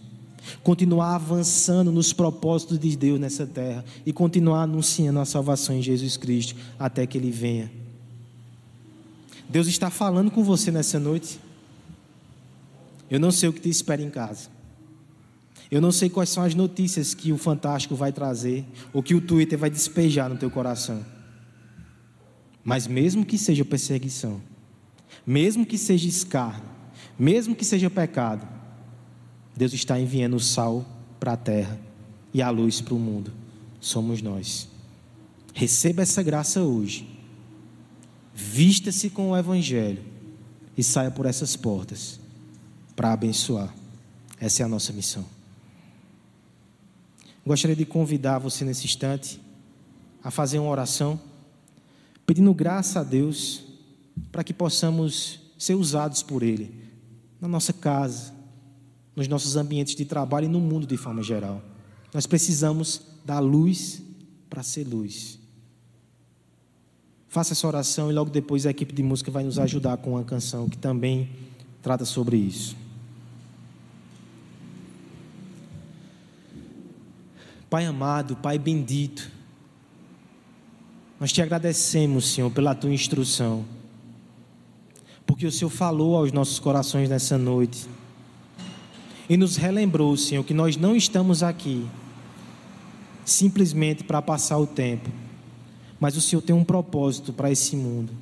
continuar 0.62 1.14
avançando 1.14 1.90
nos 1.92 2.12
propósitos 2.12 2.78
de 2.78 2.96
Deus 2.96 3.20
nessa 3.20 3.46
terra 3.46 3.84
e 4.04 4.12
continuar 4.12 4.62
anunciando 4.62 5.20
a 5.20 5.24
salvação 5.24 5.74
em 5.74 5.82
Jesus 5.82 6.16
Cristo 6.16 6.56
até 6.78 7.06
que 7.06 7.18
Ele 7.18 7.30
venha. 7.30 7.70
Deus 9.48 9.66
está 9.66 9.90
falando 9.90 10.30
com 10.30 10.44
você 10.44 10.70
nessa 10.70 10.98
noite. 10.98 11.40
Eu 13.10 13.18
não 13.18 13.30
sei 13.30 13.48
o 13.48 13.52
que 13.52 13.60
te 13.60 13.70
espera 13.70 14.02
em 14.02 14.10
casa. 14.10 14.48
Eu 15.70 15.80
não 15.80 15.92
sei 15.92 16.08
quais 16.08 16.30
são 16.30 16.42
as 16.42 16.54
notícias 16.54 17.14
que 17.14 17.32
o 17.32 17.38
Fantástico 17.38 17.94
vai 17.94 18.12
trazer 18.12 18.64
ou 18.92 19.02
que 19.02 19.14
o 19.14 19.20
Twitter 19.20 19.58
vai 19.58 19.70
despejar 19.70 20.28
no 20.28 20.36
teu 20.36 20.50
coração. 20.50 21.04
Mas 22.64 22.86
mesmo 22.86 23.24
que 23.24 23.38
seja 23.38 23.64
perseguição, 23.64 24.42
mesmo 25.26 25.64
que 25.64 25.78
seja 25.78 26.08
escárnio, 26.08 26.68
mesmo 27.18 27.54
que 27.54 27.64
seja 27.64 27.90
pecado, 27.90 28.46
Deus 29.58 29.72
está 29.72 29.98
enviando 29.98 30.36
o 30.36 30.40
sal 30.40 30.86
para 31.18 31.32
a 31.32 31.36
terra 31.36 31.76
e 32.32 32.40
a 32.40 32.48
luz 32.48 32.80
para 32.80 32.94
o 32.94 32.98
mundo. 32.98 33.32
Somos 33.80 34.22
nós. 34.22 34.68
Receba 35.52 36.02
essa 36.02 36.22
graça 36.22 36.62
hoje. 36.62 37.18
Vista-se 38.32 39.10
com 39.10 39.30
o 39.30 39.36
Evangelho 39.36 40.00
e 40.76 40.84
saia 40.84 41.10
por 41.10 41.26
essas 41.26 41.56
portas 41.56 42.20
para 42.94 43.12
abençoar. 43.12 43.74
Essa 44.38 44.62
é 44.62 44.64
a 44.64 44.68
nossa 44.68 44.92
missão. 44.92 45.24
Gostaria 47.44 47.74
de 47.74 47.84
convidar 47.84 48.38
você 48.38 48.64
nesse 48.64 48.84
instante 48.84 49.40
a 50.22 50.30
fazer 50.30 50.60
uma 50.60 50.70
oração, 50.70 51.18
pedindo 52.24 52.54
graça 52.54 53.00
a 53.00 53.02
Deus 53.02 53.64
para 54.30 54.44
que 54.44 54.54
possamos 54.54 55.40
ser 55.58 55.74
usados 55.74 56.22
por 56.22 56.44
Ele 56.44 56.72
na 57.40 57.48
nossa 57.48 57.72
casa, 57.72 58.37
nos 59.18 59.26
nossos 59.26 59.56
ambientes 59.56 59.96
de 59.96 60.04
trabalho 60.04 60.44
e 60.44 60.48
no 60.48 60.60
mundo 60.60 60.86
de 60.86 60.96
forma 60.96 61.24
geral. 61.24 61.60
Nós 62.14 62.24
precisamos 62.24 63.02
da 63.24 63.40
luz 63.40 64.00
para 64.48 64.62
ser 64.62 64.86
luz. 64.86 65.40
Faça 67.26 67.52
essa 67.52 67.66
oração 67.66 68.12
e 68.12 68.14
logo 68.14 68.30
depois 68.30 68.64
a 68.64 68.70
equipe 68.70 68.94
de 68.94 69.02
música 69.02 69.28
vai 69.28 69.42
nos 69.42 69.58
ajudar 69.58 69.96
com 69.96 70.10
uma 70.12 70.22
canção 70.22 70.68
que 70.68 70.78
também 70.78 71.30
trata 71.82 72.04
sobre 72.04 72.36
isso. 72.36 72.76
Pai 77.68 77.86
amado, 77.86 78.36
Pai 78.36 78.56
bendito, 78.56 79.32
nós 81.18 81.32
te 81.32 81.42
agradecemos, 81.42 82.34
Senhor, 82.34 82.52
pela 82.52 82.72
tua 82.72 82.94
instrução, 82.94 83.64
porque 85.26 85.44
o 85.44 85.50
Senhor 85.50 85.70
falou 85.70 86.16
aos 86.16 86.30
nossos 86.30 86.60
corações 86.60 87.10
nessa 87.10 87.36
noite 87.36 87.97
e 89.28 89.36
nos 89.36 89.56
relembrou, 89.56 90.16
Senhor, 90.16 90.42
que 90.42 90.54
nós 90.54 90.76
não 90.76 90.96
estamos 90.96 91.42
aqui 91.42 91.86
simplesmente 93.24 94.02
para 94.02 94.22
passar 94.22 94.58
o 94.58 94.66
tempo, 94.66 95.10
mas 96.00 96.16
o 96.16 96.20
Senhor 96.20 96.40
tem 96.40 96.56
um 96.56 96.64
propósito 96.64 97.32
para 97.32 97.50
esse 97.50 97.76
mundo. 97.76 98.12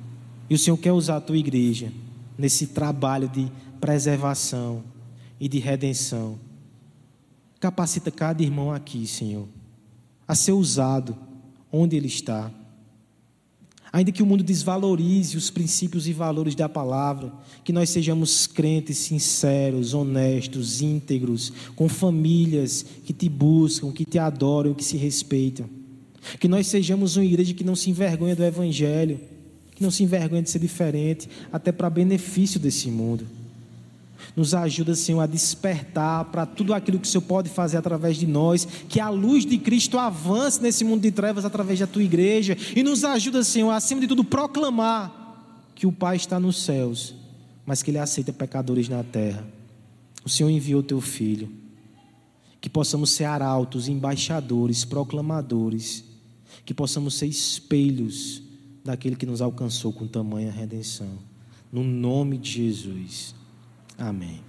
E 0.49 0.55
o 0.55 0.59
Senhor 0.59 0.77
quer 0.77 0.91
usar 0.91 1.17
a 1.17 1.21
tua 1.21 1.37
igreja 1.37 1.91
nesse 2.37 2.67
trabalho 2.67 3.29
de 3.29 3.49
preservação 3.79 4.83
e 5.39 5.47
de 5.47 5.59
redenção. 5.59 6.37
Capacita 7.59 8.11
cada 8.11 8.43
irmão 8.43 8.71
aqui, 8.71 9.07
Senhor, 9.07 9.47
a 10.27 10.35
ser 10.35 10.51
usado 10.51 11.15
onde 11.71 11.95
ele 11.95 12.07
está. 12.07 12.51
Ainda 13.97 14.11
que 14.11 14.21
o 14.21 14.27
mundo 14.27 14.43
desvalorize 14.43 15.35
os 15.35 15.49
princípios 15.49 16.07
e 16.07 16.13
valores 16.13 16.53
da 16.53 16.69
palavra, 16.69 17.33
que 17.63 17.73
nós 17.73 17.89
sejamos 17.89 18.45
crentes 18.45 18.99
sinceros, 18.99 19.95
honestos, 19.95 20.83
íntegros, 20.83 21.51
com 21.75 21.89
famílias 21.89 22.85
que 23.03 23.11
te 23.11 23.27
buscam, 23.27 23.91
que 23.91 24.05
te 24.05 24.19
adoram, 24.19 24.75
que 24.75 24.83
se 24.83 24.97
respeitam. 24.97 25.67
Que 26.39 26.47
nós 26.47 26.67
sejamos 26.67 27.17
uma 27.17 27.25
igreja 27.25 27.55
que 27.55 27.63
não 27.63 27.75
se 27.75 27.89
envergonha 27.89 28.35
do 28.35 28.43
Evangelho, 28.43 29.19
que 29.73 29.81
não 29.81 29.89
se 29.89 30.03
envergonha 30.03 30.43
de 30.43 30.51
ser 30.51 30.59
diferente, 30.59 31.27
até 31.51 31.71
para 31.71 31.89
benefício 31.89 32.59
desse 32.59 32.91
mundo. 32.91 33.25
Nos 34.37 34.53
ajuda, 34.53 34.93
Senhor, 34.93 35.19
a 35.19 35.25
despertar 35.25 36.25
para 36.25 36.45
tudo 36.45 36.71
aquilo 36.71 36.99
que 36.99 37.07
o 37.07 37.09
Senhor 37.09 37.23
pode 37.23 37.49
fazer 37.49 37.77
através 37.77 38.17
de 38.17 38.27
nós, 38.27 38.67
que 38.87 38.99
a 38.99 39.09
luz 39.09 39.43
de 39.43 39.57
Cristo 39.57 39.97
avance 39.97 40.61
nesse 40.61 40.83
mundo 40.83 41.01
de 41.01 41.11
trevas 41.11 41.43
através 41.43 41.79
da 41.79 41.87
tua 41.87 42.03
igreja, 42.03 42.55
e 42.75 42.83
nos 42.83 43.03
ajuda, 43.03 43.43
Senhor, 43.43 43.71
acima 43.71 43.99
de 43.99 44.05
tudo, 44.05 44.23
proclamar 44.23 45.73
que 45.73 45.87
o 45.87 45.91
Pai 45.91 46.17
está 46.17 46.39
nos 46.39 46.63
céus, 46.63 47.15
mas 47.65 47.81
que 47.81 47.89
Ele 47.89 47.97
aceita 47.97 48.31
pecadores 48.31 48.87
na 48.87 49.03
terra. 49.03 49.43
O 50.23 50.29
Senhor 50.29 50.51
enviou 50.51 50.83
teu 50.83 51.01
filho, 51.01 51.51
que 52.61 52.69
possamos 52.69 53.09
ser 53.09 53.23
arautos, 53.23 53.87
embaixadores, 53.87 54.85
proclamadores, 54.85 56.03
que 56.63 56.75
possamos 56.75 57.15
ser 57.15 57.25
espelhos 57.25 58.43
daquele 58.85 59.15
que 59.15 59.25
nos 59.25 59.41
alcançou 59.41 59.91
com 59.91 60.05
tamanha 60.05 60.51
redenção. 60.51 61.17
No 61.71 61.83
nome 61.83 62.37
de 62.37 62.51
Jesus. 62.51 63.35
Amém. 63.97 64.46